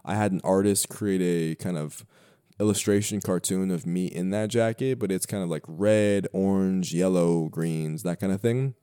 I 0.05 0.15
had 0.15 0.31
an 0.31 0.41
artist 0.43 0.89
create 0.89 1.21
a 1.21 1.55
kind 1.55 1.77
of 1.77 2.05
illustration 2.59 3.21
cartoon 3.21 3.71
of 3.71 3.85
me 3.85 4.05
in 4.07 4.29
that 4.31 4.49
jacket, 4.49 4.99
but 4.99 5.11
it's 5.11 5.25
kind 5.25 5.43
of 5.43 5.49
like 5.49 5.63
red, 5.67 6.27
orange, 6.33 6.93
yellow, 6.93 7.49
greens, 7.49 8.03
that 8.03 8.19
kind 8.19 8.31
of 8.31 8.41
thing. 8.41 8.75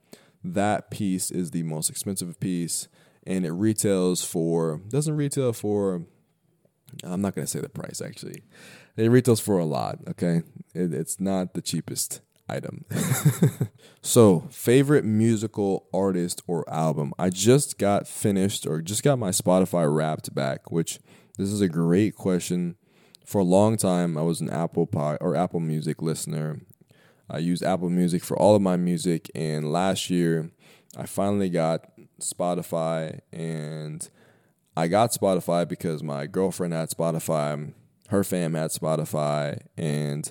That 0.43 0.91
piece 0.91 1.31
is 1.31 1.51
the 1.51 1.63
most 1.63 1.91
expensive 1.91 2.41
piece, 2.41 2.89
and 3.27 3.45
it 3.45 3.53
retails 3.53 4.25
for 4.25 4.81
doesn't 4.89 5.17
retail 5.17 5.53
for. 5.53 6.07
I'm 7.05 7.21
not 7.21 7.35
gonna 7.35 7.47
say 7.47 7.61
the 7.61 7.69
price 7.69 8.01
actually. 8.01 8.43
It 8.97 9.11
retails 9.11 9.41
for 9.41 9.59
a 9.59 9.65
lot. 9.65 9.99
Okay, 10.09 10.43
it, 10.75 10.93
it's 10.93 11.21
not 11.21 11.55
the 11.55 11.63
cheapest 11.63 12.21
item. 12.51 12.85
so, 14.03 14.49
favorite 14.51 15.05
musical 15.05 15.87
artist 15.93 16.43
or 16.47 16.69
album? 16.69 17.13
I 17.19 17.31
just 17.31 17.79
got 17.79 18.09
finished 18.09 18.67
or 18.67 18.83
just 18.83 19.03
got 19.03 19.19
my 19.19 19.31
Spotify 19.31 19.93
wrapped 19.93 20.35
back, 20.35 20.71
which 20.71 20.99
this 21.39 21.51
is 21.51 21.61
a 21.61 21.69
great 21.69 22.15
question. 22.15 22.77
For 23.25 23.41
a 23.41 23.45
long 23.45 23.77
time, 23.77 24.19
I 24.19 24.23
was 24.23 24.41
an 24.41 24.51
Apple 24.51 24.87
Pod 24.87 25.19
or 25.21 25.37
Apple 25.37 25.61
Music 25.61 26.03
listener. 26.03 26.61
I 27.31 27.39
used 27.39 27.63
Apple 27.63 27.91
Music 27.91 28.25
for 28.25 28.37
all 28.37 28.57
of 28.57 28.63
my 28.63 28.77
music, 28.77 29.31
and 29.35 29.71
last 29.71 30.11
year 30.11 30.51
I 30.97 31.07
finally 31.07 31.49
got 31.49 31.89
Spotify, 32.21 33.21
and 33.33 34.09
I 34.77 34.89
got 34.89 35.13
Spotify 35.13 35.69
because 35.69 36.03
my 36.03 36.27
girlfriend 36.27 36.75
had 36.75 36.91
Spotify, 36.91 37.73
her 38.09 38.25
fam 38.25 38.55
had 38.55 38.71
Spotify, 38.71 39.61
and 39.77 40.31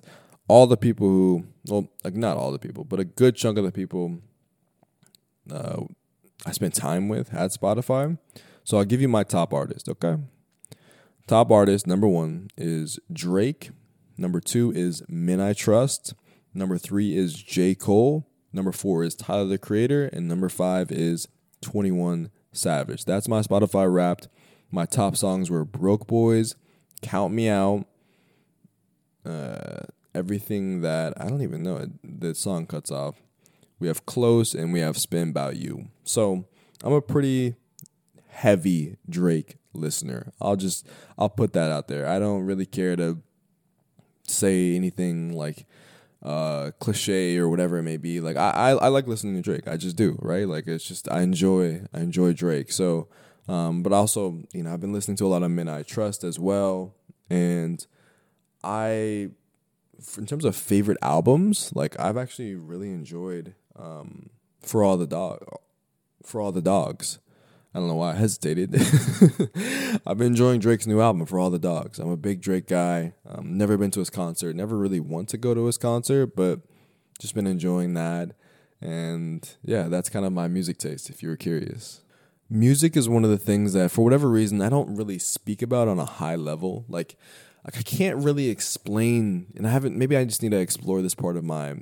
all 0.50 0.68
the 0.68 0.76
people 0.76 1.08
who, 1.08 1.46
well, 1.68 1.88
like 2.04 2.16
not 2.16 2.36
all 2.36 2.52
the 2.52 2.60
people, 2.60 2.84
but 2.84 3.00
a 3.00 3.06
good 3.06 3.36
chunk 3.36 3.58
of 3.58 3.64
the 3.64 3.72
people 3.72 4.20
uh, 5.50 5.84
I 6.46 6.52
spent 6.52 6.74
time 6.74 7.08
with 7.08 7.30
had 7.30 7.52
Spotify. 7.52 8.18
So 8.64 8.78
I'll 8.78 8.86
give 8.86 9.02
you 9.02 9.08
my 9.08 9.24
top 9.24 9.54
artist, 9.54 9.88
okay? 9.88 10.18
Top 11.28 11.52
artist 11.52 11.88
number 11.88 12.08
one 12.08 12.50
is 12.58 13.00
Drake. 13.12 13.70
Number 14.18 14.40
two 14.40 14.72
is 14.72 15.04
Men 15.08 15.40
I 15.40 15.54
Trust. 15.54 16.14
Number 16.54 16.78
three 16.78 17.16
is 17.16 17.36
J. 17.36 17.76
Cole. 17.76 18.28
Number 18.52 18.72
four 18.72 19.04
is 19.04 19.16
Tyler 19.16 19.46
the 19.46 19.58
Creator. 19.58 20.06
And 20.08 20.28
number 20.28 20.50
five 20.50 20.92
is 20.92 21.28
21 21.62 22.32
Savage. 22.52 23.06
That's 23.06 23.28
my 23.28 23.42
Spotify 23.42 23.92
wrapped. 23.92 24.28
My 24.72 24.86
top 24.86 25.16
songs 25.16 25.50
were 25.50 25.66
Broke 25.66 26.08
Boys, 26.08 26.56
Count 27.02 27.34
Me 27.34 27.48
Out, 27.50 27.86
uh, 29.26 29.82
everything 30.14 30.82
that 30.82 31.14
I 31.20 31.28
don't 31.28 31.42
even 31.42 31.64
know 31.64 31.88
the 32.04 32.36
song 32.36 32.66
cuts 32.66 32.92
off. 32.92 33.16
We 33.80 33.88
have 33.88 34.06
close 34.06 34.54
and 34.54 34.74
we 34.74 34.80
have 34.80 34.98
spin 34.98 35.30
about 35.30 35.56
you. 35.56 35.88
So 36.04 36.46
I'm 36.84 36.94
a 36.94 37.02
pretty 37.02 37.56
heavy 38.28 38.98
Drake 39.10 39.58
listener. 39.74 40.32
I'll 40.42 40.56
just 40.56 40.88
I'll 41.18 41.30
put 41.30 41.54
that 41.54 41.72
out 41.72 41.88
there. 41.88 42.08
I 42.08 42.20
don't 42.20 42.46
really 42.46 42.66
care 42.66 42.96
to 42.96 43.20
say 44.28 44.76
anything 44.76 45.34
like 45.34 45.66
uh 46.22 46.72
cliche 46.80 47.38
or 47.38 47.48
whatever 47.48 47.78
it 47.78 47.84
may 47.84 47.98
be. 47.98 48.20
Like 48.20 48.38
I, 48.38 48.50
I 48.50 48.70
I 48.72 48.88
like 48.90 49.08
listening 49.08 49.36
to 49.36 49.42
Drake. 49.42 49.68
I 49.68 49.78
just 49.78 49.96
do, 49.96 50.18
right? 50.22 50.48
Like 50.48 50.68
it's 50.68 50.86
just 50.86 51.10
I 51.12 51.22
enjoy 51.22 51.84
I 51.94 52.00
enjoy 52.00 52.34
Drake. 52.34 52.72
So 52.72 53.08
um 53.48 53.84
but 53.84 53.94
also, 53.94 54.44
you 54.52 54.64
know, 54.64 54.74
I've 54.74 54.82
been 54.82 54.94
listening 54.94 55.18
to 55.18 55.26
a 55.26 55.30
lot 55.30 55.44
of 55.44 55.52
Men 55.52 55.70
I 55.70 55.84
Trust 55.84 56.24
as 56.24 56.40
well 56.40 56.96
and 57.30 57.86
I 58.64 59.30
in 60.18 60.26
terms 60.26 60.46
of 60.46 60.56
favorite 60.56 60.98
albums, 61.02 61.72
like 61.76 62.00
I've 62.00 62.18
actually 62.18 62.56
really 62.56 62.90
enjoyed 62.90 63.56
um, 63.76 64.30
for 64.62 64.84
all 64.84 64.98
the 64.98 65.08
dog 65.08 65.44
for 66.24 66.42
all 66.42 66.52
the 66.52 66.62
dogs. 66.62 67.20
I 67.74 67.80
don't 67.80 67.88
know 67.88 67.96
why 67.96 68.12
I 68.12 68.16
hesitated. 68.16 68.74
I've 70.06 70.18
been 70.18 70.28
enjoying 70.28 70.60
Drake's 70.60 70.88
new 70.88 71.02
album 71.02 71.26
for 71.28 71.38
all 71.38 71.52
the 71.52 71.60
dogs. 71.60 72.00
I'm 72.00 72.10
a 72.10 72.18
big 72.18 72.42
Drake 72.42 72.68
guy. 72.68 73.14
Um, 73.28 73.58
never 73.58 73.78
been 73.78 73.92
to 73.92 74.00
his 74.00 74.10
concert. 74.10 74.56
Never 74.56 74.76
really 74.76 75.00
want 75.00 75.30
to 75.30 75.38
go 75.38 75.54
to 75.54 75.66
his 75.66 75.78
concert, 75.78 76.36
but 76.36 76.62
just 77.20 77.36
been 77.36 77.46
enjoying 77.46 77.94
that. 77.94 78.32
And 78.82 79.48
yeah, 79.64 79.84
that's 79.84 80.10
kind 80.10 80.26
of 80.26 80.34
my 80.34 80.48
music 80.48 80.80
taste. 80.80 81.12
If 81.12 81.22
you 81.22 81.30
were 81.30 81.38
curious, 81.38 82.02
music 82.50 82.98
is 82.98 83.08
one 83.08 83.24
of 83.24 83.30
the 83.30 83.38
things 83.38 83.74
that, 83.74 83.92
for 83.92 84.04
whatever 84.04 84.30
reason, 84.30 84.62
I 84.62 84.70
don't 84.70 84.96
really 84.96 85.20
speak 85.20 85.62
about 85.62 85.88
on 85.88 86.00
a 86.00 86.06
high 86.06 86.36
level. 86.36 86.86
Like, 86.88 87.18
like 87.66 87.78
I 87.78 87.82
can't 87.82 88.24
really 88.24 88.50
explain, 88.50 89.48
and 89.56 89.68
I 89.68 89.72
haven't. 89.72 89.98
Maybe 89.98 90.16
I 90.16 90.26
just 90.26 90.42
need 90.42 90.52
to 90.52 90.60
explore 90.60 91.02
this 91.02 91.16
part 91.16 91.38
of 91.38 91.44
my 91.44 91.76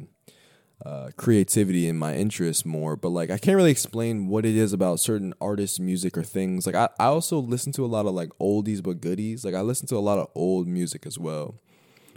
uh, 0.86 1.09
creativity 1.17 1.88
and 1.88 1.99
my 1.99 2.15
interests 2.15 2.65
more. 2.65 2.95
But 2.95 3.09
like, 3.09 3.30
I 3.30 3.38
can't 3.38 3.55
really 3.55 3.71
explain 3.71 4.28
what 4.28 4.45
it 4.45 4.55
is 4.55 4.73
about 4.73 4.99
certain 4.99 5.34
artists' 5.41 5.80
music 5.80 6.17
or 6.17 6.23
things. 6.23 6.65
Like, 6.65 6.75
I, 6.75 6.89
I 6.99 7.05
also 7.05 7.39
listen 7.39 7.71
to 7.73 7.86
a 7.86 7.88
lot 7.88 8.05
of 8.05 8.13
like 8.13 8.30
oldies 8.39 8.84
but 8.84 9.01
goodies. 9.01 9.43
Like, 9.43 9.55
I 9.55 9.61
listen 9.61 9.88
to 9.88 9.97
a 9.97 9.99
lot 9.99 10.19
of 10.19 10.30
old 10.36 10.67
music 10.67 11.05
as 11.05 11.17
well, 11.17 11.59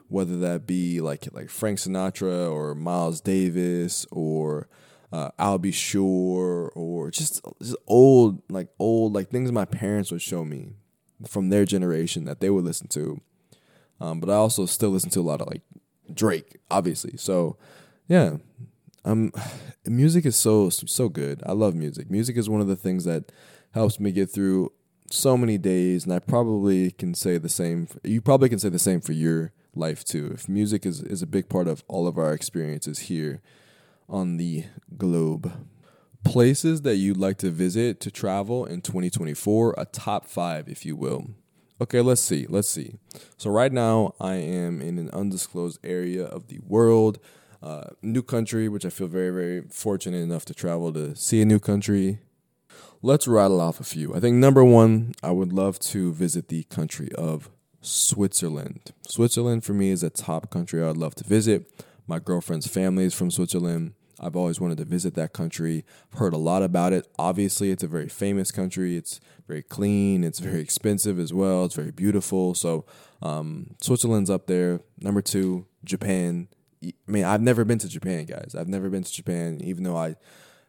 whether 0.09 0.39
that 0.39 0.67
be 0.67 1.01
like 1.01 1.29
like 1.33 1.51
Frank 1.51 1.79
Sinatra 1.79 2.51
or 2.51 2.75
Miles 2.75 3.21
Davis 3.21 4.07
or 4.11 4.69
uh, 5.13 5.31
Al 5.39 5.59
B. 5.59 5.71
Sure 5.71 6.71
or 6.75 7.11
just 7.11 7.41
just 7.61 7.77
old 7.87 8.43
like 8.51 8.69
old 8.79 9.15
like 9.15 9.29
things 9.31 9.53
my 9.53 9.65
parents 9.65 10.11
would 10.11 10.23
show 10.23 10.45
me 10.45 10.75
from 11.27 11.51
their 11.51 11.65
generation 11.65 12.25
that 12.25 12.41
they 12.41 12.51
would 12.51 12.65
listen 12.65 12.89
to. 12.89 13.21
Um, 14.01 14.21
but 14.21 14.31
I 14.31 14.35
also 14.35 14.67
still 14.67 14.91
listen 14.91 15.11
to 15.11 15.21
a 15.21 15.23
lot 15.23 15.41
of 15.41 15.49
like 15.49 15.63
Drake, 16.13 16.57
obviously. 16.71 17.17
So 17.17 17.57
yeah, 18.09 18.37
um, 19.05 19.33
music 19.87 20.27
is 20.27 20.37
so 20.37 20.71
so 20.71 21.09
good. 21.09 21.43
I 21.47 21.53
love 21.53 21.75
music. 21.75 22.11
Music 22.11 22.37
is 22.37 22.49
one 22.49 22.61
of 22.61 22.69
the 22.69 22.77
things 22.77 23.05
that 23.05 23.33
helps 23.73 24.01
me 24.01 24.13
get 24.13 24.31
through 24.31 24.73
so 25.11 25.37
many 25.37 25.59
days, 25.59 26.05
and 26.05 26.13
I 26.13 26.19
probably 26.19 26.93
can 26.93 27.15
say 27.15 27.39
the 27.39 27.49
same. 27.49 27.89
You 28.05 28.21
probably 28.21 28.49
can 28.49 28.59
say 28.59 28.69
the 28.69 28.79
same 28.79 29.01
for 29.01 29.13
your 29.13 29.53
life 29.75 30.05
too. 30.05 30.31
If 30.35 30.49
music 30.49 30.87
is 30.87 31.03
is 31.03 31.23
a 31.23 31.27
big 31.27 31.49
part 31.49 31.69
of 31.69 31.85
all 31.89 32.07
of 32.07 32.19
our 32.19 32.33
experiences 32.33 33.01
here 33.01 33.41
on 34.09 34.37
the 34.37 34.65
globe. 34.97 35.53
Places 36.23 36.83
that 36.83 36.97
you'd 36.97 37.17
like 37.17 37.39
to 37.39 37.51
visit 37.51 37.99
to 38.01 38.11
travel 38.11 38.67
in 38.67 38.83
2024, 38.83 39.75
a 39.79 39.87
top 39.87 40.27
five, 40.27 40.69
if 40.69 40.85
you 40.85 40.95
will. 40.95 41.31
Okay, 41.81 42.01
let's 42.01 42.21
see. 42.21 42.47
Let's 42.49 42.69
see. 42.69 42.97
So, 43.39 43.51
right 43.51 43.73
now, 43.73 44.15
I 44.21 44.35
am 44.35 44.83
in 44.83 44.99
an 44.99 45.11
undisclosed 45.11 45.79
area 45.83 46.25
of 46.25 46.49
the 46.49 46.61
world 46.67 47.19
uh, 47.63 47.91
new 48.03 48.23
country, 48.23 48.69
which 48.69 48.85
I 48.85 48.91
feel 48.91 49.07
very, 49.07 49.31
very 49.31 49.63
fortunate 49.71 50.19
enough 50.19 50.45
to 50.47 50.55
travel 50.55 50.93
to 50.93 51.15
see 51.15 51.41
a 51.43 51.45
new 51.45 51.59
country. 51.59 52.21
Let's 53.03 53.27
rattle 53.27 53.61
off 53.61 53.81
a 53.81 53.85
few. 53.85 54.15
I 54.15 54.21
think 54.21 54.37
number 54.37 54.65
one, 54.65 55.15
I 55.23 55.31
would 55.31 55.53
love 55.53 55.79
to 55.81 56.13
visit 56.13 56.49
the 56.49 56.65
country 56.65 57.11
of 57.15 57.51
Switzerland. 57.81 58.93
Switzerland 59.09 59.65
for 59.65 59.73
me 59.73 59.91
is 59.91 60.03
a 60.03 60.11
top 60.11 60.51
country 60.51 60.83
I'd 60.83 60.97
love 60.97 61.15
to 61.17 61.25
visit. 61.25 61.71
My 62.07 62.19
girlfriend's 62.19 62.67
family 62.67 63.05
is 63.05 63.15
from 63.15 63.31
Switzerland. 63.31 63.95
I've 64.21 64.37
always 64.37 64.61
wanted 64.61 64.79
to 64.79 64.85
visit 64.85 65.15
that 65.15 65.33
country. 65.33 65.85
I've 66.13 66.19
heard 66.19 66.35
a 66.35 66.39
lot 66.39 66.63
about 66.63 66.93
it. 66.93 67.09
Obviously, 67.19 67.71
it's 67.71 67.83
a 67.83 67.89
very 67.89 68.09
famous 68.09 68.51
country. 68.51 68.97
It's 68.97 69.19
very 69.49 69.63
clean. 69.63 70.23
It's 70.23 70.39
very 70.39 70.61
expensive 70.61 71.19
as 71.19 71.33
well. 71.33 71.65
It's 71.65 71.75
very 71.75 71.91
beautiful. 71.91 72.55
So, 72.55 72.85
um, 73.23 73.75
Switzerland's 73.81 74.31
up 74.31 74.47
there. 74.47 74.81
Number 75.01 75.23
two, 75.23 75.67
Japan. 75.85 76.49
I 76.83 76.93
mean, 77.07 77.25
I've 77.25 77.43
never 77.43 77.65
been 77.65 77.79
to 77.79 77.89
Japan, 77.89 78.27
guys. 78.27 78.55
I've 78.57 78.69
never 78.69 78.89
been 78.89 79.03
to 79.03 79.13
Japan, 79.13 79.61
even 79.63 79.85
though 79.85 79.97
I 79.97 80.17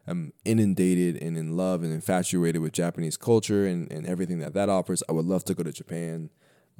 am 0.06 0.32
inundated 0.44 1.22
and 1.22 1.36
in 1.36 1.56
love 1.56 1.82
and 1.82 1.92
infatuated 1.92 2.60
with 2.60 2.72
Japanese 2.72 3.16
culture 3.16 3.66
and, 3.66 3.90
and 3.92 4.06
everything 4.06 4.38
that 4.40 4.54
that 4.54 4.68
offers. 4.68 5.02
I 5.08 5.12
would 5.12 5.26
love 5.26 5.44
to 5.44 5.54
go 5.54 5.62
to 5.62 5.72
Japan. 5.72 6.30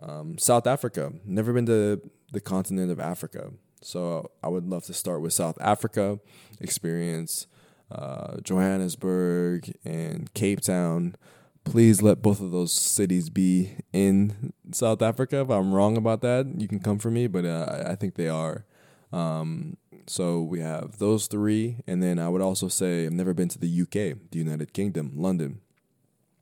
Um, 0.01 0.39
South 0.39 0.66
Africa, 0.66 1.12
never 1.25 1.53
been 1.53 1.66
to 1.66 2.01
the 2.33 2.41
continent 2.41 2.91
of 2.91 2.99
Africa. 2.99 3.53
So 3.83 4.30
I 4.43 4.49
would 4.49 4.68
love 4.68 4.85
to 4.85 4.95
start 4.95 5.20
with 5.20 5.33
South 5.33 5.59
Africa, 5.61 6.20
experience 6.61 7.47
uh, 7.91 8.39
Johannesburg 8.43 9.76
and 9.85 10.33
Cape 10.35 10.61
Town. 10.61 11.16
Please 11.64 12.03
let 12.03 12.22
both 12.22 12.41
of 12.41 12.51
those 12.51 12.72
cities 12.72 13.28
be 13.30 13.76
in 13.93 14.53
South 14.72 15.03
Africa. 15.03 15.41
If 15.43 15.51
I'm 15.51 15.72
wrong 15.72 15.97
about 15.97 16.22
that, 16.22 16.47
you 16.59 16.66
can 16.66 16.80
come 16.80 16.99
for 16.99 17.11
me, 17.11 17.26
but 17.26 17.45
uh, 17.45 17.85
I 17.87 17.95
think 17.95 18.14
they 18.14 18.28
are. 18.28 18.64
Um, 19.12 19.76
so 20.07 20.43
we 20.43 20.61
have 20.61 20.99
those 20.99 21.26
three, 21.26 21.76
and 21.87 22.03
then 22.03 22.18
I 22.18 22.28
would 22.28 22.41
also 22.41 22.68
say 22.68 23.07
I've 23.07 23.12
never 23.12 23.35
been 23.35 23.49
to 23.49 23.59
the 23.59 23.83
UK, 23.83 24.18
the 24.30 24.39
United 24.39 24.72
Kingdom, 24.72 25.12
London. 25.14 25.61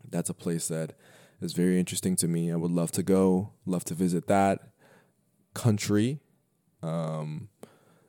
That's 0.09 0.31
a 0.31 0.35
place 0.35 0.69
that 0.69 0.95
is 1.41 1.53
very 1.53 1.79
interesting 1.79 2.17
to 2.17 2.29
me. 2.29 2.51
I 2.51 2.57
would 2.57 2.71
love 2.71 2.93
to 2.93 3.03
go, 3.03 3.53
love 3.67 3.85
to 3.85 3.95
visit 3.95 4.27
that 4.29 4.61
country, 5.53 6.21
um, 6.83 7.49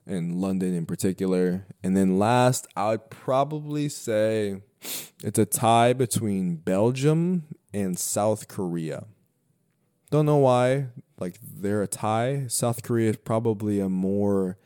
in 0.06 0.40
London 0.42 0.74
in 0.74 0.86
particular. 0.86 1.66
And 1.84 1.96
then 1.96 2.20
last, 2.20 2.68
I 2.76 2.92
would 2.92 3.10
probably 3.10 3.90
say 3.90 4.62
it's 5.24 5.40
a 5.40 5.46
tie 5.46 5.94
between 5.94 6.56
Belgium 6.56 7.44
and 7.74 7.98
South 7.98 8.48
Korea. 8.48 9.06
Don't 10.10 10.26
know 10.26 10.38
why 10.38 10.88
like 11.22 11.40
they're 11.42 11.84
a 11.84 11.88
tie. 11.88 12.46
South 12.48 12.84
Korea 12.84 13.12
is 13.12 13.18
probably 13.18 13.80
a 13.80 13.88
more 13.88 14.58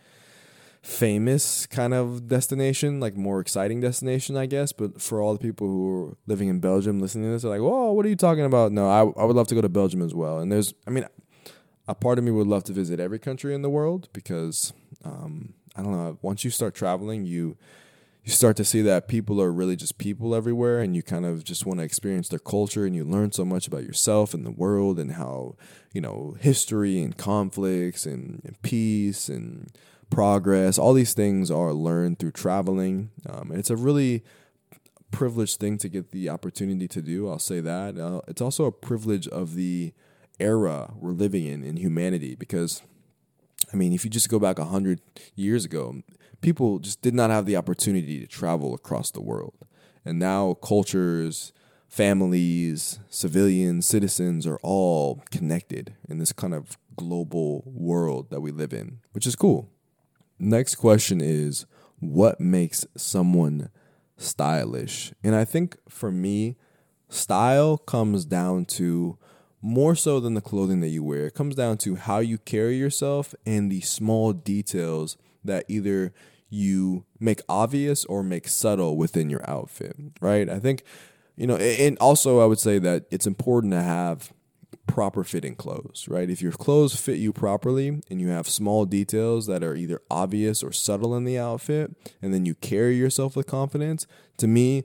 famous 0.81 1.65
kind 1.65 1.93
of 1.93 2.27
destination, 2.27 2.99
like 2.99 3.15
more 3.15 3.39
exciting 3.39 3.81
destination, 3.81 4.37
I 4.37 4.45
guess. 4.45 4.71
But 4.71 5.01
for 5.01 5.21
all 5.21 5.33
the 5.33 5.39
people 5.39 5.67
who 5.67 6.05
are 6.05 6.17
living 6.25 6.47
in 6.47 6.59
Belgium 6.59 6.99
listening 6.99 7.25
to 7.25 7.31
this, 7.31 7.41
they're 7.41 7.51
like, 7.51 7.61
"Whoa, 7.61 7.91
what 7.91 8.05
are 8.05 8.09
you 8.09 8.15
talking 8.15 8.45
about?" 8.45 8.71
No, 8.71 8.87
I 8.87 9.01
I 9.21 9.25
would 9.25 9.35
love 9.35 9.47
to 9.49 9.55
go 9.55 9.61
to 9.61 9.69
Belgium 9.69 10.01
as 10.01 10.15
well. 10.15 10.39
And 10.39 10.51
there's, 10.51 10.73
I 10.87 10.91
mean, 10.91 11.05
a 11.87 11.95
part 11.95 12.17
of 12.17 12.23
me 12.23 12.31
would 12.31 12.47
love 12.47 12.63
to 12.65 12.73
visit 12.73 12.99
every 12.99 13.19
country 13.19 13.53
in 13.53 13.61
the 13.61 13.69
world 13.69 14.09
because 14.13 14.73
um, 15.03 15.53
I 15.75 15.83
don't 15.83 15.91
know. 15.91 16.17
Once 16.21 16.43
you 16.43 16.51
start 16.51 16.73
traveling, 16.73 17.25
you 17.25 17.57
you 18.25 18.31
start 18.31 18.57
to 18.57 18.65
see 18.65 18.81
that 18.81 19.07
people 19.07 19.39
are 19.39 19.51
really 19.51 19.75
just 19.75 19.99
people 19.99 20.33
everywhere 20.33 20.79
and 20.79 20.95
you 20.95 21.03
kind 21.03 21.27
of 21.27 21.43
just 21.43 21.65
want 21.65 21.79
to 21.79 21.85
experience 21.85 22.27
their 22.27 22.39
culture 22.39 22.83
and 22.83 22.95
you 22.95 23.03
learn 23.03 23.31
so 23.31 23.45
much 23.45 23.67
about 23.67 23.83
yourself 23.83 24.33
and 24.33 24.43
the 24.43 24.51
world 24.51 24.97
and 24.97 25.13
how 25.13 25.55
you 25.93 26.01
know 26.01 26.35
history 26.39 27.03
and 27.03 27.17
conflicts 27.17 28.07
and, 28.07 28.41
and 28.43 28.59
peace 28.63 29.29
and 29.29 29.71
progress 30.09 30.79
all 30.79 30.93
these 30.93 31.13
things 31.13 31.51
are 31.51 31.71
learned 31.71 32.17
through 32.17 32.31
traveling 32.31 33.11
um, 33.29 33.51
and 33.51 33.59
it's 33.59 33.69
a 33.69 33.75
really 33.75 34.23
privileged 35.11 35.59
thing 35.59 35.77
to 35.77 35.87
get 35.87 36.11
the 36.11 36.27
opportunity 36.27 36.87
to 36.87 37.03
do 37.03 37.29
i'll 37.29 37.37
say 37.37 37.59
that 37.59 37.95
uh, 37.97 38.21
it's 38.27 38.41
also 38.41 38.65
a 38.65 38.71
privilege 38.71 39.27
of 39.27 39.53
the 39.53 39.93
era 40.39 40.91
we're 40.95 41.11
living 41.11 41.45
in 41.45 41.63
in 41.63 41.77
humanity 41.77 42.35
because 42.35 42.81
I 43.73 43.77
mean, 43.77 43.93
if 43.93 44.03
you 44.03 44.11
just 44.11 44.29
go 44.29 44.39
back 44.39 44.57
100 44.57 45.01
years 45.35 45.65
ago, 45.65 46.01
people 46.41 46.79
just 46.79 47.01
did 47.01 47.13
not 47.13 47.29
have 47.29 47.45
the 47.45 47.57
opportunity 47.57 48.19
to 48.19 48.27
travel 48.27 48.73
across 48.73 49.11
the 49.11 49.21
world. 49.21 49.55
And 50.03 50.19
now 50.19 50.53
cultures, 50.55 51.51
families, 51.87 52.99
civilians, 53.09 53.87
citizens 53.87 54.45
are 54.45 54.59
all 54.61 55.23
connected 55.31 55.95
in 56.07 56.19
this 56.19 56.31
kind 56.31 56.53
of 56.53 56.77
global 56.95 57.63
world 57.65 58.29
that 58.29 58.41
we 58.41 58.51
live 58.51 58.73
in, 58.73 58.99
which 59.13 59.25
is 59.25 59.35
cool. 59.35 59.69
Next 60.37 60.75
question 60.75 61.21
is 61.21 61.65
what 61.99 62.39
makes 62.39 62.85
someone 62.95 63.69
stylish? 64.17 65.13
And 65.23 65.35
I 65.35 65.45
think 65.45 65.77
for 65.89 66.11
me, 66.11 66.57
style 67.09 67.77
comes 67.77 68.25
down 68.25 68.65
to 68.65 69.17
more 69.65 69.95
so 69.95 70.19
than 70.19 70.35
the 70.35 70.41
clothing 70.41 70.79
that 70.79 70.89
you 70.89 71.03
wear. 71.03 71.25
It 71.25 71.33
comes 71.33 71.55
down 71.55 71.79
to 71.79 71.95
how 71.95 72.19
you 72.19 72.37
carry 72.37 72.77
yourself 72.77 73.33
and 73.47 73.71
the 73.71 73.81
small 73.81 74.31
details 74.31 75.17
that 75.43 75.65
either 75.67 76.13
you 76.51 77.03
make 77.19 77.41
obvious 77.49 78.05
or 78.05 78.21
make 78.21 78.47
subtle 78.47 78.95
within 78.95 79.27
your 79.27 79.41
outfit, 79.49 79.95
right? 80.21 80.47
I 80.47 80.59
think, 80.59 80.83
you 81.35 81.47
know, 81.47 81.57
and 81.57 81.97
also 81.97 82.41
I 82.41 82.45
would 82.45 82.59
say 82.59 82.77
that 82.77 83.05
it's 83.09 83.25
important 83.25 83.73
to 83.73 83.81
have 83.81 84.31
proper 84.85 85.23
fitting 85.23 85.55
clothes, 85.55 86.05
right? 86.07 86.29
If 86.29 86.43
your 86.43 86.51
clothes 86.51 86.95
fit 86.95 87.17
you 87.17 87.33
properly 87.33 88.01
and 88.11 88.21
you 88.21 88.27
have 88.27 88.47
small 88.47 88.85
details 88.85 89.47
that 89.47 89.63
are 89.63 89.75
either 89.75 89.99
obvious 90.11 90.61
or 90.61 90.71
subtle 90.71 91.15
in 91.15 91.23
the 91.23 91.39
outfit, 91.39 91.91
and 92.21 92.31
then 92.31 92.45
you 92.45 92.53
carry 92.53 92.97
yourself 92.97 93.35
with 93.35 93.47
confidence, 93.47 94.05
to 94.37 94.47
me, 94.47 94.83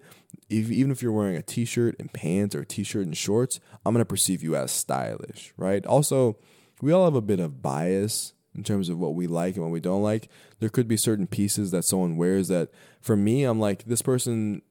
if, 0.49 0.71
even 0.71 0.91
if 0.91 1.03
you're 1.03 1.13
wearing 1.13 1.37
a 1.37 1.43
t-shirt 1.43 1.97
and 1.99 2.13
pants 2.13 2.55
or 2.55 2.61
a 2.61 2.67
t-shirt 2.67 3.07
and 3.07 3.17
shorts, 3.17 3.61
I'm 3.85 3.95
gonna 3.95 4.05
perceive 4.05 4.43
you 4.43 4.57
as 4.57 4.71
stylish, 4.71 5.53
right? 5.57 5.85
Also, 5.87 6.37
we 6.81 6.93
all 6.93 7.05
have 7.05 7.15
a 7.15 7.21
bit 7.21 7.41
of 7.41 7.63
bias 7.63 8.35
in 8.55 8.65
terms 8.65 8.89
of 8.89 8.99
what 8.99 9.15
we 9.15 9.27
like 9.27 9.55
and 9.55 9.65
what 9.65 9.73
we 9.73 9.81
don't 9.81 10.03
like. 10.03 10.29
There 10.59 10.69
could 10.69 10.89
be 10.89 10.97
certain 10.97 11.27
pieces 11.27 11.71
that 11.71 11.85
someone 11.85 12.17
wears 12.17 12.49
that, 12.49 12.71
for 13.01 13.17
me, 13.17 13.45
I'm 13.45 13.61
like 13.61 13.85
this 13.85 14.03
person 14.03 14.63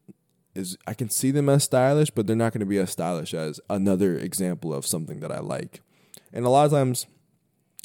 is. 0.56 0.78
I 0.86 0.94
can 0.94 1.10
see 1.10 1.32
them 1.32 1.50
as 1.50 1.64
stylish, 1.64 2.10
but 2.12 2.28
they're 2.28 2.36
not 2.36 2.54
going 2.54 2.60
to 2.62 2.66
be 2.66 2.80
as 2.80 2.92
stylish 2.92 3.34
as 3.34 3.62
another 3.70 4.18
example 4.18 4.74
of 4.74 4.86
something 4.86 5.20
that 5.22 5.32
I 5.32 5.40
like. 5.40 5.82
And 6.34 6.46
a 6.46 6.50
lot 6.50 6.66
of 6.66 6.72
times, 6.72 7.08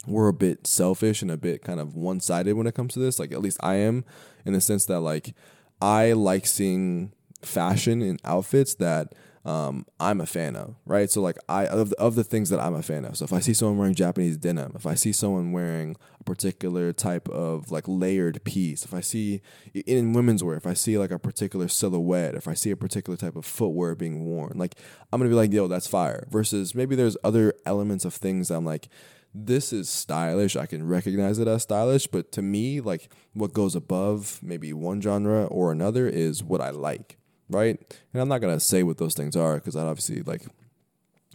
we're 0.06 0.28
a 0.28 0.34
bit 0.34 0.66
selfish 0.66 1.22
and 1.22 1.30
a 1.30 1.36
bit 1.36 1.62
kind 1.62 1.80
of 1.80 1.94
one 1.94 2.20
sided 2.20 2.54
when 2.54 2.66
it 2.66 2.74
comes 2.74 2.94
to 2.94 3.00
this. 3.00 3.18
Like 3.18 3.32
at 3.32 3.40
least 3.40 3.58
I 3.62 3.76
am, 3.76 4.04
in 4.44 4.52
the 4.52 4.60
sense 4.60 4.86
that 4.86 5.00
like 5.00 5.34
I 5.80 6.12
like 6.12 6.46
seeing 6.46 7.12
fashion 7.46 8.02
and 8.02 8.20
outfits 8.24 8.74
that 8.76 9.14
um, 9.44 9.84
I'm 10.00 10.22
a 10.22 10.26
fan 10.26 10.56
of, 10.56 10.76
right? 10.86 11.10
So 11.10 11.20
like 11.20 11.36
I 11.48 11.66
of 11.66 11.90
the, 11.90 12.00
of 12.00 12.14
the 12.14 12.24
things 12.24 12.48
that 12.48 12.60
I'm 12.60 12.74
a 12.74 12.82
fan 12.82 13.04
of. 13.04 13.18
So 13.18 13.24
if 13.24 13.32
I 13.32 13.40
see 13.40 13.52
someone 13.52 13.76
wearing 13.76 13.94
Japanese 13.94 14.38
denim, 14.38 14.72
if 14.74 14.86
I 14.86 14.94
see 14.94 15.12
someone 15.12 15.52
wearing 15.52 15.96
a 16.18 16.24
particular 16.24 16.94
type 16.94 17.28
of 17.28 17.70
like 17.70 17.84
layered 17.86 18.42
piece, 18.44 18.86
if 18.86 18.94
I 18.94 19.00
see 19.00 19.42
in 19.74 20.14
women's 20.14 20.42
wear, 20.42 20.56
if 20.56 20.66
I 20.66 20.72
see 20.72 20.96
like 20.96 21.10
a 21.10 21.18
particular 21.18 21.68
silhouette, 21.68 22.34
if 22.34 22.48
I 22.48 22.54
see 22.54 22.70
a 22.70 22.76
particular 22.76 23.18
type 23.18 23.36
of 23.36 23.44
footwear 23.44 23.94
being 23.94 24.24
worn, 24.24 24.52
like 24.56 24.76
I'm 25.12 25.20
gonna 25.20 25.28
be 25.28 25.36
like, 25.36 25.52
yo, 25.52 25.68
that's 25.68 25.86
fire. 25.86 26.26
Versus 26.30 26.74
maybe 26.74 26.96
there's 26.96 27.16
other 27.22 27.52
elements 27.66 28.06
of 28.06 28.14
things 28.14 28.48
that 28.48 28.56
I'm 28.56 28.64
like, 28.64 28.88
this 29.34 29.74
is 29.74 29.90
stylish. 29.90 30.56
I 30.56 30.64
can 30.64 30.86
recognize 30.86 31.38
it 31.38 31.48
as 31.48 31.64
stylish, 31.64 32.06
but 32.06 32.32
to 32.32 32.40
me, 32.40 32.80
like 32.80 33.12
what 33.34 33.52
goes 33.52 33.74
above 33.74 34.40
maybe 34.42 34.72
one 34.72 35.02
genre 35.02 35.44
or 35.44 35.70
another 35.70 36.08
is 36.08 36.42
what 36.42 36.62
I 36.62 36.70
like 36.70 37.18
right? 37.48 37.78
And 38.12 38.22
I'm 38.22 38.28
not 38.28 38.40
gonna 38.40 38.60
say 38.60 38.82
what 38.82 38.98
those 38.98 39.14
things 39.14 39.36
are 39.36 39.54
because 39.56 39.76
I 39.76 39.82
obviously 39.82 40.22
like 40.22 40.46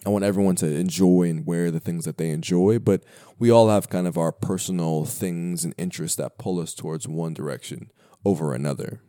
I 0.05 0.09
want 0.09 0.23
everyone 0.23 0.55
to 0.57 0.67
enjoy 0.67 1.23
and 1.23 1.45
wear 1.45 1.71
the 1.71 1.79
things 1.79 2.05
that 2.05 2.17
they 2.17 2.29
enjoy, 2.29 2.79
but 2.79 3.03
we 3.37 3.49
all 3.51 3.69
have 3.69 3.89
kind 3.89 4.07
of 4.07 4.17
our 4.17 4.31
personal 4.31 5.05
things 5.05 5.65
and 5.65 5.73
interests 5.77 6.15
that 6.17 6.37
pull 6.37 6.59
us 6.59 6.73
towards 6.73 7.07
one 7.07 7.33
direction 7.33 7.91
over 8.23 8.53
another. 8.53 9.01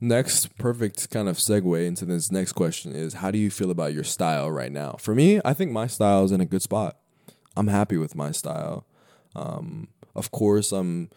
Next, 0.00 0.56
perfect 0.58 1.10
kind 1.10 1.28
of 1.28 1.38
segue 1.38 1.84
into 1.84 2.04
this 2.04 2.30
next 2.30 2.52
question 2.52 2.94
is 2.94 3.14
how 3.14 3.32
do 3.32 3.38
you 3.38 3.50
feel 3.50 3.70
about 3.70 3.92
your 3.92 4.04
style 4.04 4.48
right 4.48 4.70
now? 4.70 4.92
For 5.00 5.12
me, 5.12 5.40
I 5.44 5.54
think 5.54 5.72
my 5.72 5.88
style 5.88 6.24
is 6.24 6.30
in 6.30 6.40
a 6.40 6.46
good 6.46 6.62
spot. 6.62 6.96
I'm 7.56 7.66
happy 7.66 7.96
with 7.96 8.14
my 8.14 8.30
style. 8.30 8.86
Um, 9.34 9.88
of 10.14 10.30
course, 10.30 10.70
I'm 10.70 11.10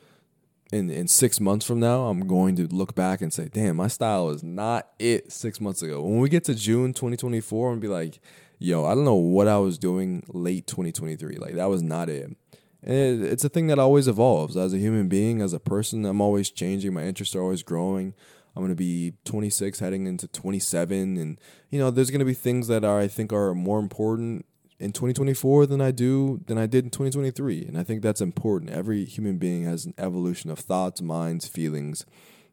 in 0.71 0.89
in 0.89 1.07
six 1.07 1.39
months 1.39 1.65
from 1.65 1.79
now, 1.79 2.07
I'm 2.07 2.27
going 2.27 2.55
to 2.55 2.67
look 2.67 2.95
back 2.95 3.21
and 3.21 3.33
say, 3.33 3.49
"Damn, 3.51 3.75
my 3.75 3.87
style 3.87 4.29
is 4.29 4.43
not 4.43 4.89
it 4.99 5.31
six 5.31 5.59
months 5.59 5.81
ago." 5.81 6.01
When 6.01 6.19
we 6.19 6.29
get 6.29 6.45
to 6.45 6.55
June 6.55 6.93
2024, 6.93 7.71
and 7.73 7.81
be 7.81 7.87
like, 7.87 8.19
"Yo, 8.59 8.85
I 8.85 8.95
don't 8.95 9.05
know 9.05 9.15
what 9.15 9.47
I 9.47 9.57
was 9.57 9.77
doing 9.77 10.23
late 10.29 10.67
2023. 10.67 11.37
Like 11.37 11.55
that 11.55 11.69
was 11.69 11.81
not 11.83 12.09
it." 12.09 12.35
And 12.83 13.23
it's 13.23 13.43
a 13.43 13.49
thing 13.49 13.67
that 13.67 13.79
always 13.79 14.07
evolves 14.07 14.57
as 14.57 14.73
a 14.73 14.79
human 14.79 15.07
being, 15.07 15.41
as 15.41 15.53
a 15.53 15.59
person. 15.59 16.05
I'm 16.05 16.21
always 16.21 16.49
changing. 16.49 16.93
My 16.93 17.03
interests 17.03 17.35
are 17.35 17.41
always 17.41 17.63
growing. 17.63 18.13
I'm 18.55 18.63
gonna 18.63 18.75
be 18.75 19.13
26, 19.25 19.79
heading 19.79 20.07
into 20.07 20.27
27, 20.27 21.17
and 21.17 21.39
you 21.69 21.79
know, 21.79 21.91
there's 21.91 22.11
gonna 22.11 22.25
be 22.25 22.33
things 22.33 22.67
that 22.67 22.83
are 22.83 22.99
I 22.99 23.07
think 23.07 23.31
are 23.33 23.53
more 23.53 23.79
important 23.79 24.45
in 24.81 24.91
2024 24.91 25.67
than 25.67 25.79
I 25.79 25.91
do 25.91 26.41
than 26.47 26.57
I 26.57 26.65
did 26.65 26.83
in 26.83 26.89
2023. 26.89 27.65
And 27.67 27.77
I 27.77 27.83
think 27.83 28.01
that's 28.01 28.19
important. 28.19 28.71
Every 28.71 29.05
human 29.05 29.37
being 29.37 29.63
has 29.63 29.85
an 29.85 29.93
evolution 29.97 30.49
of 30.49 30.59
thoughts, 30.59 31.01
minds, 31.01 31.47
feelings, 31.47 32.05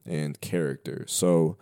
and 0.04 0.38
character. 0.40 1.04
So 1.08 1.56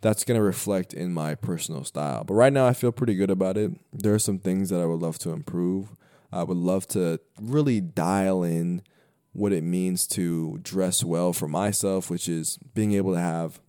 that's 0.00 0.24
going 0.24 0.38
to 0.38 0.44
reflect 0.44 0.94
in 0.94 1.12
my 1.12 1.34
personal 1.34 1.84
style. 1.84 2.24
But 2.24 2.34
right 2.34 2.52
now 2.52 2.66
I 2.66 2.72
feel 2.72 2.92
pretty 2.92 3.14
good 3.14 3.30
about 3.30 3.58
it. 3.58 3.72
There 3.92 4.14
are 4.14 4.18
some 4.18 4.38
things 4.38 4.70
that 4.70 4.80
I 4.80 4.86
would 4.86 5.00
love 5.00 5.18
to 5.20 5.30
improve. 5.30 5.94
I 6.32 6.42
would 6.42 6.56
love 6.56 6.86
to 6.88 7.20
really 7.40 7.80
dial 7.80 8.42
in 8.42 8.82
what 9.32 9.52
it 9.52 9.62
means 9.62 10.06
to 10.06 10.58
dress 10.62 11.04
well 11.04 11.34
for 11.34 11.46
myself, 11.46 12.08
which 12.08 12.26
is 12.26 12.58
being 12.74 12.92
able 12.92 13.12
to 13.12 13.20
have 13.20 13.60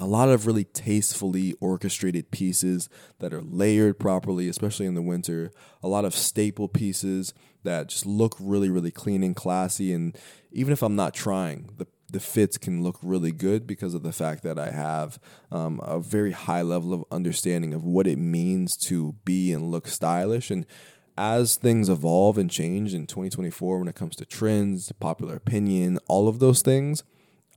a 0.00 0.06
lot 0.06 0.28
of 0.28 0.46
really 0.46 0.64
tastefully 0.64 1.54
orchestrated 1.60 2.30
pieces 2.30 2.88
that 3.18 3.32
are 3.32 3.42
layered 3.42 3.98
properly, 3.98 4.48
especially 4.48 4.86
in 4.86 4.94
the 4.94 5.02
winter. 5.02 5.52
A 5.82 5.88
lot 5.88 6.04
of 6.04 6.14
staple 6.14 6.68
pieces 6.68 7.34
that 7.64 7.88
just 7.88 8.06
look 8.06 8.36
really, 8.38 8.70
really 8.70 8.90
clean 8.90 9.22
and 9.22 9.34
classy. 9.34 9.92
And 9.92 10.16
even 10.52 10.72
if 10.72 10.82
I'm 10.82 10.96
not 10.96 11.14
trying, 11.14 11.70
the 11.76 11.86
the 12.10 12.20
fits 12.20 12.56
can 12.56 12.82
look 12.82 12.98
really 13.02 13.32
good 13.32 13.66
because 13.66 13.92
of 13.92 14.02
the 14.02 14.12
fact 14.12 14.42
that 14.42 14.58
I 14.58 14.70
have 14.70 15.18
um, 15.52 15.78
a 15.82 16.00
very 16.00 16.32
high 16.32 16.62
level 16.62 16.94
of 16.94 17.04
understanding 17.10 17.74
of 17.74 17.84
what 17.84 18.06
it 18.06 18.16
means 18.16 18.76
to 18.86 19.14
be 19.24 19.52
and 19.52 19.70
look 19.70 19.86
stylish. 19.86 20.50
And 20.50 20.64
as 21.18 21.56
things 21.56 21.88
evolve 21.90 22.38
and 22.38 22.50
change 22.50 22.94
in 22.94 23.06
2024, 23.06 23.78
when 23.78 23.88
it 23.88 23.94
comes 23.94 24.16
to 24.16 24.24
trends, 24.24 24.90
popular 24.92 25.36
opinion, 25.36 25.98
all 26.08 26.28
of 26.28 26.38
those 26.38 26.62
things, 26.62 27.02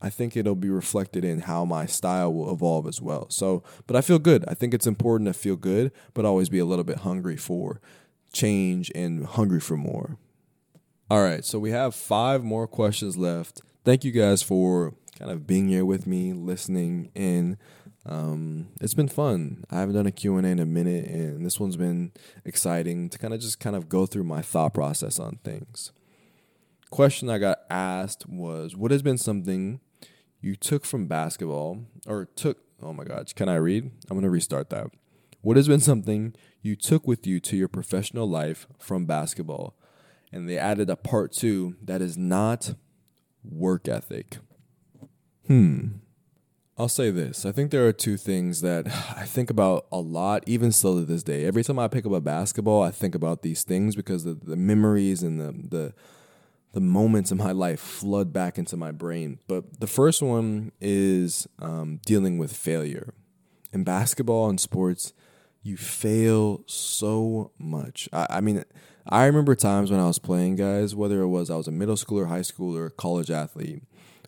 I 0.02 0.10
think 0.10 0.36
it'll 0.36 0.56
be 0.56 0.68
reflected 0.68 1.24
in 1.24 1.42
how 1.42 1.64
my 1.64 1.86
style 1.86 2.34
will 2.34 2.52
evolve 2.52 2.88
as 2.88 3.00
well. 3.00 3.30
So, 3.30 3.62
but 3.86 3.94
I 3.94 4.00
feel 4.00 4.18
good. 4.18 4.44
I 4.48 4.54
think 4.54 4.74
it's 4.74 4.86
important 4.86 5.28
to 5.28 5.32
feel 5.32 5.56
good, 5.56 5.92
but 6.12 6.24
always 6.24 6.48
be 6.48 6.58
a 6.58 6.64
little 6.64 6.84
bit 6.84 6.98
hungry 6.98 7.36
for 7.36 7.80
change 8.32 8.90
and 8.94 9.24
hungry 9.24 9.60
for 9.60 9.76
more. 9.76 10.18
All 11.08 11.22
right, 11.22 11.44
so 11.44 11.58
we 11.58 11.70
have 11.70 11.94
five 11.94 12.42
more 12.42 12.66
questions 12.66 13.16
left. 13.16 13.60
Thank 13.84 14.02
you 14.02 14.10
guys 14.10 14.42
for 14.42 14.94
kind 15.18 15.30
of 15.30 15.46
being 15.46 15.68
here 15.68 15.84
with 15.84 16.06
me, 16.06 16.32
listening 16.32 17.10
in. 17.14 17.56
Um, 18.04 18.68
it's 18.80 18.94
been 18.94 19.08
fun. 19.08 19.64
I 19.70 19.78
haven't 19.78 19.94
done 19.94 20.06
a 20.06 20.10
Q&A 20.10 20.42
in 20.42 20.58
a 20.58 20.66
minute, 20.66 21.06
and 21.06 21.46
this 21.46 21.60
one's 21.60 21.76
been 21.76 22.10
exciting 22.44 23.08
to 23.10 23.18
kind 23.18 23.32
of 23.34 23.40
just 23.40 23.60
kind 23.60 23.76
of 23.76 23.88
go 23.88 24.06
through 24.06 24.24
my 24.24 24.42
thought 24.42 24.74
process 24.74 25.20
on 25.20 25.38
things. 25.44 25.92
Question 26.90 27.30
I 27.30 27.38
got 27.38 27.60
asked 27.70 28.28
was, 28.28 28.74
what 28.74 28.90
has 28.90 29.02
been 29.02 29.18
something 29.18 29.80
you 30.42 30.56
took 30.56 30.84
from 30.84 31.06
basketball 31.06 31.86
or 32.06 32.26
took 32.36 32.58
oh 32.82 32.92
my 32.92 33.04
gosh 33.04 33.32
can 33.32 33.48
i 33.48 33.54
read? 33.54 33.84
I'm 33.84 34.16
going 34.16 34.22
to 34.22 34.30
restart 34.30 34.68
that. 34.70 34.88
What 35.40 35.56
has 35.56 35.66
been 35.66 35.80
something 35.80 36.34
you 36.60 36.76
took 36.76 37.06
with 37.06 37.26
you 37.26 37.40
to 37.40 37.56
your 37.56 37.68
professional 37.68 38.28
life 38.28 38.66
from 38.78 39.06
basketball? 39.06 39.74
And 40.30 40.48
they 40.48 40.56
added 40.56 40.88
a 40.88 40.96
part 40.96 41.32
two 41.32 41.76
that 41.82 42.00
is 42.00 42.16
not 42.16 42.74
work 43.44 43.88
ethic. 43.88 44.38
Hmm. 45.46 45.88
I'll 46.78 46.88
say 46.88 47.10
this. 47.10 47.44
I 47.44 47.52
think 47.52 47.70
there 47.70 47.86
are 47.86 47.92
two 47.92 48.16
things 48.16 48.60
that 48.62 48.86
I 49.16 49.24
think 49.24 49.50
about 49.50 49.86
a 49.92 49.98
lot, 49.98 50.44
even 50.46 50.72
still 50.72 50.98
to 50.98 51.04
this 51.04 51.22
day. 51.22 51.44
Every 51.44 51.64
time 51.64 51.78
I 51.78 51.88
pick 51.88 52.06
up 52.06 52.12
a 52.12 52.20
basketball, 52.20 52.82
I 52.82 52.90
think 52.90 53.14
about 53.14 53.42
these 53.42 53.62
things 53.64 53.96
because 53.96 54.24
the, 54.24 54.34
the 54.34 54.56
memories 54.56 55.22
and 55.22 55.40
the, 55.40 55.76
the 55.76 55.94
the 56.72 56.80
moments 56.80 57.30
in 57.30 57.38
my 57.38 57.52
life 57.52 57.80
flood 57.80 58.32
back 58.32 58.58
into 58.58 58.76
my 58.76 58.92
brain. 58.92 59.38
But 59.46 59.80
the 59.80 59.86
first 59.86 60.22
one 60.22 60.72
is 60.80 61.46
um, 61.58 62.00
dealing 62.04 62.38
with 62.38 62.56
failure. 62.56 63.14
In 63.72 63.84
basketball 63.84 64.48
and 64.48 64.60
sports, 64.60 65.12
you 65.62 65.76
fail 65.76 66.64
so 66.66 67.52
much. 67.58 68.08
I, 68.12 68.26
I, 68.30 68.40
mean, 68.40 68.64
I 69.06 69.26
remember 69.26 69.54
times 69.54 69.90
when 69.90 70.00
I 70.00 70.06
was 70.06 70.18
playing, 70.18 70.56
guys, 70.56 70.94
whether 70.94 71.20
it 71.20 71.28
was 71.28 71.50
I 71.50 71.56
was 71.56 71.68
a 71.68 71.72
middle 71.72 71.96
schooler, 71.96 72.28
high 72.28 72.40
schooler, 72.40 72.94
college 72.96 73.30
athlete, 73.30 73.82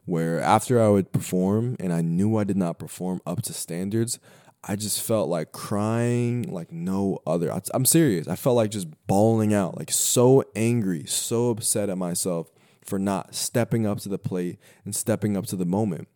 where 0.05 0.41
after 0.41 0.81
I 0.81 0.89
would 0.89 1.13
perform 1.13 1.77
and 1.81 1.93
I 1.93 2.03
knew 2.03 2.37
I 2.37 2.45
did 2.45 2.57
not 2.57 2.79
perform 2.79 3.21
up 3.27 3.43
to 3.43 3.53
standards, 3.53 4.19
I 4.67 4.77
just 4.77 5.03
felt 5.03 5.29
like 5.29 5.53
crying 5.53 6.45
like 6.45 6.73
no 6.73 7.21
other. 7.27 7.53
I'm 7.73 7.85
serious. 7.85 8.29
I 8.29 8.37
felt 8.37 8.57
like 8.57 8.71
just 8.71 8.89
bawling 9.07 9.53
out, 9.53 9.77
like 9.77 9.91
so 9.91 10.45
angry, 10.57 11.05
so 11.07 11.51
upset 11.51 11.91
at 11.91 11.99
myself 11.99 12.51
for 12.83 12.99
not 12.99 13.35
stepping 13.35 13.87
up 13.87 13.99
to 14.01 14.09
the 14.09 14.19
plate 14.19 14.59
and 14.85 14.95
stepping 14.95 15.37
up 15.37 15.47
to 15.47 15.57
the 15.57 15.67
moment. 15.67 16.09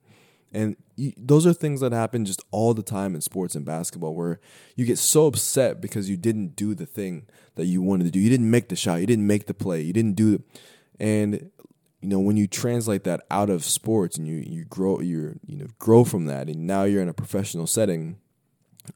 And 0.53 0.77
those 0.97 1.47
are 1.47 1.53
things 1.53 1.81
that 1.81 1.93
happen 1.93 2.25
just 2.25 2.43
all 2.51 2.73
the 2.73 2.83
time 2.83 3.15
in 3.15 3.21
sports 3.21 3.55
and 3.55 3.67
basketball 3.67 4.15
where 4.15 4.41
you 4.77 4.87
get 4.87 4.99
so 4.99 5.27
upset 5.27 5.81
because 5.81 6.09
you 6.09 6.17
didn't 6.17 6.57
do 6.57 6.75
the 6.75 6.87
thing 6.87 7.27
that 7.57 7.67
you 7.67 7.83
wanted 7.83 8.05
to 8.05 8.11
do. 8.11 8.19
You 8.19 8.31
didn't 8.31 8.51
make 8.51 8.71
the 8.71 8.77
shot, 8.77 9.01
you 9.01 9.07
didn't 9.07 9.27
make 9.27 9.47
the 9.47 9.55
play, 9.55 9.83
you 9.83 9.93
didn't 9.93 10.15
do 10.15 10.35
it. 10.35 10.43
And 10.99 11.51
you 12.01 12.09
know, 12.09 12.19
when 12.19 12.37
you 12.37 12.47
translate 12.47 13.05
that 13.05 13.21
out 13.31 13.51
of 13.51 13.65
sports 13.65 14.17
and 14.17 14.27
you 14.27 14.37
you 14.37 14.65
grow 14.65 15.01
you 15.01 15.39
you 15.45 15.57
know 15.57 15.67
grow 15.79 16.05
from 16.05 16.27
that 16.27 16.49
and 16.49 16.67
now 16.67 16.85
you're 16.85 17.03
in 17.03 17.09
a 17.09 17.15
professional 17.15 17.67
setting, 17.67 18.17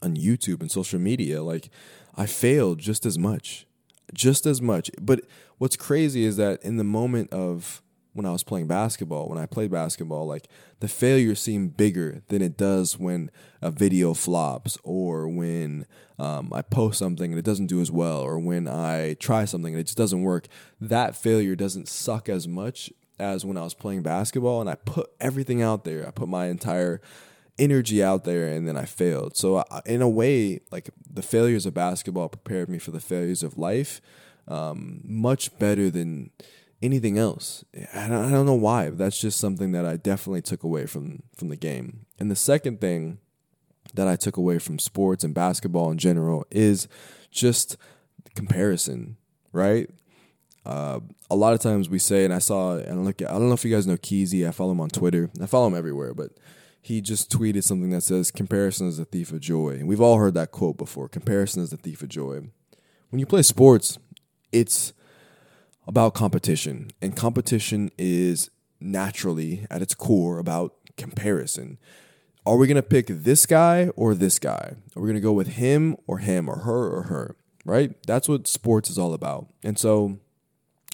on 0.00 0.16
YouTube 0.16 0.60
and 0.60 0.70
social 0.70 0.98
media, 0.98 1.42
like 1.42 1.70
I 2.16 2.26
failed 2.26 2.78
just 2.78 3.06
as 3.06 3.18
much, 3.18 3.66
just 4.14 4.46
as 4.46 4.62
much. 4.62 4.90
But 5.00 5.22
what's 5.58 5.76
crazy 5.76 6.24
is 6.24 6.36
that 6.36 6.62
in 6.62 6.76
the 6.76 6.84
moment 6.84 7.32
of 7.32 7.82
when 8.14 8.26
I 8.26 8.32
was 8.32 8.42
playing 8.42 8.66
basketball, 8.66 9.28
when 9.28 9.38
I 9.38 9.46
played 9.46 9.70
basketball, 9.70 10.26
like 10.26 10.48
the 10.80 10.88
failure 10.88 11.34
seemed 11.34 11.76
bigger 11.76 12.22
than 12.28 12.42
it 12.42 12.56
does 12.56 12.98
when 12.98 13.30
a 13.62 13.70
video 13.70 14.12
flops 14.12 14.76
or 14.82 15.28
when 15.28 15.86
um, 16.18 16.52
I 16.52 16.62
post 16.62 16.98
something 16.98 17.32
and 17.32 17.38
it 17.38 17.44
doesn't 17.44 17.66
do 17.66 17.80
as 17.80 17.90
well 17.90 18.20
or 18.20 18.38
when 18.38 18.68
I 18.68 19.14
try 19.14 19.44
something 19.46 19.72
and 19.72 19.80
it 19.80 19.84
just 19.84 19.98
doesn't 19.98 20.22
work. 20.22 20.46
That 20.80 21.16
failure 21.16 21.56
doesn't 21.56 21.88
suck 21.88 22.28
as 22.28 22.46
much 22.46 22.92
as 23.18 23.44
when 23.44 23.56
I 23.56 23.62
was 23.62 23.74
playing 23.74 24.02
basketball 24.02 24.60
and 24.60 24.68
I 24.68 24.74
put 24.74 25.10
everything 25.20 25.62
out 25.62 25.84
there. 25.84 26.06
I 26.06 26.10
put 26.10 26.28
my 26.28 26.46
entire 26.46 27.00
energy 27.58 28.02
out 28.02 28.24
there 28.24 28.48
and 28.48 28.66
then 28.66 28.76
I 28.76 28.84
failed. 28.84 29.36
So 29.36 29.58
I, 29.58 29.82
in 29.86 30.02
a 30.02 30.08
way, 30.08 30.60
like 30.70 30.90
the 31.08 31.22
failures 31.22 31.66
of 31.66 31.74
basketball 31.74 32.28
prepared 32.28 32.68
me 32.68 32.78
for 32.78 32.90
the 32.90 33.00
failures 33.00 33.42
of 33.42 33.58
life 33.58 34.00
um, 34.48 35.00
much 35.04 35.56
better 35.58 35.90
than 35.90 36.30
anything 36.80 37.18
else. 37.18 37.64
I 37.94 38.08
don't, 38.08 38.24
I 38.24 38.30
don't 38.30 38.46
know 38.46 38.54
why. 38.54 38.88
But 38.88 38.98
that's 38.98 39.20
just 39.20 39.38
something 39.38 39.72
that 39.72 39.86
I 39.86 39.96
definitely 39.96 40.42
took 40.42 40.62
away 40.62 40.86
from 40.86 41.22
from 41.36 41.48
the 41.48 41.56
game. 41.56 42.06
And 42.18 42.30
the 42.30 42.36
second 42.36 42.80
thing 42.80 43.18
that 43.94 44.08
I 44.08 44.16
took 44.16 44.36
away 44.36 44.58
from 44.58 44.78
sports 44.78 45.22
and 45.22 45.34
basketball 45.34 45.90
in 45.90 45.98
general 45.98 46.46
is 46.50 46.88
just 47.30 47.76
comparison, 48.34 49.16
right? 49.52 49.90
uh, 50.64 51.00
a 51.30 51.36
lot 51.36 51.54
of 51.54 51.60
times 51.60 51.88
we 51.88 51.98
say, 51.98 52.24
and 52.24 52.32
I 52.32 52.38
saw, 52.38 52.76
and 52.76 53.04
look 53.04 53.20
at, 53.20 53.30
I 53.30 53.32
don't 53.34 53.48
know 53.48 53.54
if 53.54 53.64
you 53.64 53.74
guys 53.74 53.86
know 53.86 53.96
Keezy. 53.96 54.46
I 54.46 54.52
follow 54.52 54.72
him 54.72 54.80
on 54.80 54.90
Twitter. 54.90 55.30
I 55.40 55.46
follow 55.46 55.66
him 55.66 55.74
everywhere, 55.74 56.14
but 56.14 56.32
he 56.82 57.00
just 57.00 57.30
tweeted 57.30 57.62
something 57.62 57.90
that 57.90 58.02
says, 58.02 58.30
"Comparison 58.30 58.88
is 58.88 58.98
a 58.98 59.04
thief 59.04 59.32
of 59.32 59.40
joy." 59.40 59.70
And 59.70 59.88
we've 59.88 60.00
all 60.00 60.18
heard 60.18 60.34
that 60.34 60.50
quote 60.50 60.76
before. 60.76 61.08
Comparison 61.08 61.62
is 61.62 61.70
the 61.70 61.76
thief 61.76 62.02
of 62.02 62.08
joy. 62.08 62.40
When 63.08 63.20
you 63.20 63.26
play 63.26 63.42
sports, 63.42 63.98
it's 64.50 64.92
about 65.86 66.14
competition, 66.14 66.90
and 67.00 67.16
competition 67.16 67.90
is 67.96 68.50
naturally 68.80 69.66
at 69.70 69.80
its 69.80 69.94
core 69.94 70.38
about 70.38 70.74
comparison. 70.96 71.78
Are 72.44 72.56
we 72.56 72.66
gonna 72.66 72.82
pick 72.82 73.06
this 73.06 73.46
guy 73.46 73.88
or 73.94 74.14
this 74.14 74.40
guy? 74.40 74.74
Are 74.96 75.02
we 75.02 75.08
gonna 75.08 75.20
go 75.20 75.32
with 75.32 75.48
him 75.48 75.96
or 76.08 76.18
him 76.18 76.48
or 76.48 76.58
her 76.58 76.90
or 76.96 77.02
her? 77.04 77.36
Right? 77.64 77.94
That's 78.06 78.28
what 78.28 78.48
sports 78.48 78.90
is 78.90 78.98
all 78.98 79.14
about. 79.14 79.46
And 79.62 79.78
so 79.78 80.18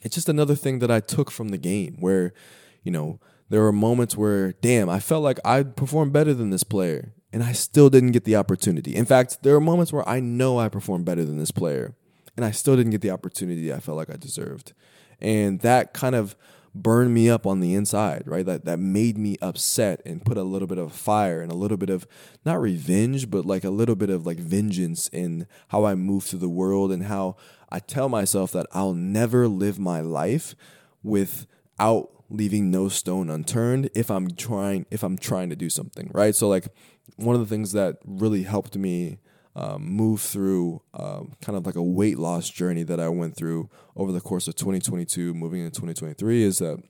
it's 0.02 0.14
just 0.14 0.28
another 0.28 0.54
thing 0.54 0.80
that 0.80 0.90
I 0.90 1.00
took 1.00 1.30
from 1.30 1.48
the 1.48 1.56
game 1.56 1.96
where, 1.98 2.34
you 2.82 2.92
know, 2.92 3.20
there 3.48 3.62
were 3.62 3.72
moments 3.72 4.16
where, 4.16 4.52
damn, 4.52 4.88
I 4.88 5.00
felt 5.00 5.22
like 5.22 5.38
I 5.44 5.62
performed 5.62 6.12
better 6.12 6.34
than 6.34 6.50
this 6.50 6.64
player 6.64 7.14
and 7.32 7.42
I 7.42 7.52
still 7.52 7.90
didn't 7.90 8.12
get 8.12 8.24
the 8.24 8.36
opportunity. 8.36 8.94
In 8.94 9.04
fact, 9.04 9.42
there 9.42 9.54
are 9.54 9.60
moments 9.60 9.92
where 9.92 10.08
I 10.08 10.20
know 10.20 10.58
I 10.58 10.68
performed 10.68 11.04
better 11.04 11.24
than 11.24 11.38
this 11.38 11.50
player 11.50 11.94
and 12.36 12.44
I 12.44 12.50
still 12.50 12.76
didn't 12.76 12.92
get 12.92 13.00
the 13.00 13.10
opportunity 13.10 13.72
I 13.72 13.80
felt 13.80 13.96
like 13.96 14.10
I 14.10 14.16
deserved. 14.16 14.72
And 15.20 15.60
that 15.60 15.92
kind 15.92 16.14
of 16.14 16.36
burned 16.74 17.12
me 17.12 17.28
up 17.28 17.46
on 17.46 17.60
the 17.60 17.74
inside, 17.74 18.22
right? 18.26 18.46
That 18.46 18.64
that 18.64 18.78
made 18.78 19.18
me 19.18 19.36
upset 19.42 20.00
and 20.06 20.24
put 20.24 20.36
a 20.36 20.42
little 20.42 20.68
bit 20.68 20.78
of 20.78 20.92
fire 20.92 21.40
and 21.40 21.50
a 21.50 21.56
little 21.56 21.76
bit 21.76 21.90
of 21.90 22.06
not 22.44 22.60
revenge, 22.60 23.30
but 23.30 23.44
like 23.44 23.64
a 23.64 23.70
little 23.70 23.96
bit 23.96 24.10
of 24.10 24.26
like 24.26 24.38
vengeance 24.38 25.08
in 25.08 25.46
how 25.68 25.84
I 25.84 25.94
move 25.94 26.24
through 26.24 26.38
the 26.40 26.48
world 26.48 26.92
and 26.92 27.04
how 27.04 27.36
I 27.70 27.80
tell 27.80 28.08
myself 28.08 28.52
that 28.52 28.66
I'll 28.72 28.94
never 28.94 29.48
live 29.48 29.78
my 29.78 30.00
life 30.00 30.54
without 31.02 32.10
leaving 32.30 32.70
no 32.70 32.88
stone 32.88 33.30
unturned 33.30 33.90
if 33.94 34.10
I'm 34.10 34.30
trying 34.30 34.86
if 34.90 35.02
I'm 35.02 35.18
trying 35.18 35.50
to 35.50 35.56
do 35.56 35.70
something, 35.70 36.10
right? 36.12 36.34
So 36.34 36.48
like 36.48 36.68
one 37.16 37.34
of 37.34 37.40
the 37.40 37.46
things 37.46 37.72
that 37.72 37.96
really 38.04 38.42
helped 38.42 38.76
me 38.76 39.18
um, 39.56 39.82
move 39.84 40.20
through 40.20 40.82
um, 40.94 41.32
kind 41.40 41.56
of 41.58 41.66
like 41.66 41.74
a 41.74 41.82
weight 41.82 42.18
loss 42.18 42.48
journey 42.48 42.84
that 42.84 43.00
I 43.00 43.08
went 43.08 43.36
through 43.36 43.68
over 43.96 44.12
the 44.12 44.20
course 44.20 44.46
of 44.46 44.54
2022, 44.54 45.34
moving 45.34 45.60
into 45.60 45.72
2023, 45.72 46.44
is 46.44 46.58
that 46.58 46.80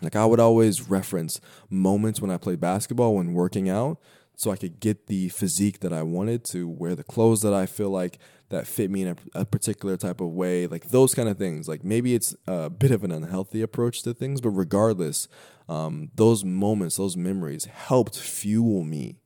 like 0.00 0.14
I 0.14 0.24
would 0.24 0.38
always 0.38 0.88
reference 0.88 1.40
moments 1.68 2.20
when 2.20 2.30
I 2.30 2.36
played 2.36 2.60
basketball 2.60 3.16
when 3.16 3.32
working 3.32 3.68
out 3.68 3.98
so 4.38 4.52
I 4.52 4.56
could 4.56 4.78
get 4.78 5.08
the 5.08 5.30
physique 5.30 5.80
that 5.80 5.92
I 5.92 6.04
wanted 6.04 6.44
to 6.44 6.68
wear 6.68 6.94
the 6.94 7.02
clothes 7.02 7.42
that 7.42 7.52
I 7.52 7.66
feel 7.66 7.90
like 7.90 8.20
that 8.50 8.68
fit 8.68 8.88
me 8.88 9.02
in 9.02 9.08
a, 9.08 9.40
a, 9.40 9.44
particular 9.44 9.96
type 9.96 10.20
of 10.20 10.28
way, 10.28 10.68
like 10.68 10.90
those 10.90 11.12
kind 11.12 11.28
of 11.28 11.36
things. 11.36 11.66
Like 11.66 11.82
maybe 11.82 12.14
it's 12.14 12.36
a 12.46 12.70
bit 12.70 12.92
of 12.92 13.02
an 13.02 13.10
unhealthy 13.10 13.62
approach 13.62 14.04
to 14.04 14.14
things, 14.14 14.40
but 14.40 14.50
regardless, 14.50 15.26
um, 15.68 16.12
those 16.14 16.44
moments, 16.44 16.98
those 16.98 17.16
memories 17.16 17.64
helped 17.64 18.16
fuel 18.16 18.84
me 18.84 19.16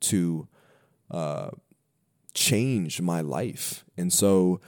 to 0.00 0.48
uh, 1.10 1.48
change 2.34 3.00
my 3.00 3.22
life. 3.22 3.86
And 3.96 4.12
so 4.12 4.60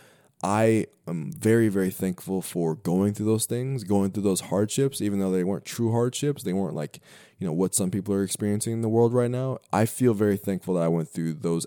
I 0.42 0.86
am 1.06 1.32
very, 1.32 1.68
very 1.68 1.90
thankful 1.90 2.40
for 2.40 2.74
going 2.74 3.12
through 3.12 3.26
those 3.26 3.46
things, 3.46 3.84
going 3.84 4.10
through 4.10 4.22
those 4.22 4.40
hardships, 4.42 5.02
even 5.02 5.18
though 5.18 5.30
they 5.30 5.44
weren't 5.44 5.64
true 5.64 5.92
hardships. 5.92 6.42
They 6.42 6.52
weren't 6.52 6.74
like, 6.74 7.00
you 7.38 7.46
know, 7.46 7.52
what 7.52 7.74
some 7.74 7.90
people 7.90 8.14
are 8.14 8.22
experiencing 8.22 8.72
in 8.72 8.82
the 8.82 8.88
world 8.88 9.12
right 9.12 9.30
now. 9.30 9.58
I 9.72 9.84
feel 9.84 10.14
very 10.14 10.36
thankful 10.36 10.74
that 10.74 10.84
I 10.84 10.88
went 10.88 11.10
through 11.10 11.34
those 11.34 11.66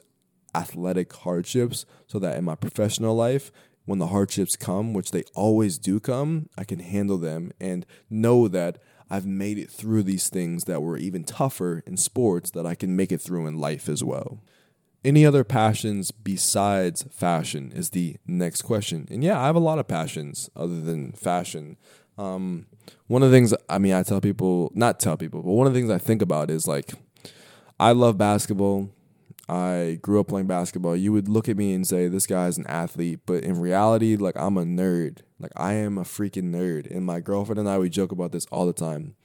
athletic 0.55 1.13
hardships 1.13 1.85
so 2.07 2.19
that 2.19 2.37
in 2.37 2.45
my 2.45 2.55
professional 2.55 3.15
life, 3.15 3.51
when 3.85 3.99
the 3.99 4.07
hardships 4.07 4.55
come, 4.55 4.93
which 4.93 5.11
they 5.11 5.23
always 5.35 5.77
do 5.77 5.99
come, 5.99 6.49
I 6.57 6.63
can 6.63 6.79
handle 6.79 7.17
them 7.17 7.51
and 7.59 7.85
know 8.09 8.47
that 8.47 8.81
I've 9.09 9.25
made 9.25 9.57
it 9.57 9.69
through 9.69 10.03
these 10.03 10.29
things 10.29 10.63
that 10.63 10.81
were 10.81 10.97
even 10.97 11.23
tougher 11.23 11.83
in 11.85 11.97
sports 11.97 12.49
that 12.51 12.65
I 12.65 12.75
can 12.75 12.95
make 12.95 13.11
it 13.11 13.21
through 13.21 13.45
in 13.45 13.59
life 13.59 13.89
as 13.89 14.03
well. 14.03 14.39
Any 15.05 15.25
other 15.25 15.43
passions 15.43 16.11
besides 16.11 17.03
fashion 17.11 17.73
is 17.75 17.89
the 17.89 18.15
next 18.25 18.61
question. 18.61 19.07
And 19.11 19.23
yeah, 19.23 19.39
I 19.39 19.47
have 19.47 19.55
a 19.55 19.59
lot 19.59 19.79
of 19.79 19.87
passions 19.87 20.49
other 20.55 20.79
than 20.79 21.11
fashion. 21.11 21.77
Um, 22.17 22.67
one 23.07 23.21
of 23.21 23.29
the 23.29 23.35
things, 23.35 23.53
I 23.69 23.79
mean, 23.79 23.93
I 23.93 24.03
tell 24.03 24.21
people, 24.21 24.71
not 24.73 24.99
tell 24.99 25.17
people, 25.17 25.41
but 25.41 25.51
one 25.51 25.67
of 25.67 25.73
the 25.73 25.79
things 25.79 25.91
I 25.91 25.97
think 25.97 26.21
about 26.21 26.49
is 26.49 26.67
like, 26.67 26.93
I 27.79 27.91
love 27.91 28.17
basketball. 28.17 28.91
I 29.49 29.99
grew 30.01 30.21
up 30.21 30.29
playing 30.29 30.47
basketball. 30.47 30.95
You 30.95 31.11
would 31.11 31.27
look 31.27 31.49
at 31.49 31.57
me 31.57 31.73
and 31.73 31.85
say, 31.85 32.07
this 32.07 32.25
guy's 32.25 32.57
an 32.57 32.65
athlete. 32.67 33.19
But 33.25 33.43
in 33.43 33.59
reality, 33.59 34.15
like, 34.15 34.37
I'm 34.37 34.57
a 34.57 34.63
nerd. 34.63 35.19
Like, 35.37 35.51
I 35.57 35.73
am 35.73 35.97
a 35.97 36.03
freaking 36.03 36.51
nerd. 36.51 36.89
And 36.89 37.05
my 37.05 37.19
girlfriend 37.19 37.59
and 37.59 37.67
I, 37.67 37.77
we 37.77 37.89
joke 37.89 38.13
about 38.13 38.31
this 38.31 38.45
all 38.45 38.65
the 38.65 38.73
time. 38.73 39.15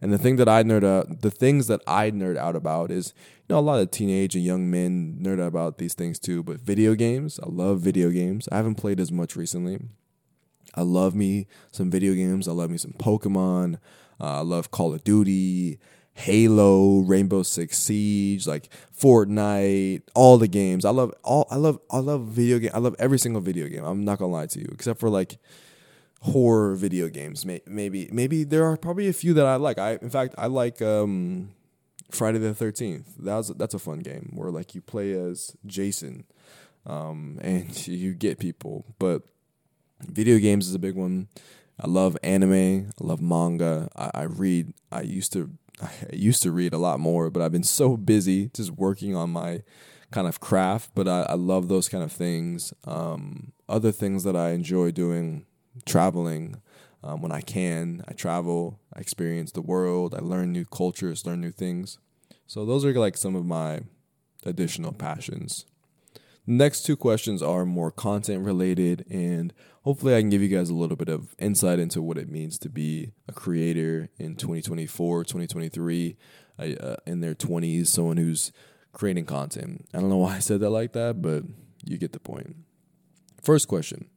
And 0.00 0.12
the 0.12 0.18
thing 0.18 0.36
that 0.36 0.48
I 0.48 0.62
nerd 0.62 0.84
out, 0.84 1.22
the 1.22 1.30
things 1.30 1.66
that 1.66 1.80
I 1.86 2.10
nerd 2.10 2.36
out 2.36 2.54
about 2.54 2.90
is, 2.90 3.12
you 3.48 3.54
know, 3.54 3.58
a 3.58 3.60
lot 3.60 3.80
of 3.80 3.90
teenage 3.90 4.34
and 4.34 4.44
young 4.44 4.70
men 4.70 5.18
nerd 5.20 5.40
out 5.40 5.48
about 5.48 5.78
these 5.78 5.94
things 5.94 6.18
too. 6.18 6.42
But 6.42 6.60
video 6.60 6.94
games, 6.94 7.40
I 7.42 7.48
love 7.48 7.80
video 7.80 8.10
games. 8.10 8.48
I 8.52 8.56
haven't 8.56 8.76
played 8.76 9.00
as 9.00 9.10
much 9.10 9.34
recently. 9.34 9.78
I 10.74 10.82
love 10.82 11.14
me 11.14 11.46
some 11.72 11.90
video 11.90 12.14
games. 12.14 12.46
I 12.46 12.52
love 12.52 12.70
me 12.70 12.78
some 12.78 12.92
Pokemon. 12.92 13.76
Uh, 14.20 14.38
I 14.38 14.40
love 14.40 14.70
Call 14.70 14.94
of 14.94 15.02
Duty, 15.02 15.78
Halo, 16.12 17.00
Rainbow 17.00 17.42
Six 17.42 17.78
Siege, 17.78 18.46
like 18.46 18.68
Fortnite, 18.96 20.02
all 20.14 20.38
the 20.38 20.48
games. 20.48 20.84
I 20.84 20.90
love 20.90 21.14
all. 21.24 21.46
I 21.50 21.56
love. 21.56 21.80
I 21.90 21.98
love 21.98 22.26
video 22.26 22.58
game. 22.58 22.70
I 22.74 22.78
love 22.78 22.96
every 22.98 23.18
single 23.18 23.40
video 23.40 23.68
game. 23.68 23.84
I'm 23.84 24.04
not 24.04 24.18
gonna 24.18 24.32
lie 24.32 24.46
to 24.46 24.58
you, 24.60 24.68
except 24.72 25.00
for 25.00 25.08
like 25.08 25.38
horror 26.20 26.74
video 26.74 27.08
games. 27.08 27.46
Maybe 27.46 28.08
maybe 28.12 28.44
there 28.44 28.64
are 28.64 28.76
probably 28.76 29.08
a 29.08 29.12
few 29.12 29.34
that 29.34 29.46
I 29.46 29.56
like. 29.56 29.78
I 29.78 29.98
in 30.02 30.10
fact 30.10 30.34
I 30.38 30.46
like 30.46 30.82
um, 30.82 31.50
Friday 32.10 32.38
the 32.38 32.54
Thirteenth. 32.54 33.14
That's 33.18 33.48
that's 33.48 33.74
a 33.74 33.78
fun 33.78 34.00
game 34.00 34.32
where 34.34 34.50
like 34.50 34.74
you 34.74 34.80
play 34.80 35.12
as 35.12 35.56
Jason, 35.66 36.24
um, 36.86 37.38
and 37.40 37.86
you 37.86 38.14
get 38.14 38.38
people. 38.38 38.84
But 38.98 39.22
video 40.00 40.38
games 40.38 40.68
is 40.68 40.74
a 40.74 40.80
big 40.80 40.94
one. 40.94 41.28
I 41.80 41.86
love 41.86 42.16
anime. 42.24 42.90
I 43.00 43.04
love 43.04 43.20
manga. 43.20 43.88
I, 43.96 44.10
I 44.14 44.22
read. 44.24 44.72
I 44.90 45.02
used 45.02 45.32
to 45.34 45.50
I 45.82 45.90
used 46.12 46.42
to 46.42 46.52
read 46.52 46.72
a 46.72 46.78
lot 46.78 47.00
more, 47.00 47.30
but 47.30 47.42
I've 47.42 47.52
been 47.52 47.62
so 47.62 47.96
busy 47.96 48.50
just 48.54 48.72
working 48.72 49.14
on 49.14 49.30
my 49.30 49.62
kind 50.10 50.26
of 50.26 50.40
craft. 50.40 50.90
But 50.94 51.06
I, 51.06 51.22
I 51.22 51.34
love 51.34 51.68
those 51.68 51.88
kind 51.88 52.02
of 52.02 52.10
things. 52.10 52.72
Um, 52.84 53.52
other 53.68 53.92
things 53.92 54.24
that 54.24 54.34
I 54.34 54.50
enjoy 54.50 54.90
doing 54.90 55.44
traveling 55.86 56.60
um, 57.02 57.22
when 57.22 57.32
I 57.32 57.40
can. 57.40 58.02
I 58.08 58.12
travel, 58.12 58.80
I 58.94 59.00
experience 59.00 59.52
the 59.52 59.62
world, 59.62 60.14
I 60.14 60.18
learn 60.18 60.52
new 60.52 60.64
cultures, 60.64 61.26
learn 61.26 61.40
new 61.40 61.52
things. 61.52 61.98
So 62.46 62.64
those 62.64 62.84
are 62.84 62.92
like 62.92 63.16
some 63.16 63.36
of 63.36 63.44
my 63.44 63.80
additional 64.44 64.92
passions. 64.92 65.66
The 66.46 66.54
next 66.54 66.82
two 66.82 66.96
questions 66.96 67.42
are 67.42 67.66
more 67.66 67.90
content 67.90 68.44
related, 68.44 69.04
and 69.10 69.52
hopefully, 69.82 70.16
I 70.16 70.20
can 70.20 70.30
give 70.30 70.40
you 70.40 70.48
guys 70.48 70.70
a 70.70 70.74
little 70.74 70.96
bit 70.96 71.10
of 71.10 71.34
insight 71.38 71.78
into 71.78 72.00
what 72.00 72.16
it 72.16 72.30
means 72.30 72.58
to 72.60 72.70
be 72.70 73.12
a 73.28 73.32
creator 73.32 74.08
in 74.18 74.34
2024, 74.34 75.24
2023, 75.24 76.16
uh, 76.58 76.96
in 77.06 77.20
their 77.20 77.34
20s, 77.34 77.88
someone 77.88 78.16
who's 78.16 78.50
creating 78.92 79.26
content. 79.26 79.86
I 79.92 80.00
don't 80.00 80.08
know 80.08 80.16
why 80.16 80.36
I 80.36 80.38
said 80.38 80.60
that 80.60 80.70
like 80.70 80.94
that, 80.94 81.20
but 81.20 81.44
you 81.84 81.98
get 81.98 82.12
the 82.12 82.18
point. 82.18 82.56
First 83.42 83.68
question 83.68 84.08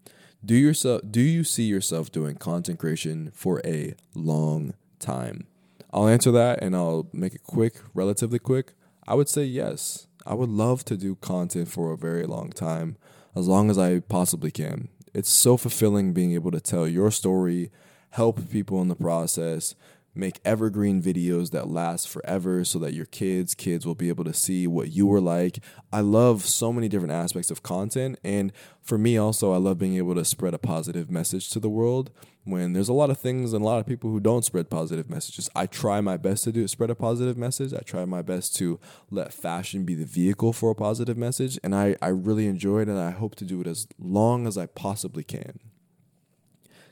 do 0.43 0.55
yourself 0.55 1.01
do 1.09 1.21
you 1.21 1.43
see 1.43 1.63
yourself 1.63 2.11
doing 2.11 2.35
content 2.35 2.79
creation 2.79 3.31
for 3.33 3.61
a 3.65 3.95
long 4.15 4.73
time? 4.99 5.47
I'll 5.93 6.07
answer 6.07 6.31
that 6.31 6.63
and 6.63 6.75
I'll 6.75 7.07
make 7.13 7.35
it 7.35 7.43
quick, 7.43 7.75
relatively 7.93 8.39
quick. 8.39 8.73
I 9.07 9.15
would 9.15 9.29
say 9.29 9.43
yes. 9.43 10.07
I 10.25 10.33
would 10.33 10.49
love 10.49 10.85
to 10.85 10.97
do 10.97 11.15
content 11.15 11.67
for 11.67 11.91
a 11.91 11.97
very 11.97 12.25
long 12.25 12.51
time, 12.51 12.97
as 13.35 13.47
long 13.47 13.69
as 13.69 13.77
I 13.77 13.99
possibly 13.99 14.51
can. 14.51 14.89
It's 15.13 15.29
so 15.29 15.57
fulfilling 15.57 16.13
being 16.13 16.33
able 16.33 16.51
to 16.51 16.61
tell 16.61 16.87
your 16.87 17.11
story, 17.11 17.71
help 18.11 18.49
people 18.49 18.81
in 18.81 18.87
the 18.87 18.95
process, 18.95 19.75
make 20.13 20.39
evergreen 20.43 21.01
videos 21.01 21.51
that 21.51 21.69
last 21.69 22.07
forever 22.09 22.63
so 22.65 22.77
that 22.79 22.93
your 22.93 23.05
kids 23.05 23.55
kids 23.55 23.85
will 23.85 23.95
be 23.95 24.09
able 24.09 24.23
to 24.23 24.33
see 24.33 24.67
what 24.67 24.91
you 24.91 25.07
were 25.07 25.21
like. 25.21 25.59
I 25.91 26.01
love 26.01 26.45
so 26.45 26.73
many 26.73 26.89
different 26.89 27.13
aspects 27.13 27.49
of 27.49 27.63
content 27.63 28.19
and 28.23 28.51
for 28.81 28.97
me 28.97 29.17
also 29.17 29.53
i 29.53 29.57
love 29.57 29.77
being 29.77 29.95
able 29.95 30.15
to 30.15 30.25
spread 30.25 30.53
a 30.53 30.59
positive 30.59 31.09
message 31.09 31.49
to 31.51 31.59
the 31.59 31.69
world. 31.69 32.11
When 32.43 32.73
there's 32.73 32.89
a 32.89 32.93
lot 32.93 33.11
of 33.11 33.19
things 33.19 33.53
and 33.53 33.61
a 33.61 33.65
lot 33.65 33.79
of 33.79 33.85
people 33.85 34.09
who 34.09 34.19
don't 34.19 34.43
spread 34.43 34.69
positive 34.69 35.09
messages 35.09 35.49
i 35.55 35.65
try 35.65 36.01
my 36.01 36.17
best 36.17 36.43
to 36.43 36.51
do 36.51 36.67
spread 36.67 36.89
a 36.89 36.95
positive 36.95 37.37
message. 37.37 37.73
I 37.73 37.79
try 37.79 38.03
my 38.05 38.21
best 38.21 38.55
to 38.57 38.79
let 39.09 39.33
fashion 39.33 39.85
be 39.85 39.95
the 39.95 40.05
vehicle 40.05 40.51
for 40.51 40.71
a 40.71 40.75
positive 40.75 41.17
message 41.17 41.57
and 41.63 41.73
i, 41.73 41.95
I 42.01 42.09
really 42.09 42.47
enjoy 42.47 42.81
it 42.81 42.89
and 42.89 42.99
i 42.99 43.11
hope 43.11 43.35
to 43.35 43.45
do 43.45 43.61
it 43.61 43.67
as 43.67 43.87
long 43.97 44.45
as 44.45 44.57
i 44.57 44.65
possibly 44.65 45.23
can 45.23 45.59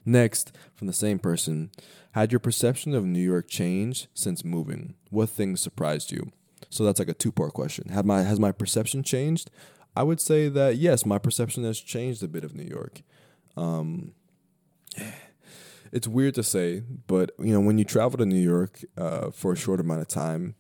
next 0.06 0.52
from 0.76 0.88
the 0.88 0.94
same 0.94 1.20
person 1.20 1.72
had 2.12 2.32
your 2.32 2.40
perception 2.40 2.94
of 2.94 3.06
New 3.06 3.22
York 3.22 3.48
changed 3.48 4.08
since 4.14 4.44
moving? 4.44 4.96
What 5.10 5.30
things 5.30 5.62
surprised 5.62 6.12
you? 6.12 6.32
So 6.70 6.84
that's 6.84 7.00
like 7.00 7.10
a 7.10 7.14
two 7.14 7.32
part 7.32 7.54
question. 7.54 7.90
Have 7.90 8.06
my 8.06 8.24
has 8.24 8.40
my 8.40 8.52
perception 8.52 9.04
changed? 9.04 9.50
I 9.96 10.04
would 10.04 10.22
say 10.22 10.50
that 10.50 10.78
yes, 10.78 11.06
my 11.06 11.18
perception 11.18 11.64
has 11.64 11.80
changed 11.80 12.24
a 12.24 12.28
bit 12.28 12.44
of 12.44 12.56
New 12.56 12.64
York. 12.64 13.02
Um, 13.58 14.14
it's 15.92 16.08
weird 16.08 16.36
to 16.36 16.44
say, 16.44 16.84
but 17.08 17.32
you 17.40 17.54
know, 17.54 17.60
when 17.60 17.78
you 17.78 17.86
travel 17.86 18.18
to 18.18 18.26
New 18.26 18.40
York 18.40 18.84
uh, 18.98 19.32
for 19.32 19.54
a 19.54 19.58
short 19.58 19.80
amount 19.80 20.02
of 20.02 20.08
time, 20.08 20.56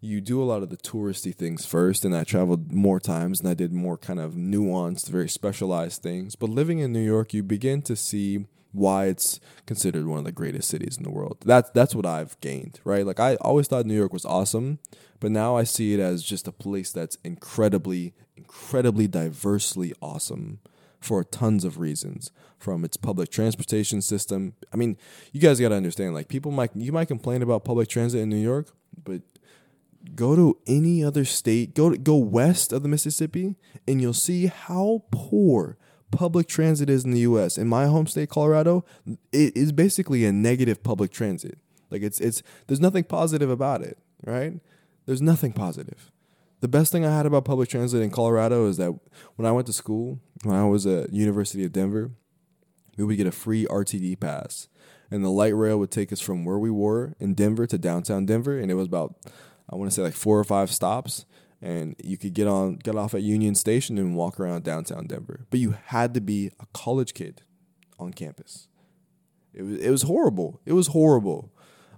you 0.00 0.20
do 0.20 0.42
a 0.42 0.44
lot 0.44 0.62
of 0.62 0.70
the 0.70 0.76
touristy 0.76 1.34
things 1.34 1.66
first. 1.66 2.04
And 2.04 2.16
I 2.16 2.24
traveled 2.24 2.72
more 2.72 2.98
times, 2.98 3.40
and 3.40 3.48
I 3.48 3.54
did 3.54 3.72
more 3.72 3.98
kind 3.98 4.18
of 4.18 4.32
nuanced, 4.32 5.08
very 5.08 5.28
specialized 5.28 6.02
things. 6.02 6.36
But 6.36 6.50
living 6.50 6.78
in 6.78 6.92
New 6.92 7.04
York, 7.04 7.34
you 7.34 7.42
begin 7.42 7.82
to 7.82 7.96
see 7.96 8.46
why 8.72 9.06
it's 9.06 9.40
considered 9.66 10.06
one 10.06 10.18
of 10.18 10.24
the 10.24 10.32
greatest 10.32 10.68
cities 10.68 10.96
in 10.96 11.02
the 11.02 11.10
world. 11.10 11.38
That's 11.44 11.70
that's 11.70 11.94
what 11.94 12.06
I've 12.06 12.40
gained, 12.40 12.80
right? 12.84 13.06
Like 13.06 13.20
I 13.20 13.36
always 13.36 13.68
thought 13.68 13.86
New 13.86 13.96
York 13.96 14.12
was 14.12 14.24
awesome, 14.24 14.78
but 15.18 15.30
now 15.30 15.56
I 15.56 15.64
see 15.64 15.94
it 15.94 16.00
as 16.00 16.22
just 16.22 16.48
a 16.48 16.52
place 16.52 16.92
that's 16.92 17.16
incredibly, 17.24 18.14
incredibly 18.36 19.06
diversely 19.06 19.92
awesome 20.00 20.60
for 21.00 21.24
tons 21.24 21.64
of 21.64 21.78
reasons. 21.78 22.30
From 22.58 22.84
its 22.84 22.98
public 22.98 23.30
transportation 23.30 24.02
system. 24.02 24.52
I 24.70 24.76
mean, 24.76 24.98
you 25.32 25.40
guys 25.40 25.58
got 25.58 25.70
to 25.70 25.74
understand. 25.74 26.12
Like 26.12 26.28
people 26.28 26.52
might 26.52 26.76
you 26.76 26.92
might 26.92 27.08
complain 27.08 27.40
about 27.40 27.64
public 27.64 27.88
transit 27.88 28.20
in 28.20 28.28
New 28.28 28.36
York, 28.36 28.74
but 29.02 29.22
go 30.14 30.36
to 30.36 30.58
any 30.66 31.02
other 31.02 31.24
state, 31.24 31.74
go 31.74 31.90
to, 31.90 31.98
go 31.98 32.16
west 32.16 32.72
of 32.72 32.82
the 32.82 32.88
Mississippi, 32.88 33.56
and 33.86 34.00
you'll 34.00 34.12
see 34.12 34.46
how 34.46 35.04
poor 35.10 35.78
public 36.10 36.48
transit 36.48 36.90
is 36.90 37.04
in 37.04 37.12
the 37.12 37.20
U.S. 37.20 37.58
In 37.58 37.68
my 37.68 37.86
home 37.86 38.06
state, 38.06 38.28
Colorado, 38.28 38.84
it 39.32 39.56
is 39.56 39.72
basically 39.72 40.24
a 40.24 40.32
negative 40.32 40.82
public 40.82 41.10
transit. 41.10 41.58
Like 41.90 42.02
it's 42.02 42.20
it's 42.20 42.42
there's 42.66 42.80
nothing 42.80 43.04
positive 43.04 43.50
about 43.50 43.82
it, 43.82 43.98
right? 44.24 44.54
There's 45.06 45.22
nothing 45.22 45.52
positive. 45.52 46.10
The 46.60 46.68
best 46.68 46.92
thing 46.92 47.04
I 47.06 47.16
had 47.16 47.26
about 47.26 47.44
public 47.44 47.68
transit 47.68 48.02
in 48.02 48.10
Colorado 48.10 48.66
is 48.66 48.76
that 48.76 48.92
when 49.36 49.46
I 49.46 49.52
went 49.52 49.66
to 49.66 49.72
school, 49.72 50.20
when 50.44 50.54
I 50.54 50.64
was 50.64 50.86
at 50.86 51.12
University 51.12 51.64
of 51.64 51.72
Denver, 51.72 52.10
we 52.96 53.04
would 53.04 53.16
get 53.16 53.26
a 53.26 53.32
free 53.32 53.64
RTD 53.66 54.20
pass, 54.20 54.68
and 55.10 55.24
the 55.24 55.30
light 55.30 55.56
rail 55.56 55.78
would 55.78 55.90
take 55.90 56.12
us 56.12 56.20
from 56.20 56.44
where 56.44 56.58
we 56.58 56.70
were 56.70 57.14
in 57.18 57.34
Denver 57.34 57.66
to 57.66 57.78
downtown 57.78 58.26
Denver, 58.26 58.58
and 58.58 58.70
it 58.70 58.74
was 58.74 58.86
about 58.86 59.16
I 59.70 59.76
want 59.76 59.90
to 59.90 59.94
say 59.94 60.02
like 60.02 60.14
four 60.14 60.38
or 60.38 60.44
five 60.44 60.70
stops 60.70 61.24
and 61.62 61.94
you 62.02 62.16
could 62.16 62.34
get 62.34 62.46
on 62.46 62.76
get 62.76 62.96
off 62.96 63.14
at 63.14 63.22
Union 63.22 63.54
Station 63.54 63.98
and 63.98 64.16
walk 64.16 64.40
around 64.40 64.64
downtown 64.64 65.06
Denver. 65.06 65.46
But 65.50 65.60
you 65.60 65.74
had 65.86 66.14
to 66.14 66.20
be 66.20 66.50
a 66.58 66.66
college 66.72 67.14
kid 67.14 67.42
on 67.98 68.12
campus. 68.12 68.68
It 69.52 69.62
was 69.62 69.78
it 69.78 69.90
was 69.90 70.02
horrible. 70.02 70.60
It 70.64 70.72
was 70.72 70.88
horrible. 70.88 71.52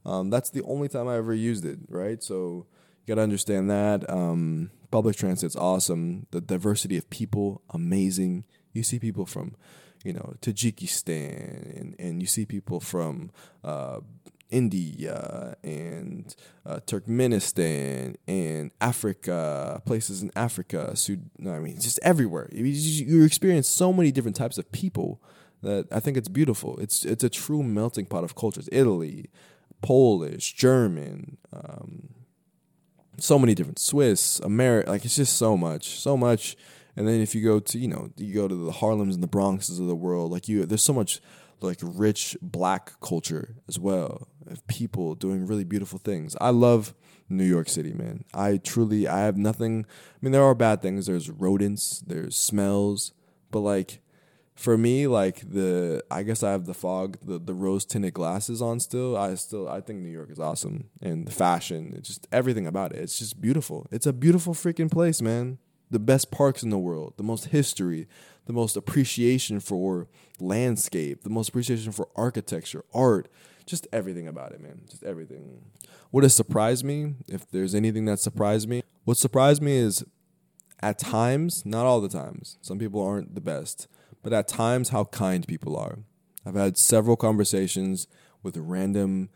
Um, 0.04 0.30
that's 0.30 0.50
the 0.50 0.62
only 0.62 0.88
time 0.88 1.06
I 1.06 1.16
ever 1.16 1.34
used 1.34 1.64
it. 1.64 1.78
Right, 1.88 2.22
so 2.22 2.66
you 3.00 3.06
got 3.06 3.16
to 3.16 3.22
understand 3.22 3.70
that. 3.70 4.08
Um, 4.10 4.70
public 4.90 5.16
transit's 5.16 5.56
awesome. 5.56 6.26
The 6.30 6.40
diversity 6.40 6.96
of 6.96 7.08
people, 7.10 7.62
amazing. 7.70 8.44
You 8.72 8.82
see 8.82 8.98
people 8.98 9.26
from, 9.26 9.54
you 10.04 10.12
know, 10.12 10.34
Tajikistan, 10.40 11.80
and, 11.80 11.96
and 11.98 12.20
you 12.20 12.26
see 12.26 12.46
people 12.46 12.80
from 12.80 13.30
uh, 13.62 14.00
India 14.53 15.57
and 15.64 16.36
uh, 16.64 16.80
Turkmenistan 16.86 18.16
and 18.28 18.70
Africa, 18.80 19.82
places 19.84 20.22
in 20.22 20.30
Africa, 20.36 20.94
Sud- 20.94 21.30
I 21.40 21.59
mean, 21.59 21.80
just 21.80 21.98
everywhere. 22.03 22.48
You, 22.53 22.64
you 22.64 23.24
experience 23.24 23.68
so 23.68 23.92
many 23.92 24.12
different 24.12 24.36
types 24.36 24.59
of 24.59 24.70
people 24.70 25.20
that 25.62 25.86
I 25.90 26.00
think 26.00 26.16
it's 26.16 26.28
beautiful. 26.28 26.78
It's 26.78 27.05
it's 27.05 27.24
a 27.24 27.30
true 27.30 27.62
melting 27.62 28.07
pot 28.07 28.24
of 28.24 28.34
cultures. 28.34 28.68
Italy, 28.70 29.30
Polish, 29.80 30.53
German, 30.55 31.38
um, 31.53 32.11
so 33.18 33.38
many 33.38 33.55
different 33.55 33.78
Swiss, 33.78 34.40
American. 34.40 34.92
Like 34.92 35.05
it's 35.05 35.16
just 35.16 35.36
so 35.36 35.57
much, 35.57 35.98
so 36.00 36.16
much. 36.16 36.57
And 36.94 37.09
then 37.09 37.20
if 37.20 37.34
you 37.34 37.42
go 37.42 37.59
to 37.59 37.78
you 37.78 37.88
know 37.88 38.11
you 38.16 38.34
go 38.34 38.48
to 38.48 38.55
the 38.55 38.72
Harlems 38.72 39.14
and 39.14 39.22
the 39.22 39.28
Bronxes 39.28 39.80
of 39.80 39.86
the 39.86 39.94
world, 39.94 40.30
like 40.30 40.48
you, 40.48 40.66
there's 40.66 40.82
so 40.82 40.92
much 40.92 41.20
like 41.62 41.78
rich 41.82 42.36
black 42.40 43.00
culture 43.00 43.56
as 43.68 43.78
well 43.78 44.28
of 44.46 44.66
people 44.66 45.14
doing 45.14 45.46
really 45.46 45.64
beautiful 45.64 45.98
things. 45.98 46.36
I 46.40 46.50
love 46.50 46.94
New 47.28 47.44
York 47.44 47.68
City, 47.68 47.92
man. 47.92 48.24
I 48.34 48.58
truly 48.58 49.08
I 49.08 49.20
have 49.20 49.36
nothing 49.36 49.86
I 49.88 50.18
mean 50.20 50.32
there 50.32 50.42
are 50.42 50.54
bad 50.54 50.82
things. 50.82 51.06
There's 51.06 51.30
rodents, 51.30 52.02
there's 52.06 52.36
smells, 52.36 53.12
but 53.50 53.60
like 53.60 54.00
for 54.54 54.76
me 54.76 55.06
like 55.06 55.40
the 55.48 56.04
I 56.10 56.22
guess 56.22 56.42
I 56.42 56.50
have 56.52 56.66
the 56.66 56.74
fog, 56.74 57.18
the 57.22 57.38
the 57.38 57.54
rose 57.54 57.84
tinted 57.84 58.14
glasses 58.14 58.60
on 58.60 58.80
still. 58.80 59.16
I 59.16 59.34
still 59.34 59.68
I 59.68 59.80
think 59.80 60.00
New 60.00 60.10
York 60.10 60.30
is 60.30 60.38
awesome 60.38 60.90
and 61.00 61.26
the 61.26 61.32
fashion, 61.32 61.94
it's 61.96 62.08
just 62.08 62.26
everything 62.30 62.66
about 62.66 62.92
it. 62.92 62.98
It's 62.98 63.18
just 63.18 63.40
beautiful. 63.40 63.86
It's 63.90 64.06
a 64.06 64.12
beautiful 64.12 64.54
freaking 64.54 64.90
place, 64.90 65.22
man. 65.22 65.58
The 65.90 65.98
best 65.98 66.30
parks 66.30 66.62
in 66.62 66.70
the 66.70 66.78
world, 66.78 67.14
the 67.18 67.22
most 67.22 67.46
history, 67.46 68.08
the 68.47 68.53
most 68.53 68.76
appreciation 68.76 69.61
for 69.61 70.09
landscape, 70.40 71.22
the 71.22 71.30
most 71.30 71.49
appreciation 71.49 71.93
for 71.93 72.09
architecture, 72.16 72.84
art, 72.93 73.28
just 73.66 73.86
everything 73.93 74.26
about 74.26 74.53
it, 74.53 74.61
man. 74.61 74.82
Just 74.90 75.05
everything. 75.05 75.62
What 76.11 76.24
has 76.24 76.34
surprised 76.34 76.84
me, 76.84 77.14
if 77.28 77.49
there's 77.51 77.74
anything 77.74 78.05
that 78.07 78.18
surprised 78.18 78.68
me, 78.68 78.82
what 79.05 79.16
surprised 79.16 79.62
me 79.62 79.76
is 79.76 80.05
at 80.82 80.99
times, 80.99 81.64
not 81.64 81.86
all 81.86 82.01
the 82.01 82.09
times, 82.09 82.59
some 82.61 82.78
people 82.78 83.01
aren't 83.01 83.34
the 83.34 83.40
best, 83.40 83.86
but 84.22 84.32
at 84.32 84.49
times 84.49 84.88
how 84.88 85.05
kind 85.05 85.47
people 85.47 85.76
are. 85.76 86.01
I've 86.45 86.57
had 86.57 86.76
several 86.76 87.16
conversations 87.16 88.09
with 88.43 88.57
random 88.57 89.30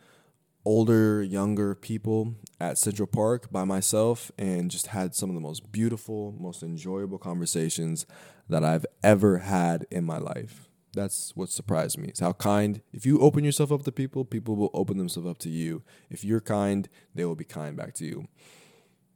older, 0.66 1.22
younger 1.22 1.74
people 1.76 2.34
at 2.60 2.76
Central 2.76 3.06
Park 3.06 3.50
by 3.52 3.64
myself 3.64 4.32
and 4.36 4.70
just 4.70 4.88
had 4.88 5.14
some 5.14 5.30
of 5.30 5.34
the 5.34 5.40
most 5.40 5.70
beautiful, 5.70 6.34
most 6.38 6.62
enjoyable 6.62 7.18
conversations 7.18 8.04
that 8.48 8.64
I've 8.64 8.84
ever 9.02 9.38
had 9.38 9.86
in 9.90 10.04
my 10.04 10.18
life. 10.18 10.68
That's 10.92 11.32
what 11.36 11.50
surprised 11.50 11.98
me. 11.98 12.08
Is 12.08 12.20
how 12.20 12.32
kind. 12.32 12.80
If 12.92 13.06
you 13.06 13.20
open 13.20 13.44
yourself 13.44 13.70
up 13.70 13.84
to 13.84 13.92
people, 13.92 14.24
people 14.24 14.56
will 14.56 14.70
open 14.74 14.98
themselves 14.98 15.28
up 15.28 15.38
to 15.38 15.50
you. 15.50 15.82
If 16.10 16.24
you're 16.24 16.40
kind, 16.40 16.88
they 17.14 17.24
will 17.24 17.36
be 17.36 17.44
kind 17.44 17.76
back 17.76 17.94
to 17.94 18.04
you. 18.04 18.26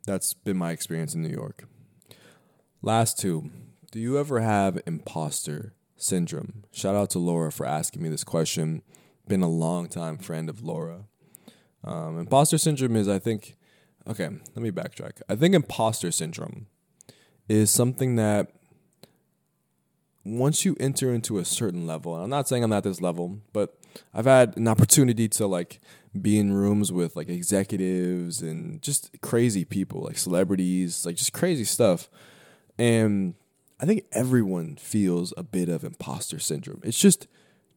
That's 0.07 0.34
been 0.34 0.57
my 0.57 0.70
experience 0.70 1.14
in 1.14 1.22
New 1.22 1.30
York. 1.30 1.64
Last 2.80 3.18
two. 3.18 3.51
Do 3.90 3.98
you 3.98 4.18
ever 4.18 4.40
have 4.40 4.80
imposter 4.86 5.74
syndrome? 5.96 6.64
Shout 6.70 6.94
out 6.94 7.11
to 7.11 7.18
Laura 7.18 7.51
for 7.51 7.66
asking 7.66 8.03
me 8.03 8.09
this 8.09 8.24
question. 8.24 8.82
Been 9.26 9.42
a 9.42 9.48
long 9.48 9.88
time 9.88 10.16
friend 10.16 10.48
of 10.48 10.62
Laura. 10.62 11.07
Um, 11.84 12.18
imposter 12.18 12.58
syndrome 12.58 12.96
is, 12.96 13.08
I 13.08 13.18
think, 13.18 13.56
okay, 14.06 14.28
let 14.28 14.56
me 14.56 14.70
backtrack. 14.70 15.22
I 15.28 15.36
think 15.36 15.54
imposter 15.54 16.10
syndrome 16.10 16.66
is 17.48 17.70
something 17.70 18.16
that 18.16 18.52
once 20.24 20.64
you 20.64 20.76
enter 20.78 21.12
into 21.12 21.38
a 21.38 21.44
certain 21.44 21.86
level, 21.86 22.14
and 22.14 22.24
I'm 22.24 22.30
not 22.30 22.48
saying 22.48 22.62
I'm 22.62 22.72
at 22.72 22.84
this 22.84 23.00
level, 23.00 23.40
but 23.52 23.78
I've 24.12 24.26
had 24.26 24.56
an 24.56 24.68
opportunity 24.68 25.28
to 25.28 25.46
like 25.46 25.80
be 26.20 26.38
in 26.38 26.52
rooms 26.52 26.92
with 26.92 27.16
like 27.16 27.28
executives 27.28 28.42
and 28.42 28.82
just 28.82 29.10
crazy 29.22 29.64
people, 29.64 30.02
like 30.02 30.18
celebrities, 30.18 31.06
like 31.06 31.16
just 31.16 31.32
crazy 31.32 31.64
stuff. 31.64 32.10
And 32.78 33.34
I 33.80 33.86
think 33.86 34.04
everyone 34.12 34.76
feels 34.76 35.32
a 35.36 35.42
bit 35.42 35.68
of 35.68 35.84
imposter 35.84 36.38
syndrome. 36.38 36.80
It's 36.84 36.98
just 36.98 37.26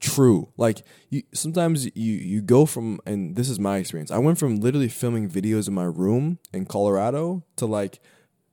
true. 0.03 0.51
Like 0.57 0.83
you 1.09 1.23
sometimes 1.33 1.85
you 1.95 2.13
you 2.13 2.41
go 2.41 2.65
from 2.65 2.99
and 3.05 3.35
this 3.35 3.49
is 3.49 3.59
my 3.59 3.77
experience. 3.77 4.11
I 4.11 4.17
went 4.17 4.37
from 4.37 4.57
literally 4.57 4.89
filming 4.89 5.29
videos 5.29 5.67
in 5.67 5.73
my 5.73 5.85
room 5.85 6.39
in 6.51 6.65
Colorado 6.65 7.43
to 7.55 7.65
like 7.65 7.99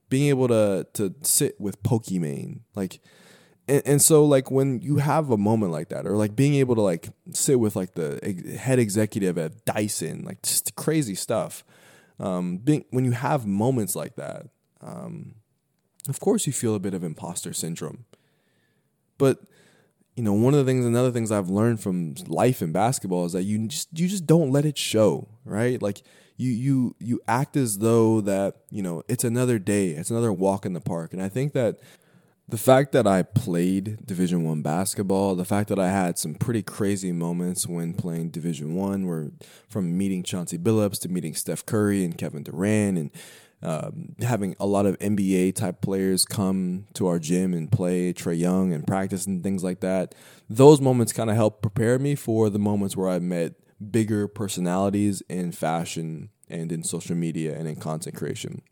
being 0.09 0.29
able 0.29 0.49
to 0.49 0.87
to 0.95 1.15
sit 1.23 1.61
with 1.61 1.83
Pokimane. 1.83 2.61
Like 2.77 3.01
and, 3.67 3.83
and 3.85 4.03
so 4.03 4.25
like 4.25 4.51
when 4.51 4.81
you 4.81 4.99
have 4.99 5.31
a 5.31 5.37
moment 5.37 5.73
like 5.73 5.89
that 5.89 6.07
or 6.07 6.17
like 6.17 6.37
being 6.37 6.55
able 6.55 6.77
to 6.77 6.83
like 6.83 7.09
sit 7.33 7.59
with 7.59 7.75
like 7.75 7.95
the 7.95 8.57
head 8.59 8.79
executive 8.79 9.37
at 9.37 9.65
Dyson, 9.65 10.25
like 10.25 10.43
just 10.43 10.77
crazy 10.77 11.17
stuff. 11.17 11.65
Um 12.21 12.59
being 12.59 12.85
when 12.91 13.05
you 13.05 13.13
have 13.13 13.45
moments 13.45 13.97
like 13.97 14.15
that, 14.17 14.47
um 14.81 15.35
of 16.09 16.21
course 16.21 16.47
you 16.47 16.53
feel 16.53 16.77
a 16.77 16.81
bit 16.81 16.95
of 16.95 17.03
imposter 17.03 17.53
syndrome. 17.53 18.05
But 19.19 19.41
you 20.17 20.23
know, 20.23 20.33
one 20.33 20.55
of 20.55 20.65
the 20.65 20.71
things, 20.71 20.85
another 20.85 21.11
things 21.11 21.31
I've 21.31 21.49
learned 21.49 21.81
from 21.81 22.15
life 22.27 22.63
in 22.63 22.73
basketball 22.73 23.25
is 23.25 23.33
that 23.33 23.45
you 23.45 23.69
just 23.69 23.89
you 23.99 24.09
just 24.09 24.27
don't 24.27 24.51
let 24.51 24.65
it 24.65 24.77
show, 24.77 25.29
right? 25.45 25.81
Like 25.81 26.03
you 26.37 26.51
you 26.51 26.97
you 26.99 27.21
act 27.29 27.57
as 27.57 27.79
though 27.79 28.21
that 28.23 28.57
you 28.71 28.83
know 28.83 29.03
it's 29.09 29.25
another 29.25 29.59
day, 29.59 29.91
it's 29.91 30.11
another 30.11 30.33
walk 30.33 30.67
in 30.67 30.73
the 30.73 30.81
park, 30.81 31.13
and 31.13 31.23
I 31.23 31.29
think 31.29 31.53
that 31.53 31.79
the 32.51 32.59
fact 32.59 32.91
that 32.93 33.07
I 33.07 33.23
played 33.23 34.05
Division 34.05 34.45
One 34.45 34.61
basketball, 34.61 35.37
the 35.37 35.45
fact 35.45 35.69
that 35.69 35.79
I 35.79 35.89
had 35.89 36.19
some 36.19 36.35
pretty 36.35 36.63
crazy 36.63 37.13
moments 37.13 37.67
when 37.67 37.95
playing 37.95 38.31
Division 38.31 38.75
One, 38.75 39.07
where 39.07 39.31
from 39.69 39.97
meeting 39.97 40.25
Chauncey 40.25 40.59
Billups 40.59 41.01
to 41.03 41.09
meeting 41.09 41.35
Steph 41.35 41.65
Curry 41.65 42.05
and 42.05 42.19
Kevin 42.19 42.43
Durant 42.43 42.99
and 42.99 43.11
um, 43.63 44.15
having 44.21 44.57
a 44.59 44.67
lot 44.67 44.87
of 44.87 44.99
NBA 44.99 45.55
type 45.55 45.81
players 45.81 46.25
come 46.25 46.87
to 46.95 47.07
our 47.07 47.19
gym 47.19 47.53
and 47.53 47.71
play 47.71 48.13
Trae 48.13 48.39
Young 48.39 48.73
and 48.73 48.87
practice 48.87 49.27
and 49.27 49.43
things 49.43 49.63
like 49.63 49.81
that. 49.81 50.15
Those 50.49 50.81
moments 50.81 51.13
kind 51.13 51.31
of 51.31 51.37
help 51.37 51.61
prepare 51.61 51.99
me 51.99 52.15
for 52.15 52.49
the 52.49 52.59
moments 52.59 52.97
where 52.97 53.09
I 53.09 53.19
met 53.19 53.55
bigger 53.91 54.29
personalities 54.29 55.23
in 55.29 55.53
fashion 55.53 56.31
and 56.49 56.73
in 56.73 56.83
social 56.83 57.15
media 57.17 57.57
and 57.57 57.69
in 57.69 57.77
content 57.77 58.17
creation. 58.17 58.63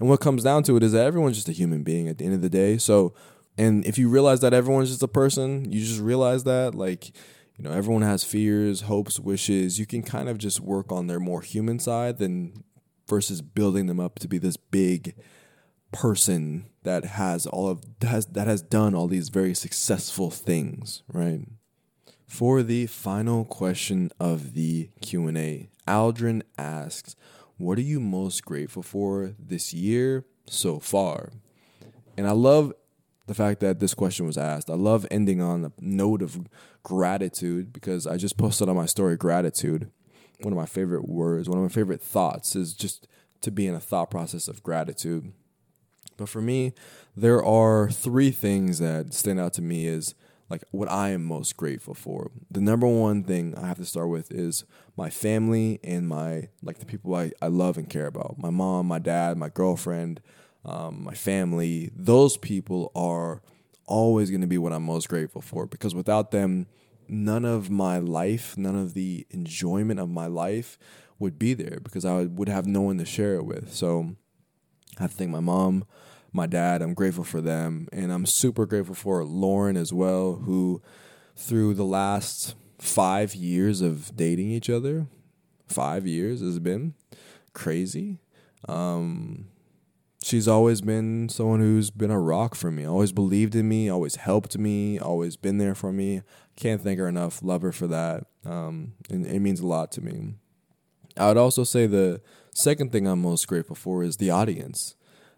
And 0.00 0.08
what 0.08 0.20
comes 0.20 0.42
down 0.42 0.64
to 0.64 0.76
it 0.76 0.82
is 0.82 0.92
that 0.92 1.06
everyone's 1.06 1.36
just 1.36 1.48
a 1.48 1.52
human 1.52 1.82
being 1.84 2.08
at 2.08 2.18
the 2.18 2.24
end 2.24 2.34
of 2.34 2.42
the 2.42 2.50
day. 2.50 2.78
So, 2.78 3.14
and 3.56 3.84
if 3.86 3.98
you 3.98 4.08
realize 4.08 4.40
that 4.40 4.52
everyone's 4.52 4.90
just 4.90 5.02
a 5.02 5.08
person, 5.08 5.70
you 5.70 5.80
just 5.80 6.00
realize 6.00 6.44
that 6.44 6.74
like 6.74 7.12
you 7.56 7.64
know, 7.64 7.72
everyone 7.72 8.02
has 8.02 8.24
fears, 8.24 8.82
hopes, 8.82 9.20
wishes. 9.20 9.78
You 9.78 9.86
can 9.86 10.02
kind 10.02 10.28
of 10.28 10.38
just 10.38 10.60
work 10.60 10.90
on 10.90 11.06
their 11.06 11.20
more 11.20 11.42
human 11.42 11.78
side 11.78 12.18
than 12.18 12.64
versus 13.12 13.42
building 13.42 13.88
them 13.88 14.00
up 14.00 14.18
to 14.18 14.26
be 14.26 14.38
this 14.38 14.56
big 14.56 15.14
person 15.92 16.64
that 16.82 17.04
has 17.04 17.46
all 17.46 17.68
of 17.68 17.82
has 18.00 18.24
that 18.24 18.46
has 18.46 18.62
done 18.62 18.94
all 18.94 19.06
these 19.06 19.28
very 19.28 19.52
successful 19.52 20.30
things, 20.30 21.02
right? 21.12 21.46
For 22.26 22.62
the 22.62 22.86
final 22.86 23.44
question 23.44 24.10
of 24.18 24.54
the 24.54 24.88
Q&A, 25.02 25.68
Aldrin 25.86 26.40
asks, 26.56 27.14
"What 27.58 27.76
are 27.76 27.82
you 27.82 28.00
most 28.00 28.46
grateful 28.46 28.82
for 28.82 29.34
this 29.38 29.74
year 29.74 30.24
so 30.46 30.78
far?" 30.78 31.32
And 32.16 32.26
I 32.26 32.32
love 32.32 32.72
the 33.26 33.34
fact 33.34 33.60
that 33.60 33.78
this 33.78 33.92
question 33.92 34.24
was 34.24 34.38
asked. 34.38 34.70
I 34.70 34.74
love 34.74 35.06
ending 35.10 35.42
on 35.42 35.66
a 35.66 35.72
note 35.78 36.22
of 36.22 36.48
gratitude 36.82 37.74
because 37.74 38.06
I 38.06 38.16
just 38.16 38.38
posted 38.38 38.70
on 38.70 38.76
my 38.76 38.86
story 38.86 39.18
gratitude. 39.18 39.90
One 40.44 40.52
of 40.52 40.58
my 40.58 40.66
favorite 40.66 41.08
words, 41.08 41.48
one 41.48 41.58
of 41.58 41.64
my 41.64 41.70
favorite 41.70 42.02
thoughts 42.02 42.56
is 42.56 42.74
just 42.74 43.06
to 43.42 43.50
be 43.50 43.66
in 43.66 43.74
a 43.74 43.80
thought 43.80 44.10
process 44.10 44.48
of 44.48 44.62
gratitude. 44.62 45.32
But 46.16 46.28
for 46.28 46.40
me, 46.40 46.74
there 47.16 47.44
are 47.44 47.90
three 47.90 48.30
things 48.30 48.78
that 48.78 49.14
stand 49.14 49.40
out 49.40 49.52
to 49.54 49.62
me 49.62 49.86
as 49.86 50.14
like 50.48 50.62
what 50.70 50.90
I 50.90 51.10
am 51.10 51.24
most 51.24 51.56
grateful 51.56 51.94
for. 51.94 52.30
The 52.50 52.60
number 52.60 52.86
one 52.86 53.24
thing 53.24 53.54
I 53.56 53.66
have 53.66 53.78
to 53.78 53.86
start 53.86 54.08
with 54.08 54.30
is 54.30 54.64
my 54.96 55.08
family 55.08 55.80
and 55.82 56.06
my 56.06 56.48
like 56.62 56.78
the 56.78 56.86
people 56.86 57.14
I, 57.14 57.32
I 57.40 57.46
love 57.46 57.78
and 57.78 57.88
care 57.88 58.06
about. 58.06 58.36
My 58.38 58.50
mom, 58.50 58.86
my 58.86 58.98
dad, 58.98 59.38
my 59.38 59.48
girlfriend, 59.48 60.20
um, 60.64 61.04
my 61.04 61.14
family. 61.14 61.90
Those 61.96 62.36
people 62.36 62.92
are 62.94 63.42
always 63.86 64.30
going 64.30 64.42
to 64.42 64.46
be 64.46 64.58
what 64.58 64.72
I'm 64.72 64.84
most 64.84 65.08
grateful 65.08 65.40
for 65.40 65.66
because 65.66 65.94
without 65.94 66.30
them, 66.30 66.66
none 67.12 67.44
of 67.44 67.70
my 67.70 67.98
life, 67.98 68.56
none 68.56 68.74
of 68.74 68.94
the 68.94 69.26
enjoyment 69.30 70.00
of 70.00 70.08
my 70.08 70.26
life 70.26 70.78
would 71.18 71.38
be 71.38 71.54
there 71.54 71.78
because 71.82 72.04
I 72.04 72.22
would 72.22 72.48
have 72.48 72.66
no 72.66 72.80
one 72.80 72.98
to 72.98 73.04
share 73.04 73.34
it 73.34 73.44
with. 73.44 73.72
So 73.72 74.16
I 74.98 75.02
have 75.02 75.12
to 75.12 75.16
thank 75.16 75.30
my 75.30 75.40
mom, 75.40 75.84
my 76.32 76.46
dad. 76.46 76.82
I'm 76.82 76.94
grateful 76.94 77.24
for 77.24 77.40
them. 77.40 77.88
And 77.92 78.12
I'm 78.12 78.26
super 78.26 78.66
grateful 78.66 78.94
for 78.94 79.22
Lauren 79.24 79.76
as 79.76 79.92
well, 79.92 80.42
who 80.44 80.82
through 81.36 81.74
the 81.74 81.84
last 81.84 82.54
five 82.78 83.34
years 83.34 83.80
of 83.80 84.16
dating 84.16 84.50
each 84.50 84.70
other, 84.70 85.06
five 85.68 86.06
years 86.06 86.40
has 86.40 86.58
been 86.58 86.94
crazy. 87.52 88.18
Um, 88.68 89.48
she's 90.22 90.48
always 90.48 90.80
been 90.80 91.28
someone 91.28 91.60
who's 91.60 91.90
been 91.90 92.10
a 92.10 92.20
rock 92.20 92.54
for 92.54 92.70
me, 92.70 92.84
always 92.84 93.12
believed 93.12 93.54
in 93.54 93.68
me, 93.68 93.88
always 93.88 94.16
helped 94.16 94.56
me, 94.56 94.98
always 94.98 95.36
been 95.36 95.58
there 95.58 95.74
for 95.74 95.92
me. 95.92 96.22
Can't 96.56 96.80
thank 96.80 96.98
her 96.98 97.08
enough. 97.08 97.42
Love 97.42 97.62
her 97.62 97.72
for 97.72 97.86
that. 97.88 98.24
Um, 98.44 98.94
and 99.10 99.26
it 99.26 99.40
means 99.40 99.60
a 99.60 99.66
lot 99.66 99.90
to 99.92 100.00
me. 100.00 100.34
I 101.16 101.28
would 101.28 101.36
also 101.36 101.64
say 101.64 101.86
the 101.86 102.20
second 102.54 102.92
thing 102.92 103.06
I'm 103.06 103.20
most 103.20 103.46
grateful 103.46 103.76
for 103.76 104.02
is 104.02 104.16
the 104.16 104.30
audience. 104.30 104.94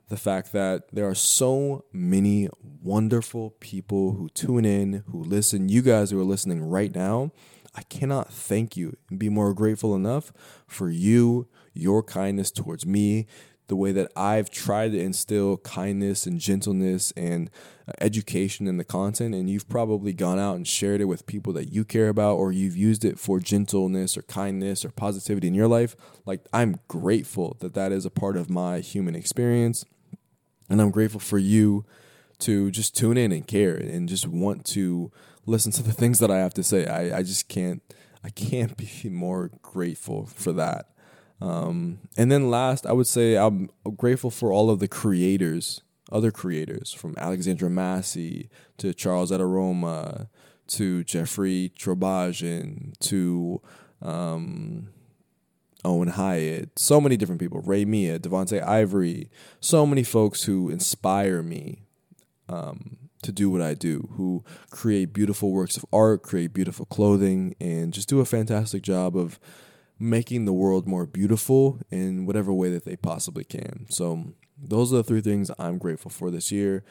The 0.09 0.16
fact 0.16 0.53
that 0.53 0.89
there 0.93 1.09
are 1.09 1.14
so 1.14 1.85
many 1.93 2.49
wonderful 2.82 3.51
people 3.61 4.12
who 4.12 4.28
tune 4.28 4.64
in, 4.64 5.03
who 5.11 5.22
listen. 5.22 5.68
You 5.68 5.82
guys 5.82 6.11
who 6.11 6.20
are 6.20 6.24
listening 6.24 6.62
right 6.62 6.95
now, 6.95 7.32
I 7.74 7.82
cannot 7.82 8.32
thank 8.32 8.76
you 8.76 8.97
and 9.09 9.18
be 9.18 9.28
more 9.28 9.55
grateful 9.55 9.95
enough 9.95 10.32
for 10.66 10.91
you, 10.91 11.49
your 11.72 12.03
kindness 12.03 12.51
towards 12.51 12.87
me, 12.87 13.26
the 13.67 13.77
way 13.77 13.93
that 13.93 14.12
I've 14.15 14.51
tried 14.51 14.93
to 14.93 15.01
instill 15.01 15.57
kindness 15.59 16.27
and 16.27 16.39
gentleness 16.39 17.12
and 17.17 17.51
uh, 17.89 17.93
education 18.01 18.67
in 18.67 18.77
the 18.77 18.85
content, 18.85 19.35
and 19.35 19.49
you've 19.49 19.69
probably 19.69 20.12
gone 20.12 20.39
out 20.39 20.57
and 20.57 20.67
shared 20.67 21.01
it 21.01 21.07
with 21.07 21.27
people 21.27 21.53
that 21.55 21.73
you 21.73 21.85
care 21.85 22.09
about, 22.09 22.37
or 22.37 22.53
you've 22.53 22.77
used 22.77 23.05
it 23.05 23.19
for 23.19 23.41
gentleness 23.41 24.17
or 24.17 24.23
kindness 24.23 24.85
or 24.85 24.91
positivity 24.91 25.49
in 25.49 25.55
your 25.55 25.69
life. 25.69 25.97
Like, 26.27 26.45
I'm 26.53 26.81
grateful 26.89 27.57
that 27.61 27.75
that 27.75 27.93
is 27.93 28.05
a 28.05 28.11
part 28.11 28.37
of 28.37 28.51
my 28.51 28.81
human 28.81 29.15
experience, 29.15 29.85
and 30.69 30.81
I'm 30.81 30.91
grateful 30.91 31.21
for 31.21 31.39
you 31.39 31.85
to 32.41 32.71
just 32.71 32.97
tune 32.97 33.17
in 33.17 33.33
and 33.33 33.47
care 33.47 33.77
and 33.77 34.09
just 34.09 34.27
want 34.27 34.65
to 34.67 35.11
listen 35.47 35.73
to 35.73 35.83
the 35.83 35.93
things 35.93 36.19
that 36.19 36.31
I 36.31 36.39
have 36.39 36.55
to 36.55 36.62
say. 36.62 36.87
I, 36.87 37.19
I 37.19 37.23
just 37.23 37.49
can't 37.49 37.83
I 38.25 38.31
can't 38.31 38.77
be 39.05 39.09
more 39.11 39.51
grateful 39.62 40.27
for 40.27 40.53
that. 40.53 40.89
Um, 41.41 41.99
and 42.16 42.30
then 42.30 42.51
last, 42.51 42.87
I 42.87 42.93
would 42.93 43.07
say 43.07 43.37
I'm 43.37 43.70
grateful 43.97 44.30
for 44.30 44.53
all 44.53 44.70
of 44.70 44.78
the 44.78 44.89
creators, 44.89 45.82
other 46.11 46.30
creators, 46.30 46.93
from 46.93 47.14
Alexandra 47.18 47.68
Massey 47.68 48.49
to 48.78 48.95
Charles 48.95 49.30
Adaroma 49.30 50.28
to 50.66 51.05
Jeffrey 51.05 51.72
Trobajan 51.76 52.95
to 53.01 53.61
um, 54.01 54.89
Owen 55.85 56.09
Hyatt, 56.09 56.78
so 56.78 57.01
many 57.01 57.16
different 57.16 57.41
people, 57.41 57.61
Ray 57.61 57.85
Mia, 57.85 58.18
Devonte 58.18 58.62
Ivory, 58.66 59.28
so 59.61 59.85
many 59.85 60.03
folks 60.03 60.45
who 60.45 60.70
inspire 60.70 61.43
me 61.43 61.82
um, 62.49 62.97
to 63.22 63.32
do 63.32 63.51
what 63.51 63.61
I 63.61 63.74
do, 63.74 64.09
who 64.16 64.45
create 64.70 65.12
beautiful 65.12 65.51
works 65.51 65.76
of 65.76 65.85
art, 65.93 66.22
create 66.22 66.55
beautiful 66.55 66.87
clothing, 66.87 67.55
and 67.61 67.93
just 67.93 68.09
do 68.09 68.20
a 68.20 68.24
fantastic 68.24 68.82
job 68.82 69.16
of 69.16 69.39
making 69.99 70.45
the 70.45 70.53
world 70.53 70.86
more 70.86 71.07
beautiful 71.07 71.80
in 71.90 72.26
whatever 72.26 72.53
way 72.53 72.70
that 72.70 72.84
they 72.84 72.97
possibly 72.97 73.45
can. 73.45 73.86
So 73.88 74.32
those 74.61 74.92
are 74.92 74.97
the 74.97 75.05
three 75.05 75.20
things 75.20 75.51
I'm 75.59 75.78
grateful 75.78 76.11
for 76.11 76.30
this 76.30 76.51
year. 76.51 76.84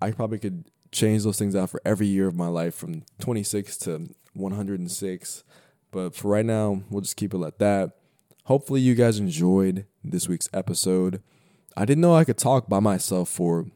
I 0.00 0.10
probably 0.12 0.38
could 0.38 0.64
change 0.92 1.22
those 1.22 1.38
things 1.38 1.54
out 1.54 1.70
for 1.70 1.80
every 1.84 2.06
year 2.06 2.26
of 2.26 2.34
my 2.34 2.48
life 2.48 2.74
from 2.74 3.04
26 3.20 3.76
to 3.78 4.08
106. 4.34 5.44
But 5.92 6.14
for 6.14 6.28
right 6.28 6.44
now, 6.44 6.82
we'll 6.90 7.02
just 7.02 7.16
keep 7.16 7.34
it 7.34 7.38
like 7.38 7.58
that. 7.58 7.92
Hopefully, 8.44 8.80
you 8.80 8.94
guys 8.94 9.18
enjoyed 9.18 9.86
this 10.02 10.28
week's 10.28 10.48
episode. 10.52 11.22
I 11.76 11.84
didn't 11.84 12.00
know 12.00 12.14
I 12.14 12.24
could 12.24 12.38
talk 12.38 12.68
by 12.68 12.80
myself 12.80 13.28
for 13.28 13.66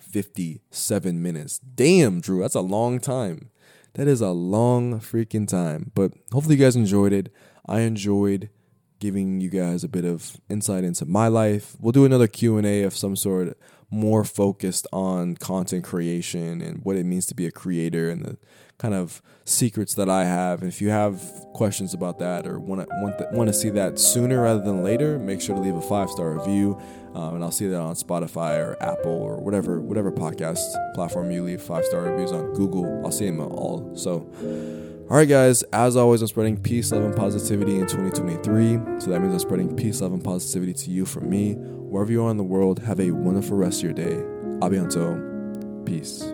57 0.00 1.22
minutes. 1.22 1.58
Damn, 1.58 2.20
Drew, 2.20 2.40
that's 2.40 2.54
a 2.54 2.60
long 2.60 3.00
time. 3.00 3.50
That 3.94 4.08
is 4.08 4.20
a 4.20 4.30
long 4.30 5.00
freaking 5.00 5.48
time. 5.48 5.92
But 5.94 6.12
hopefully, 6.32 6.56
you 6.56 6.64
guys 6.64 6.76
enjoyed 6.76 7.12
it. 7.12 7.32
I 7.66 7.80
enjoyed 7.80 8.50
giving 8.98 9.40
you 9.40 9.50
guys 9.50 9.84
a 9.84 9.88
bit 9.88 10.04
of 10.04 10.40
insight 10.48 10.84
into 10.84 11.04
my 11.04 11.28
life. 11.28 11.76
We'll 11.78 11.92
do 11.92 12.04
another 12.04 12.26
Q&A 12.26 12.82
of 12.82 12.96
some 12.96 13.16
sort 13.16 13.58
more 13.90 14.24
focused 14.24 14.86
on 14.92 15.36
content 15.36 15.84
creation 15.84 16.60
and 16.60 16.84
what 16.84 16.96
it 16.96 17.04
means 17.04 17.26
to 17.26 17.34
be 17.34 17.46
a 17.46 17.52
creator 17.52 18.10
and 18.10 18.24
the 18.24 18.36
kind 18.78 18.94
of 18.94 19.22
secrets 19.44 19.94
that 19.94 20.08
I 20.08 20.24
have. 20.24 20.60
And 20.60 20.68
if 20.68 20.80
you 20.80 20.90
have 20.90 21.22
questions 21.54 21.94
about 21.94 22.18
that 22.18 22.46
or 22.46 22.58
want 22.58 22.80
to 22.80 22.86
want, 23.00 23.32
want 23.32 23.48
to 23.48 23.54
see 23.54 23.70
that 23.70 23.98
sooner 23.98 24.42
rather 24.42 24.60
than 24.60 24.82
later, 24.82 25.18
make 25.18 25.40
sure 25.40 25.54
to 25.54 25.60
leave 25.60 25.76
a 25.76 25.80
five 25.80 26.10
star 26.10 26.32
review, 26.32 26.80
um, 27.14 27.36
and 27.36 27.44
I'll 27.44 27.52
see 27.52 27.68
that 27.68 27.80
on 27.80 27.94
Spotify 27.94 28.58
or 28.58 28.76
Apple 28.82 29.12
or 29.12 29.38
whatever 29.40 29.80
whatever 29.80 30.10
podcast 30.10 30.74
platform 30.94 31.30
you 31.30 31.44
leave 31.44 31.62
five 31.62 31.84
star 31.84 32.02
reviews 32.02 32.32
on. 32.32 32.54
Google, 32.54 33.02
I'll 33.04 33.12
see 33.12 33.26
them 33.26 33.40
all. 33.40 33.96
So. 33.96 34.30
All 35.08 35.16
right, 35.16 35.28
guys, 35.28 35.62
as 35.72 35.94
always, 35.94 36.20
I'm 36.20 36.26
spreading 36.26 36.60
peace, 36.60 36.90
love, 36.90 37.04
and 37.04 37.14
positivity 37.14 37.76
in 37.76 37.86
2023. 37.86 39.00
So 39.00 39.10
that 39.10 39.20
means 39.20 39.34
I'm 39.34 39.38
spreading 39.38 39.76
peace, 39.76 40.00
love, 40.00 40.12
and 40.12 40.22
positivity 40.22 40.72
to 40.72 40.90
you 40.90 41.06
from 41.06 41.30
me. 41.30 41.52
Wherever 41.54 42.10
you 42.10 42.24
are 42.24 42.30
in 42.32 42.38
the 42.38 42.42
world, 42.42 42.80
have 42.80 42.98
a 42.98 43.12
wonderful 43.12 43.56
rest 43.56 43.78
of 43.78 43.84
your 43.84 43.92
day. 43.92 44.16
Abianto. 44.58 45.86
Peace. 45.86 46.24